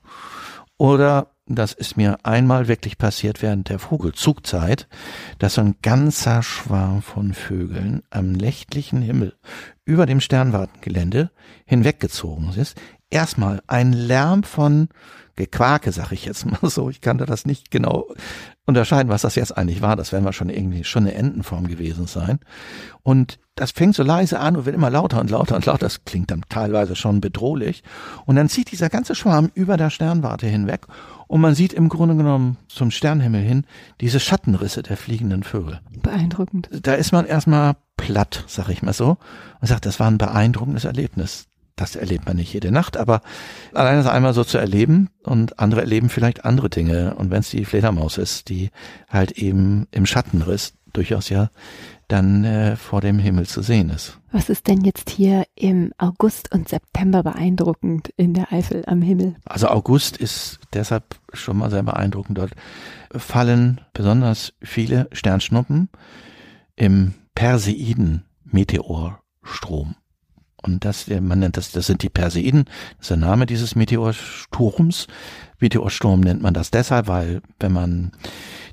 Oder 0.77 1.27
das 1.45 1.73
ist 1.73 1.97
mir 1.97 2.17
einmal 2.23 2.67
wirklich 2.67 2.97
passiert 2.97 3.41
während 3.41 3.69
der 3.69 3.79
Vogelzugzeit, 3.79 4.87
dass 5.39 5.55
so 5.55 5.61
ein 5.61 5.75
ganzer 5.81 6.41
Schwarm 6.41 7.01
von 7.01 7.33
Vögeln 7.33 8.01
am 8.09 8.31
nächtlichen 8.31 9.01
Himmel 9.01 9.35
über 9.83 10.05
dem 10.05 10.21
Sternwartengelände 10.21 11.31
hinweggezogen 11.65 12.53
ist. 12.55 12.79
Erstmal 13.13 13.61
ein 13.67 13.93
Lärm 13.93 14.41
von 14.41 14.89
Gequake, 15.35 15.91
sag 15.91 16.11
ich 16.11 16.25
jetzt 16.25 16.45
mal 16.47 16.67
so. 16.67 16.89
Ich 16.89 16.99
kannte 16.99 17.27
das 17.27 17.45
nicht 17.45 17.69
genau 17.69 18.07
unterscheiden, 18.65 19.09
was 19.09 19.21
das 19.21 19.35
jetzt 19.35 19.55
eigentlich 19.55 19.83
war. 19.83 19.95
Das 19.95 20.11
werden 20.11 20.25
wir 20.25 20.33
schon 20.33 20.49
irgendwie 20.49 20.83
schon 20.83 21.03
eine 21.03 21.13
Entenform 21.13 21.67
gewesen 21.67 22.07
sein. 22.07 22.39
Und 23.03 23.37
das 23.53 23.69
fängt 23.69 23.93
so 23.93 24.01
leise 24.01 24.39
an 24.39 24.57
und 24.57 24.65
wird 24.65 24.75
immer 24.75 24.89
lauter 24.89 25.19
und 25.21 25.29
lauter 25.29 25.55
und 25.55 25.67
lauter. 25.67 25.85
Das 25.85 26.05
klingt 26.05 26.31
dann 26.31 26.41
teilweise 26.49 26.95
schon 26.95 27.21
bedrohlich. 27.21 27.83
Und 28.25 28.35
dann 28.35 28.49
zieht 28.49 28.71
dieser 28.71 28.89
ganze 28.89 29.13
Schwarm 29.13 29.51
über 29.53 29.77
der 29.77 29.91
Sternwarte 29.91 30.47
hinweg 30.47 30.87
und 31.27 31.39
man 31.39 31.53
sieht 31.53 31.73
im 31.73 31.89
Grunde 31.89 32.15
genommen 32.15 32.57
zum 32.67 32.89
Sternhimmel 32.89 33.41
hin 33.41 33.65
diese 34.01 34.19
Schattenrisse 34.19 34.81
der 34.81 34.97
fliegenden 34.97 35.43
Vögel. 35.43 35.81
Beeindruckend. 36.01 36.67
Da 36.71 36.95
ist 36.95 37.11
man 37.11 37.27
erstmal 37.27 37.75
platt, 37.95 38.43
sag 38.47 38.69
ich 38.69 38.81
mal 38.81 38.93
so, 38.93 39.17
und 39.61 39.67
sagt, 39.67 39.85
das 39.85 39.99
war 39.99 40.07
ein 40.07 40.17
beeindruckendes 40.17 40.85
Erlebnis 40.85 41.45
das 41.75 41.95
erlebt 41.95 42.25
man 42.25 42.37
nicht 42.37 42.53
jede 42.53 42.71
Nacht, 42.71 42.97
aber 42.97 43.21
allein 43.73 43.97
das 43.97 44.07
einmal 44.07 44.33
so 44.33 44.43
zu 44.43 44.57
erleben 44.57 45.09
und 45.23 45.59
andere 45.59 45.81
erleben 45.81 46.09
vielleicht 46.09 46.45
andere 46.45 46.69
Dinge. 46.69 47.15
Und 47.15 47.31
wenn 47.31 47.39
es 47.39 47.49
die 47.49 47.65
Fledermaus 47.65 48.17
ist, 48.17 48.49
die 48.49 48.69
halt 49.09 49.31
eben 49.33 49.87
im 49.91 50.05
Schattenriss 50.05 50.73
durchaus 50.93 51.29
ja 51.29 51.49
dann 52.07 52.43
äh, 52.43 52.75
vor 52.75 53.01
dem 53.01 53.17
Himmel 53.17 53.47
zu 53.47 53.63
sehen 53.63 53.89
ist. 53.89 54.19
Was 54.31 54.49
ist 54.49 54.67
denn 54.67 54.81
jetzt 54.81 55.09
hier 55.09 55.45
im 55.55 55.93
August 55.97 56.51
und 56.51 56.69
September 56.69 57.23
beeindruckend 57.23 58.09
in 58.17 58.35
der 58.35 58.53
Eifel 58.53 58.83
am 58.85 59.01
Himmel? 59.01 59.35
Also 59.45 59.67
August 59.67 60.17
ist 60.17 60.59
deshalb 60.73 61.03
schon 61.33 61.57
mal 61.57 61.71
sehr 61.71 61.81
beeindruckend. 61.81 62.37
Dort 62.37 62.51
fallen 63.11 63.81
besonders 63.93 64.53
viele 64.61 65.07
Sternschnuppen 65.11 65.89
im 66.75 67.15
Perseiden 67.33 68.25
Meteorstrom. 68.43 69.95
Und 70.63 70.85
das, 70.85 71.07
man 71.07 71.39
nennt 71.39 71.57
das, 71.57 71.71
das 71.71 71.85
sind 71.85 72.03
die 72.03 72.09
Perseiden, 72.09 72.65
das 72.97 73.05
ist 73.05 73.09
der 73.11 73.17
Name 73.17 73.45
dieses 73.45 73.75
Meteorsturms. 73.75 75.07
Meteorsturm 75.59 76.21
nennt 76.21 76.41
man 76.41 76.53
das 76.53 76.71
deshalb, 76.71 77.07
weil 77.07 77.41
wenn 77.59 77.71
man 77.71 78.11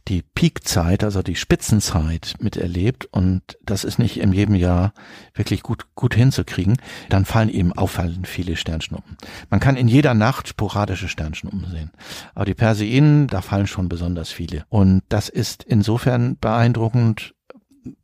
die 0.09 0.23
Peakzeit, 0.23 1.05
also 1.05 1.23
die 1.23 1.37
Spitzenzeit 1.37 2.35
miterlebt 2.41 3.07
und 3.07 3.43
das 3.63 3.85
ist 3.85 3.99
nicht 3.99 4.19
in 4.19 4.33
jedem 4.33 4.55
Jahr 4.55 4.93
wirklich 5.35 5.63
gut, 5.63 5.87
gut 5.95 6.15
hinzukriegen, 6.15 6.79
dann 7.09 7.25
fallen 7.25 7.49
eben 7.49 7.73
auffallend 7.73 8.27
viele 8.27 8.57
Sternschnuppen. 8.57 9.17
Man 9.51 9.61
kann 9.61 9.77
in 9.77 9.89
jeder 9.89 10.15
Nacht 10.15 10.49
sporadische 10.49 11.09
Sternschnuppen 11.09 11.67
sehen. 11.71 11.91
Aber 12.35 12.45
die 12.45 12.55
Perseiden, 12.55 13.27
da 13.27 13.41
fallen 13.41 13.67
schon 13.67 13.89
besonders 13.89 14.31
viele. 14.31 14.65
Und 14.69 15.03
das 15.09 15.29
ist 15.29 15.63
insofern 15.63 16.39
beeindruckend, 16.39 17.35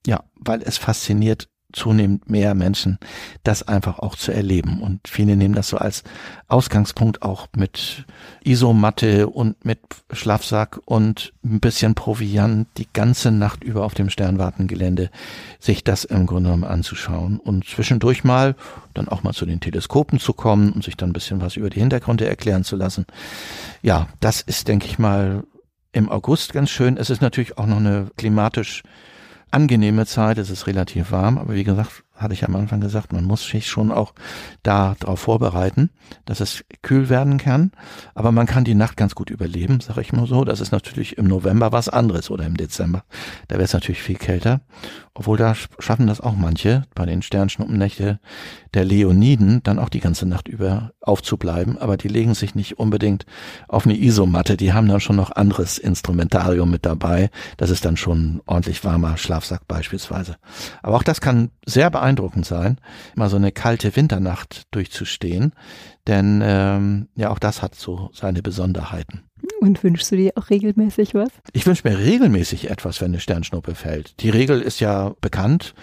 ja, 0.06 0.22
weil 0.36 0.62
es 0.62 0.78
fasziniert 0.78 1.48
zunehmend 1.72 2.30
mehr 2.30 2.54
Menschen, 2.54 2.98
das 3.42 3.66
einfach 3.66 3.98
auch 3.98 4.14
zu 4.14 4.32
erleben. 4.32 4.80
Und 4.80 5.08
viele 5.08 5.36
nehmen 5.36 5.54
das 5.54 5.68
so 5.68 5.76
als 5.78 6.04
Ausgangspunkt 6.48 7.22
auch 7.22 7.48
mit 7.56 8.06
Isomatte 8.44 9.28
und 9.28 9.64
mit 9.64 9.80
Schlafsack 10.12 10.80
und 10.84 11.32
ein 11.44 11.60
bisschen 11.60 11.94
Proviant 11.94 12.68
die 12.76 12.88
ganze 12.92 13.30
Nacht 13.30 13.64
über 13.64 13.84
auf 13.84 13.94
dem 13.94 14.10
Sternwartengelände 14.10 15.10
sich 15.58 15.82
das 15.82 16.04
im 16.04 16.26
Grunde 16.26 16.50
genommen 16.50 16.64
anzuschauen 16.64 17.40
und 17.40 17.66
zwischendurch 17.66 18.22
mal 18.22 18.54
dann 18.94 19.08
auch 19.08 19.22
mal 19.22 19.32
zu 19.32 19.44
den 19.44 19.60
Teleskopen 19.60 20.20
zu 20.20 20.32
kommen 20.32 20.72
und 20.72 20.84
sich 20.84 20.96
dann 20.96 21.10
ein 21.10 21.14
bisschen 21.14 21.40
was 21.40 21.56
über 21.56 21.70
die 21.70 21.80
Hintergründe 21.80 22.26
erklären 22.26 22.64
zu 22.64 22.76
lassen. 22.76 23.06
Ja, 23.82 24.08
das 24.20 24.40
ist, 24.40 24.68
denke 24.68 24.86
ich 24.86 24.98
mal, 24.98 25.44
im 25.92 26.10
August 26.10 26.52
ganz 26.52 26.70
schön. 26.70 26.96
Es 26.96 27.10
ist 27.10 27.22
natürlich 27.22 27.58
auch 27.58 27.66
noch 27.66 27.78
eine 27.78 28.08
klimatisch 28.16 28.82
angenehme 29.50 30.06
Zeit, 30.06 30.38
es 30.38 30.50
ist 30.50 30.66
relativ 30.66 31.10
warm, 31.10 31.38
aber 31.38 31.54
wie 31.54 31.64
gesagt, 31.64 32.04
hatte 32.16 32.34
ich 32.34 32.44
am 32.44 32.56
Anfang 32.56 32.80
gesagt, 32.80 33.12
man 33.12 33.24
muss 33.24 33.44
sich 33.44 33.68
schon 33.68 33.92
auch 33.92 34.14
da 34.62 34.96
darauf 34.98 35.20
vorbereiten, 35.20 35.90
dass 36.24 36.40
es 36.40 36.64
kühl 36.82 37.08
werden 37.08 37.38
kann. 37.38 37.72
Aber 38.14 38.32
man 38.32 38.46
kann 38.46 38.64
die 38.64 38.74
Nacht 38.74 38.96
ganz 38.96 39.14
gut 39.14 39.30
überleben, 39.30 39.80
sage 39.80 40.00
ich 40.00 40.12
mal 40.12 40.26
so. 40.26 40.44
Das 40.44 40.60
ist 40.60 40.72
natürlich 40.72 41.18
im 41.18 41.26
November 41.26 41.72
was 41.72 41.88
anderes 41.88 42.30
oder 42.30 42.46
im 42.46 42.56
Dezember. 42.56 43.04
Da 43.48 43.56
wird 43.56 43.66
es 43.66 43.74
natürlich 43.74 44.02
viel 44.02 44.16
kälter. 44.16 44.60
Obwohl 45.14 45.38
da 45.38 45.54
schaffen 45.78 46.06
das 46.06 46.20
auch 46.20 46.34
manche 46.36 46.84
bei 46.94 47.06
den 47.06 47.22
Sternschnuppennächte 47.22 48.20
der 48.74 48.84
Leoniden 48.84 49.62
dann 49.62 49.78
auch 49.78 49.88
die 49.88 50.00
ganze 50.00 50.26
Nacht 50.26 50.48
über 50.48 50.92
aufzubleiben. 51.00 51.78
Aber 51.78 51.96
die 51.96 52.08
legen 52.08 52.34
sich 52.34 52.54
nicht 52.54 52.78
unbedingt 52.78 53.24
auf 53.68 53.86
eine 53.86 53.96
Isomatte. 53.96 54.56
Die 54.56 54.72
haben 54.72 54.88
dann 54.88 55.00
schon 55.00 55.16
noch 55.16 55.30
anderes 55.30 55.78
Instrumentarium 55.78 56.70
mit 56.70 56.84
dabei. 56.84 57.30
Das 57.56 57.70
ist 57.70 57.84
dann 57.84 57.96
schon 57.96 58.42
ordentlich 58.46 58.84
warmer 58.84 59.16
Schlafsack 59.16 59.66
beispielsweise. 59.66 60.36
Aber 60.82 60.96
auch 60.96 61.02
das 61.02 61.20
kann 61.20 61.50
sehr 61.64 61.90
beeindruckend 61.90 62.05
beeindruckend 62.06 62.46
sein, 62.46 62.78
mal 63.16 63.28
so 63.28 63.36
eine 63.36 63.50
kalte 63.50 63.96
Winternacht 63.96 64.62
durchzustehen, 64.70 65.52
denn 66.06 66.40
ähm, 66.44 67.08
ja, 67.16 67.30
auch 67.30 67.40
das 67.40 67.62
hat 67.62 67.74
so 67.74 68.10
seine 68.12 68.42
Besonderheiten. 68.42 69.24
Und 69.60 69.82
wünschst 69.82 70.12
du 70.12 70.16
dir 70.16 70.32
auch 70.36 70.50
regelmäßig 70.50 71.14
was? 71.14 71.30
Ich 71.52 71.66
wünsche 71.66 71.88
mir 71.88 71.98
regelmäßig 71.98 72.70
etwas, 72.70 73.00
wenn 73.00 73.08
eine 73.08 73.20
Sternschnuppe 73.20 73.74
fällt. 73.74 74.20
Die 74.20 74.30
Regel 74.30 74.60
ist 74.60 74.78
ja 74.78 75.14
bekannt. 75.20 75.74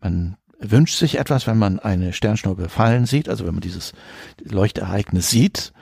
Man 0.00 0.36
wünscht 0.60 0.96
sich 0.96 1.18
etwas, 1.18 1.48
wenn 1.48 1.58
man 1.58 1.80
eine 1.80 2.12
Sternschnuppe 2.12 2.68
fallen 2.68 3.06
sieht, 3.06 3.28
also 3.28 3.44
wenn 3.44 3.54
man 3.54 3.60
dieses 3.60 3.92
Leuchtereignis 4.40 5.30
sieht. 5.30 5.72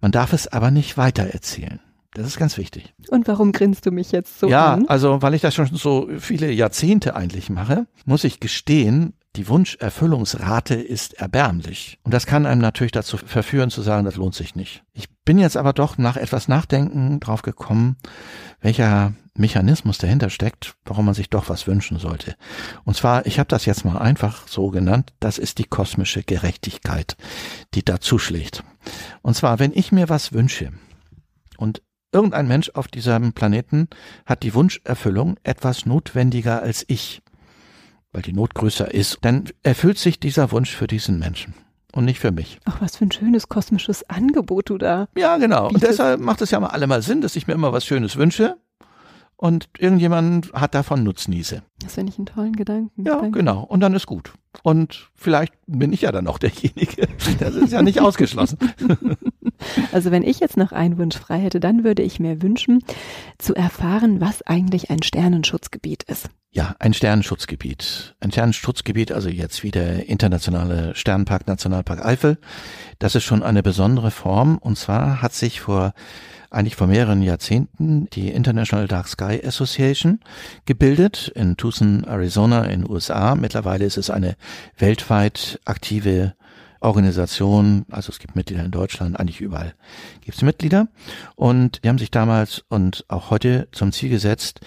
Man 0.00 0.12
darf 0.12 0.32
es 0.32 0.46
aber 0.46 0.70
nicht 0.70 0.96
weitererzählen. 0.96 1.80
Das 2.14 2.26
ist 2.26 2.38
ganz 2.38 2.56
wichtig. 2.56 2.94
Und 3.10 3.28
warum 3.28 3.52
grinst 3.52 3.84
du 3.86 3.90
mich 3.90 4.12
jetzt 4.12 4.38
so 4.38 4.48
ja, 4.48 4.74
an? 4.74 4.82
Ja, 4.82 4.88
also 4.88 5.20
weil 5.22 5.34
ich 5.34 5.42
das 5.42 5.54
schon 5.54 5.68
so 5.74 6.08
viele 6.18 6.50
Jahrzehnte 6.50 7.14
eigentlich 7.14 7.50
mache, 7.50 7.86
muss 8.06 8.24
ich 8.24 8.40
gestehen, 8.40 9.12
die 9.36 9.48
Wunscherfüllungsrate 9.48 10.74
ist 10.74 11.14
erbärmlich. 11.14 11.98
Und 12.02 12.12
das 12.12 12.26
kann 12.26 12.46
einem 12.46 12.60
natürlich 12.60 12.92
dazu 12.92 13.16
verführen 13.16 13.70
zu 13.70 13.82
sagen, 13.82 14.04
das 14.04 14.16
lohnt 14.16 14.34
sich 14.34 14.54
nicht. 14.54 14.82
Ich 14.92 15.08
bin 15.24 15.38
jetzt 15.38 15.56
aber 15.56 15.72
doch 15.72 15.98
nach 15.98 16.16
etwas 16.16 16.48
Nachdenken 16.48 17.20
drauf 17.20 17.42
gekommen, 17.42 17.96
welcher 18.60 19.12
Mechanismus 19.34 19.98
dahinter 19.98 20.30
steckt, 20.30 20.74
warum 20.84 21.04
man 21.04 21.14
sich 21.14 21.30
doch 21.30 21.48
was 21.48 21.66
wünschen 21.66 21.98
sollte. 21.98 22.34
Und 22.84 22.96
zwar, 22.96 23.26
ich 23.26 23.38
habe 23.38 23.48
das 23.48 23.66
jetzt 23.66 23.84
mal 23.84 23.98
einfach 23.98 24.48
so 24.48 24.70
genannt, 24.70 25.12
das 25.20 25.38
ist 25.38 25.58
die 25.58 25.64
kosmische 25.64 26.22
Gerechtigkeit, 26.22 27.16
die 27.74 27.84
da 27.84 28.00
zuschlägt. 28.00 28.64
Und 29.22 29.34
zwar, 29.34 29.58
wenn 29.58 29.72
ich 29.72 29.92
mir 29.92 30.08
was 30.08 30.32
wünsche 30.32 30.72
und 31.56 31.82
irgendein 32.12 32.48
Mensch 32.48 32.70
auf 32.74 32.88
diesem 32.88 33.32
Planeten 33.32 33.88
hat 34.26 34.42
die 34.42 34.54
Wunscherfüllung 34.54 35.36
etwas 35.44 35.86
notwendiger 35.86 36.62
als 36.62 36.84
ich, 36.88 37.22
weil 38.12 38.22
die 38.22 38.32
Not 38.32 38.54
größer 38.54 38.92
ist, 38.92 39.18
dann 39.22 39.44
erfüllt 39.62 39.98
sich 39.98 40.20
dieser 40.20 40.50
Wunsch 40.52 40.74
für 40.74 40.86
diesen 40.86 41.18
Menschen 41.18 41.54
und 41.92 42.04
nicht 42.04 42.20
für 42.20 42.32
mich. 42.32 42.58
Ach, 42.64 42.80
was 42.80 42.96
für 42.96 43.04
ein 43.04 43.12
schönes 43.12 43.48
kosmisches 43.48 44.08
Angebot 44.08 44.70
du 44.70 44.78
da. 44.78 45.08
Ja, 45.16 45.36
genau. 45.36 45.68
Und 45.68 45.82
deshalb 45.82 46.20
macht 46.20 46.40
es 46.42 46.50
ja 46.50 46.60
mal 46.60 46.68
allemal 46.68 47.02
Sinn, 47.02 47.20
dass 47.20 47.36
ich 47.36 47.46
mir 47.46 47.54
immer 47.54 47.72
was 47.72 47.84
Schönes 47.84 48.16
wünsche 48.16 48.56
und 49.38 49.68
irgendjemand 49.78 50.52
hat 50.52 50.74
davon 50.74 51.04
Nutznieße. 51.04 51.62
Das 51.80 51.94
finde 51.94 52.12
ich 52.12 52.18
einen 52.18 52.26
tollen 52.26 52.56
Gedanken. 52.56 53.06
Ja, 53.06 53.20
Danke. 53.20 53.38
genau. 53.38 53.62
Und 53.62 53.80
dann 53.80 53.94
ist 53.94 54.06
gut. 54.06 54.32
Und 54.64 55.10
vielleicht 55.14 55.54
bin 55.68 55.92
ich 55.92 56.02
ja 56.02 56.10
dann 56.12 56.26
auch 56.26 56.38
derjenige. 56.38 57.08
Das 57.38 57.54
ist 57.54 57.72
ja 57.72 57.82
nicht 57.82 58.00
ausgeschlossen. 58.00 58.58
Also 59.90 60.12
wenn 60.12 60.22
ich 60.22 60.38
jetzt 60.38 60.56
noch 60.56 60.70
einen 60.70 60.98
Wunsch 60.98 61.16
frei 61.16 61.40
hätte, 61.40 61.58
dann 61.58 61.82
würde 61.82 62.04
ich 62.04 62.20
mir 62.20 62.42
wünschen, 62.42 62.78
zu 63.38 63.56
erfahren, 63.56 64.20
was 64.20 64.40
eigentlich 64.42 64.88
ein 64.88 65.02
Sternenschutzgebiet 65.02 66.04
ist. 66.04 66.28
Ja, 66.52 66.76
ein 66.78 66.94
Sternenschutzgebiet. 66.94 68.14
Ein 68.20 68.30
Sternenschutzgebiet, 68.30 69.10
also 69.10 69.28
jetzt 69.28 69.64
wie 69.64 69.72
der 69.72 70.08
internationale 70.08 70.94
Sternpark 70.94 71.48
Nationalpark 71.48 72.04
Eifel. 72.04 72.38
Das 73.00 73.16
ist 73.16 73.24
schon 73.24 73.42
eine 73.42 73.64
besondere 73.64 74.12
Form. 74.12 74.58
Und 74.58 74.78
zwar 74.78 75.22
hat 75.22 75.34
sich 75.34 75.60
vor 75.60 75.92
eigentlich 76.50 76.76
vor 76.76 76.86
mehreren 76.86 77.22
Jahrzehnten 77.22 78.08
die 78.10 78.28
International 78.28 78.88
Dark 78.88 79.08
Sky 79.08 79.40
Association 79.44 80.20
gebildet 80.64 81.32
in 81.34 81.56
Tucson, 81.56 82.04
Arizona 82.04 82.64
in 82.64 82.88
USA. 82.88 83.34
Mittlerweile 83.34 83.84
ist 83.84 83.98
es 83.98 84.10
eine 84.10 84.36
weltweit 84.78 85.60
aktive 85.64 86.34
Organisation, 86.80 87.84
also 87.90 88.10
es 88.10 88.18
gibt 88.18 88.36
Mitglieder 88.36 88.64
in 88.64 88.70
Deutschland, 88.70 89.18
eigentlich 89.18 89.40
überall 89.40 89.74
gibt 90.20 90.36
es 90.36 90.42
Mitglieder. 90.42 90.88
Und 91.34 91.84
die 91.84 91.88
haben 91.88 91.98
sich 91.98 92.10
damals 92.10 92.64
und 92.68 93.04
auch 93.08 93.30
heute 93.30 93.68
zum 93.72 93.92
Ziel 93.92 94.10
gesetzt, 94.10 94.60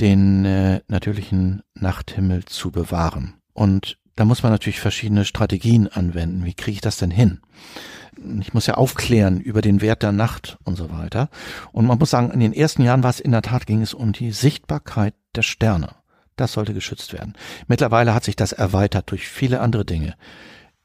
den 0.00 0.44
äh, 0.44 0.80
natürlichen 0.88 1.62
Nachthimmel 1.74 2.44
zu 2.44 2.70
bewahren. 2.70 3.34
Und 3.52 3.98
da 4.16 4.24
muss 4.24 4.42
man 4.42 4.52
natürlich 4.52 4.80
verschiedene 4.80 5.24
Strategien 5.24 5.88
anwenden. 5.88 6.44
Wie 6.44 6.54
kriege 6.54 6.74
ich 6.74 6.80
das 6.80 6.98
denn 6.98 7.10
hin? 7.10 7.40
Ich 8.40 8.54
muss 8.54 8.66
ja 8.66 8.74
aufklären 8.74 9.40
über 9.40 9.62
den 9.62 9.80
Wert 9.80 10.02
der 10.02 10.12
Nacht 10.12 10.58
und 10.64 10.76
so 10.76 10.90
weiter. 10.90 11.28
Und 11.72 11.86
man 11.86 11.98
muss 11.98 12.10
sagen, 12.10 12.30
in 12.30 12.40
den 12.40 12.52
ersten 12.52 12.82
Jahren 12.82 13.02
war 13.02 13.10
es 13.10 13.20
in 13.20 13.32
der 13.32 13.42
Tat, 13.42 13.66
ging 13.66 13.82
es 13.82 13.94
um 13.94 14.12
die 14.12 14.32
Sichtbarkeit 14.32 15.14
der 15.34 15.42
Sterne. 15.42 15.90
Das 16.36 16.52
sollte 16.52 16.74
geschützt 16.74 17.12
werden. 17.12 17.34
Mittlerweile 17.66 18.14
hat 18.14 18.24
sich 18.24 18.36
das 18.36 18.52
erweitert 18.52 19.10
durch 19.10 19.28
viele 19.28 19.60
andere 19.60 19.84
Dinge. 19.84 20.14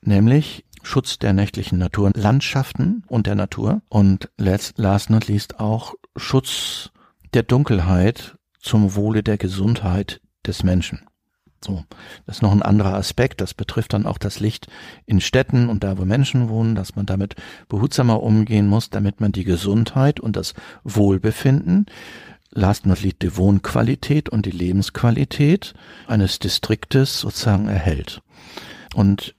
Nämlich 0.01 0.65
Schutz 0.83 1.19
der 1.19 1.33
nächtlichen 1.33 1.77
Naturlandschaften 1.79 3.03
und 3.07 3.27
der 3.27 3.35
Natur 3.35 3.81
und 3.89 4.29
last, 4.37 4.77
last 4.77 5.09
not 5.09 5.27
least 5.27 5.59
auch 5.59 5.95
Schutz 6.15 6.91
der 7.33 7.43
Dunkelheit 7.43 8.37
zum 8.59 8.95
Wohle 8.95 9.23
der 9.23 9.37
Gesundheit 9.37 10.21
des 10.45 10.63
Menschen. 10.63 11.06
So, 11.67 11.83
das 12.25 12.37
ist 12.37 12.41
noch 12.41 12.53
ein 12.53 12.61
anderer 12.61 12.93
Aspekt. 12.93 13.41
Das 13.41 13.53
betrifft 13.53 13.91
dann 13.91 14.05
auch 14.05 14.17
das 14.17 14.39
Licht 14.39 14.67
in 15.05 15.19
Städten 15.19 15.67
und 15.67 15.83
da, 15.83 15.97
wo 15.97 16.05
Menschen 16.05 16.47
wohnen, 16.47 16.75
dass 16.75 16.95
man 16.95 17.05
damit 17.05 17.35
behutsamer 17.67 18.23
umgehen 18.23 18.67
muss, 18.67 18.89
damit 18.89 19.19
man 19.19 19.33
die 19.33 19.43
Gesundheit 19.43 20.21
und 20.21 20.37
das 20.37 20.53
Wohlbefinden, 20.85 21.85
last 22.51 22.85
not 22.85 23.01
least 23.01 23.21
die 23.21 23.35
Wohnqualität 23.35 24.29
und 24.29 24.45
die 24.45 24.51
Lebensqualität 24.51 25.73
eines 26.07 26.39
Distriktes 26.39 27.19
sozusagen 27.19 27.67
erhält. 27.67 28.21
Und 28.95 29.35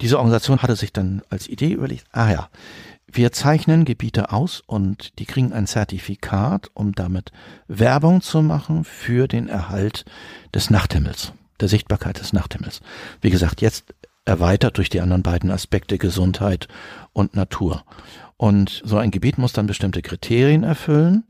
diese 0.00 0.18
Organisation 0.18 0.62
hatte 0.62 0.74
sich 0.74 0.92
dann 0.92 1.22
als 1.30 1.46
Idee 1.48 1.72
überlegt, 1.74 2.06
ah 2.10 2.32
ja, 2.32 2.48
wir 3.12 3.32
zeichnen 3.32 3.84
Gebiete 3.84 4.32
aus 4.32 4.62
und 4.66 5.18
die 5.18 5.24
kriegen 5.24 5.52
ein 5.52 5.66
Zertifikat, 5.66 6.70
um 6.74 6.92
damit 6.92 7.32
Werbung 7.66 8.22
zu 8.22 8.40
machen 8.42 8.84
für 8.84 9.26
den 9.26 9.48
Erhalt 9.48 10.04
des 10.54 10.70
Nachthimmels, 10.70 11.32
der 11.60 11.68
Sichtbarkeit 11.68 12.20
des 12.20 12.32
Nachthimmels. 12.32 12.80
Wie 13.20 13.30
gesagt, 13.30 13.60
jetzt 13.60 13.94
erweitert 14.24 14.76
durch 14.76 14.90
die 14.90 15.00
anderen 15.00 15.22
beiden 15.22 15.50
Aspekte 15.50 15.98
Gesundheit 15.98 16.68
und 17.12 17.34
Natur. 17.34 17.84
Und 18.36 18.82
so 18.84 18.96
ein 18.96 19.10
Gebiet 19.10 19.38
muss 19.38 19.52
dann 19.52 19.66
bestimmte 19.66 20.02
Kriterien 20.02 20.62
erfüllen 20.62 21.24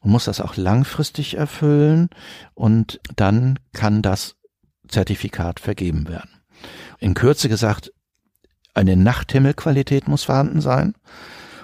und 0.00 0.10
muss 0.10 0.26
das 0.26 0.40
auch 0.40 0.56
langfristig 0.56 1.36
erfüllen 1.36 2.08
und 2.54 3.00
dann 3.16 3.58
kann 3.72 4.02
das 4.02 4.36
Zertifikat 4.86 5.60
vergeben 5.60 6.08
werden. 6.08 6.30
In 6.98 7.14
Kürze 7.14 7.48
gesagt, 7.48 7.92
eine 8.74 8.96
Nachthimmelqualität 8.96 10.08
muss 10.08 10.24
vorhanden 10.24 10.60
sein 10.60 10.94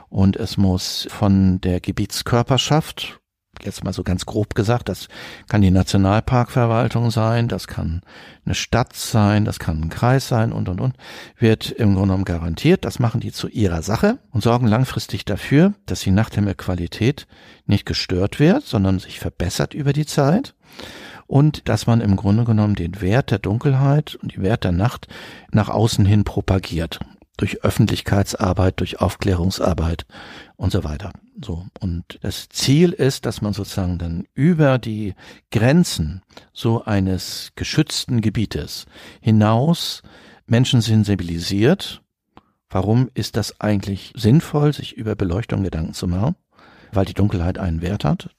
und 0.09 0.37
es 0.37 0.57
muss 0.57 1.07
von 1.11 1.61
der 1.61 1.81
Gebietskörperschaft 1.81 3.21
jetzt 3.65 3.85
mal 3.85 3.93
so 3.93 4.03
ganz 4.03 4.27
grob 4.27 4.55
gesagt, 4.55 4.89
das 4.89 5.09
kann 5.49 5.61
die 5.61 5.71
Nationalparkverwaltung 5.71 7.11
sein, 7.11 7.49
das 7.49 7.67
kann 7.67 8.03
eine 8.45 8.55
Stadt 8.55 8.95
sein, 8.95 9.45
das 9.45 9.59
kann 9.59 9.81
ein 9.81 9.89
Kreis 9.91 10.29
sein 10.29 10.53
und, 10.53 10.69
und, 10.69 10.81
und, 10.81 10.97
wird 11.39 11.71
im 11.71 11.95
Grunde 11.95 12.09
genommen 12.09 12.25
garantiert. 12.25 12.85
Das 12.85 12.99
machen 12.99 13.21
die 13.21 13.33
zu 13.33 13.49
ihrer 13.49 13.83
Sache 13.83 14.19
und 14.31 14.43
sorgen 14.43 14.67
langfristig 14.67 15.25
dafür, 15.25 15.75
dass 15.87 16.01
die 16.01 16.11
Nachthimmelqualität 16.11 17.27
nicht 17.67 17.87
gestört 17.87 18.41
wird, 18.41 18.65
sondern 18.65 18.99
sich 18.99 19.19
verbessert 19.19 19.75
über 19.75 19.93
die 19.93 20.07
Zeit 20.07 20.55
und 21.27 21.69
dass 21.69 21.87
man 21.87 22.01
im 22.01 22.17
Grunde 22.17 22.45
genommen 22.45 22.75
den 22.75 23.01
Wert 23.01 23.31
der 23.31 23.39
Dunkelheit 23.39 24.17
und 24.17 24.35
den 24.35 24.43
Wert 24.43 24.65
der 24.65 24.73
Nacht 24.73 25.07
nach 25.53 25.69
außen 25.69 26.05
hin 26.05 26.25
propagiert. 26.25 26.99
Durch 27.39 27.65
Öffentlichkeitsarbeit, 27.65 28.81
durch 28.81 29.01
Aufklärungsarbeit 29.01 30.05
und 30.57 30.73
so 30.73 30.85
weiter. 30.85 31.13
So. 31.43 31.65
Und 31.81 32.19
das 32.21 32.49
Ziel 32.51 32.93
ist, 32.93 33.25
dass 33.25 33.41
man 33.41 33.55
sozusagen 33.55 33.97
dann 33.97 34.27
über 34.35 34.79
die 34.79 35.15
Grenzen 35.51 36.23
so 36.53 36.85
eines 36.85 37.53
geschützten 37.55 38.21
Gebietes 38.21 38.85
hinaus 39.21 40.03
Menschen 40.47 40.81
sensibilisiert. 40.81 42.03
Warum 42.71 43.09
ist 43.15 43.37
das 43.37 43.61
eigentlich 43.61 44.13
sinnvoll, 44.17 44.73
sich 44.73 44.97
über 44.97 45.15
Beleuchtung 45.15 45.63
Gedanken 45.63 45.95
zu 45.95 46.07
machen? 46.07 46.35
Weil 46.93 47.05
die 47.05 47.15
Dunkelheit 47.15 47.59
einen 47.59 47.81
Wert 47.81 48.05
hat. 48.05 48.31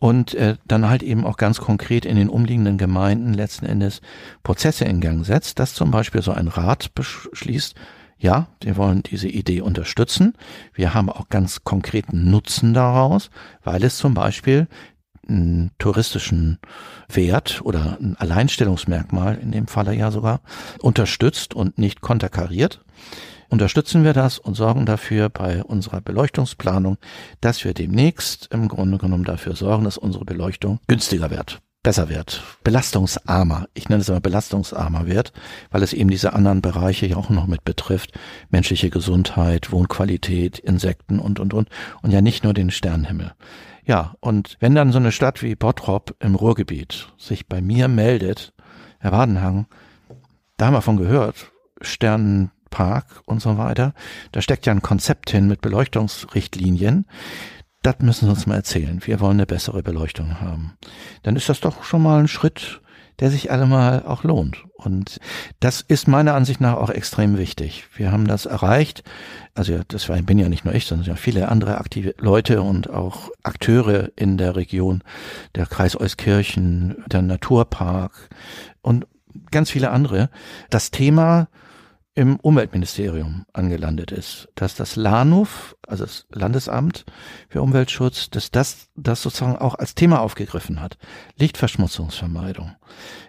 Und 0.00 0.34
äh, 0.34 0.56
dann 0.64 0.88
halt 0.88 1.02
eben 1.02 1.24
auch 1.24 1.36
ganz 1.36 1.58
konkret 1.58 2.04
in 2.04 2.16
den 2.16 2.28
umliegenden 2.28 2.78
Gemeinden 2.78 3.34
letzten 3.34 3.66
Endes 3.66 4.00
Prozesse 4.44 4.84
in 4.84 5.00
Gang 5.00 5.26
setzt, 5.26 5.58
dass 5.58 5.74
zum 5.74 5.90
Beispiel 5.90 6.22
so 6.22 6.30
ein 6.30 6.46
Rat 6.46 6.94
beschließt, 6.94 7.74
ja, 8.18 8.48
wir 8.62 8.76
wollen 8.76 9.02
diese 9.02 9.28
Idee 9.28 9.60
unterstützen. 9.60 10.34
Wir 10.74 10.94
haben 10.94 11.08
auch 11.08 11.28
ganz 11.28 11.64
konkreten 11.64 12.30
Nutzen 12.30 12.74
daraus, 12.74 13.30
weil 13.62 13.84
es 13.84 13.96
zum 13.96 14.14
Beispiel 14.14 14.66
einen 15.28 15.70
touristischen 15.78 16.58
Wert 17.08 17.60
oder 17.62 17.98
ein 18.00 18.16
Alleinstellungsmerkmal 18.18 19.36
in 19.36 19.52
dem 19.52 19.66
Falle 19.66 19.94
ja 19.94 20.10
sogar 20.10 20.40
unterstützt 20.80 21.54
und 21.54 21.78
nicht 21.78 22.00
konterkariert. 22.00 22.82
Unterstützen 23.50 24.04
wir 24.04 24.12
das 24.12 24.38
und 24.38 24.54
sorgen 24.54 24.84
dafür 24.84 25.28
bei 25.28 25.62
unserer 25.62 26.00
Beleuchtungsplanung, 26.00 26.98
dass 27.40 27.64
wir 27.64 27.72
demnächst 27.72 28.48
im 28.52 28.68
Grunde 28.68 28.98
genommen 28.98 29.24
dafür 29.24 29.54
sorgen, 29.54 29.84
dass 29.84 29.96
unsere 29.96 30.24
Beleuchtung 30.24 30.80
günstiger 30.86 31.30
wird 31.30 31.60
besser 31.82 32.08
wird, 32.08 32.42
belastungsarmer. 32.64 33.68
Ich 33.74 33.88
nenne 33.88 34.00
es 34.00 34.08
immer 34.08 34.20
belastungsarmer 34.20 35.06
wird, 35.06 35.32
weil 35.70 35.82
es 35.82 35.92
eben 35.92 36.10
diese 36.10 36.32
anderen 36.32 36.60
Bereiche 36.60 37.06
ja 37.06 37.16
auch 37.16 37.30
noch 37.30 37.46
mit 37.46 37.64
betrifft. 37.64 38.12
Menschliche 38.50 38.90
Gesundheit, 38.90 39.70
Wohnqualität, 39.70 40.58
Insekten 40.58 41.18
und, 41.18 41.40
und, 41.40 41.54
und. 41.54 41.68
Und 42.02 42.10
ja 42.10 42.20
nicht 42.20 42.44
nur 42.44 42.54
den 42.54 42.70
Sternenhimmel. 42.70 43.32
Ja, 43.84 44.14
und 44.20 44.56
wenn 44.60 44.74
dann 44.74 44.92
so 44.92 44.98
eine 44.98 45.12
Stadt 45.12 45.42
wie 45.42 45.54
Bottrop 45.54 46.14
im 46.20 46.34
Ruhrgebiet 46.34 47.08
sich 47.16 47.46
bei 47.46 47.62
mir 47.62 47.88
meldet, 47.88 48.52
Herr 48.98 49.12
Wadenhang, 49.12 49.66
da 50.58 50.66
haben 50.66 50.74
wir 50.74 50.82
von 50.82 50.98
gehört, 50.98 51.52
Sternenpark 51.80 53.22
und 53.24 53.40
so 53.40 53.56
weiter, 53.56 53.94
da 54.32 54.42
steckt 54.42 54.66
ja 54.66 54.72
ein 54.72 54.82
Konzept 54.82 55.30
hin 55.30 55.46
mit 55.46 55.62
Beleuchtungsrichtlinien 55.62 57.06
das 57.88 58.00
müssen 58.00 58.26
Sie 58.26 58.30
uns 58.30 58.46
mal 58.46 58.56
erzählen. 58.56 59.00
Wir 59.04 59.20
wollen 59.20 59.38
eine 59.38 59.46
bessere 59.46 59.82
Beleuchtung 59.82 60.40
haben. 60.40 60.74
Dann 61.22 61.36
ist 61.36 61.48
das 61.48 61.60
doch 61.60 61.84
schon 61.84 62.02
mal 62.02 62.20
ein 62.20 62.28
Schritt, 62.28 62.82
der 63.20 63.30
sich 63.30 63.50
allemal 63.50 64.04
auch 64.04 64.24
lohnt. 64.24 64.64
Und 64.74 65.18
das 65.58 65.80
ist 65.80 66.06
meiner 66.06 66.34
Ansicht 66.34 66.60
nach 66.60 66.74
auch 66.74 66.90
extrem 66.90 67.38
wichtig. 67.38 67.86
Wir 67.96 68.12
haben 68.12 68.28
das 68.28 68.46
erreicht. 68.46 69.02
Also 69.54 69.80
das 69.88 70.08
war, 70.08 70.20
bin 70.22 70.38
ja 70.38 70.48
nicht 70.48 70.64
nur 70.64 70.74
ich, 70.74 70.84
sondern 70.84 71.16
viele 71.16 71.48
andere 71.48 71.78
aktive 71.78 72.14
Leute 72.18 72.62
und 72.62 72.90
auch 72.90 73.30
Akteure 73.42 74.10
in 74.16 74.36
der 74.36 74.54
Region, 74.54 75.02
der 75.54 75.66
Kreis 75.66 75.98
Euskirchen, 75.98 77.02
der 77.06 77.22
Naturpark 77.22 78.28
und 78.82 79.06
ganz 79.50 79.70
viele 79.70 79.90
andere. 79.90 80.30
Das 80.70 80.90
Thema 80.90 81.48
im 82.18 82.40
Umweltministerium 82.40 83.44
angelandet 83.52 84.10
ist, 84.10 84.48
dass 84.56 84.74
das 84.74 84.96
LANUF, 84.96 85.76
also 85.86 86.04
das 86.04 86.26
Landesamt 86.32 87.04
für 87.48 87.62
Umweltschutz, 87.62 88.28
dass 88.28 88.50
das 88.50 88.88
das 88.96 89.22
sozusagen 89.22 89.56
auch 89.56 89.76
als 89.76 89.94
Thema 89.94 90.20
aufgegriffen 90.20 90.80
hat. 90.80 90.98
Lichtverschmutzungsvermeidung. 91.36 92.72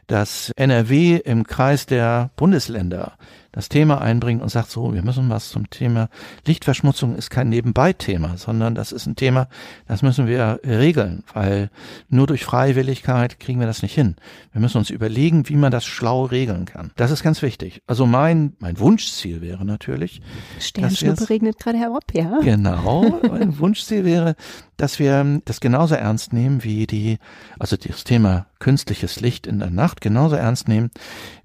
Dass 0.08 0.52
NRW 0.56 1.18
im 1.18 1.46
Kreis 1.46 1.86
der 1.86 2.32
Bundesländer 2.36 3.14
das 3.52 3.70
Thema 3.70 4.00
einbringt 4.00 4.42
und 4.42 4.50
sagt, 4.50 4.70
so, 4.70 4.94
wir 4.94 5.02
müssen 5.02 5.30
was 5.30 5.50
zum 5.50 5.70
Thema 5.70 6.10
Lichtverschmutzung 6.46 7.16
ist 7.16 7.30
kein 7.30 7.50
Nebenbei-Thema, 7.50 8.38
sondern 8.38 8.76
das 8.76 8.92
ist 8.92 9.08
ein 9.08 9.16
Thema, 9.16 9.48
das 9.88 10.02
müssen 10.02 10.28
wir 10.28 10.60
regeln, 10.64 11.24
weil 11.34 11.70
nur 12.10 12.28
durch 12.28 12.46
Freiwilligkeit 12.46 13.40
kriegen 13.40 13.60
wir 13.60 13.68
das 13.68 13.82
nicht 13.82 13.96
hin. 13.96 14.16
Wir 14.52 14.62
müssen 14.62 14.78
uns 14.78 14.90
überlegen, 14.90 15.50
wie 15.50 15.56
man 15.56 15.72
das 15.72 15.86
schlau 15.86 16.26
regeln 16.26 16.66
kann. 16.66 16.92
Das 16.96 17.12
ist 17.12 17.24
ganz 17.24 17.42
wichtig. 17.42 17.82
Also 17.88 18.06
mein, 18.06 18.54
mein 18.60 18.80
Wunschziel 18.80 19.42
wäre 19.42 19.66
natürlich. 19.66 20.22
Sternschnuppe 20.60 21.30
regnet 21.30 21.60
gerade 21.60 21.80
herab, 21.80 22.04
ja. 22.14 22.40
Genau. 22.42 23.20
Mein 23.28 23.58
Wunschziel 23.60 24.06
wäre, 24.06 24.36
dass 24.80 24.98
wir 24.98 25.42
das 25.44 25.60
genauso 25.60 25.96
ernst 25.96 26.32
nehmen 26.32 26.64
wie 26.64 26.88
die, 26.88 27.20
also 27.60 27.76
das 27.76 28.06
Thema 28.06 28.48
künstliches 28.60 29.20
Licht 29.20 29.46
in 29.46 29.60
der 29.60 29.70
Nacht 29.70 30.00
genauso 30.00 30.36
ernst 30.36 30.68
nehmen 30.68 30.90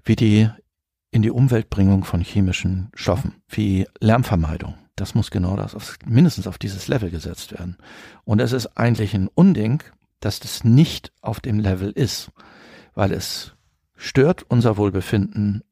wie 0.03 0.15
die 0.15 0.49
in 1.11 1.21
die 1.21 1.31
Umweltbringung 1.31 2.05
von 2.05 2.21
chemischen 2.21 2.89
Stoffen, 2.93 3.35
wie 3.47 3.87
Lärmvermeidung. 3.99 4.75
Das 4.95 5.15
muss 5.15 5.31
genau 5.31 5.57
das, 5.57 5.75
auf, 5.75 5.97
mindestens 6.05 6.47
auf 6.47 6.57
dieses 6.57 6.87
Level 6.87 7.09
gesetzt 7.09 7.51
werden. 7.51 7.77
Und 8.23 8.39
es 8.39 8.53
ist 8.53 8.77
eigentlich 8.77 9.13
ein 9.13 9.27
Unding, 9.27 9.83
dass 10.21 10.39
das 10.39 10.63
nicht 10.63 11.11
auf 11.21 11.41
dem 11.41 11.59
Level 11.59 11.91
ist, 11.91 12.31
weil 12.93 13.11
es 13.11 13.53
stört 13.95 14.43
unser 14.43 14.77
Wohlbefinden 14.77 15.63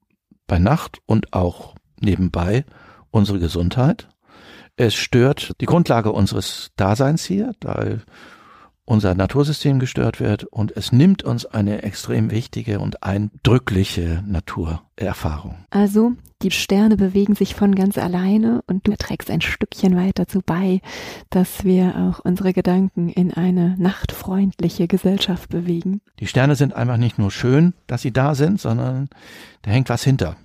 bei 0.47 0.59
Nacht 0.59 0.99
und 1.05 1.33
auch 1.33 1.75
nebenbei 1.99 2.65
unsere 3.09 3.39
Gesundheit. 3.39 4.09
Es 4.75 4.95
stört 4.95 5.53
die 5.61 5.65
Grundlage 5.65 6.11
unseres 6.11 6.71
Daseins 6.75 7.25
hier, 7.25 7.53
da 7.59 7.99
unser 8.85 9.15
Natursystem 9.15 9.79
gestört 9.79 10.19
wird 10.19 10.43
und 10.43 10.75
es 10.75 10.91
nimmt 10.91 11.23
uns 11.23 11.45
eine 11.45 11.83
extrem 11.83 12.31
wichtige 12.31 12.79
und 12.79 13.03
eindrückliche 13.03 14.23
Naturerfahrung. 14.27 15.63
Also 15.69 16.13
die 16.41 16.51
Sterne 16.51 16.97
bewegen 16.97 17.35
sich 17.35 17.55
von 17.55 17.75
ganz 17.75 17.97
alleine 17.97 18.61
und 18.67 18.85
du 18.85 18.93
trägst 18.97 19.29
ein 19.29 19.39
Stückchen 19.39 19.95
weiter 19.95 20.27
zu 20.27 20.41
bei, 20.45 20.81
dass 21.29 21.63
wir 21.63 21.95
auch 21.95 22.25
unsere 22.25 22.51
Gedanken 22.51 23.07
in 23.07 23.33
eine 23.33 23.75
nachtfreundliche 23.77 24.87
Gesellschaft 24.87 25.49
bewegen. 25.49 26.01
Die 26.19 26.27
Sterne 26.27 26.55
sind 26.55 26.73
einfach 26.73 26.97
nicht 26.97 27.17
nur 27.17 27.31
schön, 27.31 27.73
dass 27.87 28.01
sie 28.01 28.11
da 28.11 28.35
sind, 28.35 28.59
sondern 28.59 29.09
da 29.61 29.71
hängt 29.71 29.87
was 29.87 30.03
hinter. 30.03 30.35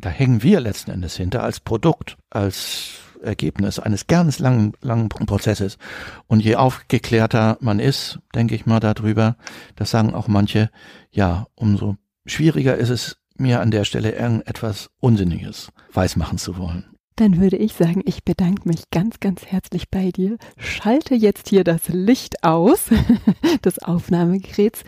Da 0.00 0.08
hängen 0.08 0.42
wir 0.42 0.60
letzten 0.60 0.90
Endes 0.90 1.16
hinter 1.16 1.42
als 1.42 1.60
Produkt, 1.60 2.16
als 2.30 3.07
Ergebnis 3.22 3.78
eines 3.78 4.06
ganz 4.06 4.38
langen, 4.38 4.72
langen 4.80 5.08
Prozesses. 5.08 5.78
Und 6.26 6.40
je 6.40 6.56
aufgeklärter 6.56 7.58
man 7.60 7.78
ist, 7.78 8.18
denke 8.34 8.54
ich 8.54 8.66
mal 8.66 8.80
darüber, 8.80 9.36
das 9.76 9.90
sagen 9.90 10.14
auch 10.14 10.28
manche, 10.28 10.70
ja, 11.10 11.46
umso 11.54 11.96
schwieriger 12.26 12.76
ist 12.76 12.90
es 12.90 13.16
mir 13.36 13.60
an 13.60 13.70
der 13.70 13.84
Stelle 13.84 14.12
irgendetwas 14.12 14.90
Unsinniges 15.00 15.70
weismachen 15.92 16.38
zu 16.38 16.58
wollen. 16.58 16.84
Dann 17.16 17.40
würde 17.40 17.56
ich 17.56 17.72
sagen, 17.72 18.02
ich 18.04 18.22
bedanke 18.22 18.68
mich 18.68 18.90
ganz, 18.90 19.18
ganz 19.18 19.44
herzlich 19.46 19.90
bei 19.90 20.12
dir. 20.12 20.36
Schalte 20.56 21.16
jetzt 21.16 21.48
hier 21.48 21.64
das 21.64 21.88
Licht 21.88 22.44
aus 22.44 22.90
des 23.64 23.82
Aufnahmegeräts 23.82 24.84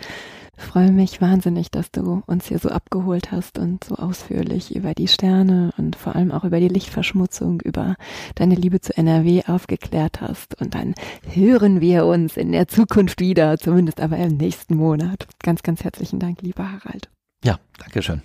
freue 0.63 0.93
mich 0.93 1.21
wahnsinnig, 1.21 1.71
dass 1.71 1.91
du 1.91 2.23
uns 2.27 2.47
hier 2.47 2.59
so 2.59 2.69
abgeholt 2.69 3.33
hast 3.33 3.59
und 3.59 3.85
so 3.85 3.97
ausführlich 3.97 4.75
über 4.75 4.95
die 4.95 5.09
Sterne 5.09 5.73
und 5.77 5.97
vor 5.97 6.17
allem 6.17 6.31
auch 6.33 6.45
über 6.45 6.61
die 6.61 6.69
Lichtverschmutzung, 6.69 7.61
über 7.61 7.97
deine 8.35 8.55
Liebe 8.55 8.81
zu 8.81 8.97
NRW 8.97 9.45
aufgeklärt 9.47 10.21
hast. 10.21 10.61
Und 10.61 10.75
dann 10.75 10.95
hören 11.29 11.81
wir 11.81 12.07
uns 12.07 12.37
in 12.37 12.53
der 12.53 12.69
Zukunft 12.69 13.21
wieder, 13.21 13.59
zumindest 13.59 14.01
aber 14.01 14.17
im 14.19 14.37
nächsten 14.37 14.77
Monat. 14.77 15.27
Ganz, 15.43 15.63
ganz 15.63 15.85
herzlichen 15.85 16.19
Dank, 16.19 16.43
lieber 16.43 16.71
Harald. 16.71 17.09
Ja, 17.45 17.59
danke 17.79 18.03
schön. 18.03 18.23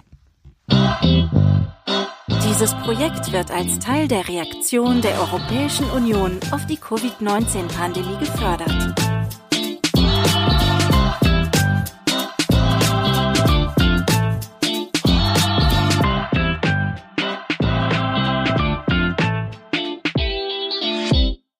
Dieses 2.27 2.73
Projekt 2.75 3.31
wird 3.31 3.51
als 3.51 3.79
Teil 3.79 4.07
der 4.07 4.27
Reaktion 4.27 5.01
der 5.01 5.19
Europäischen 5.19 5.89
Union 5.91 6.39
auf 6.51 6.65
die 6.65 6.77
Covid-19-Pandemie 6.77 8.17
gefördert. 8.17 9.04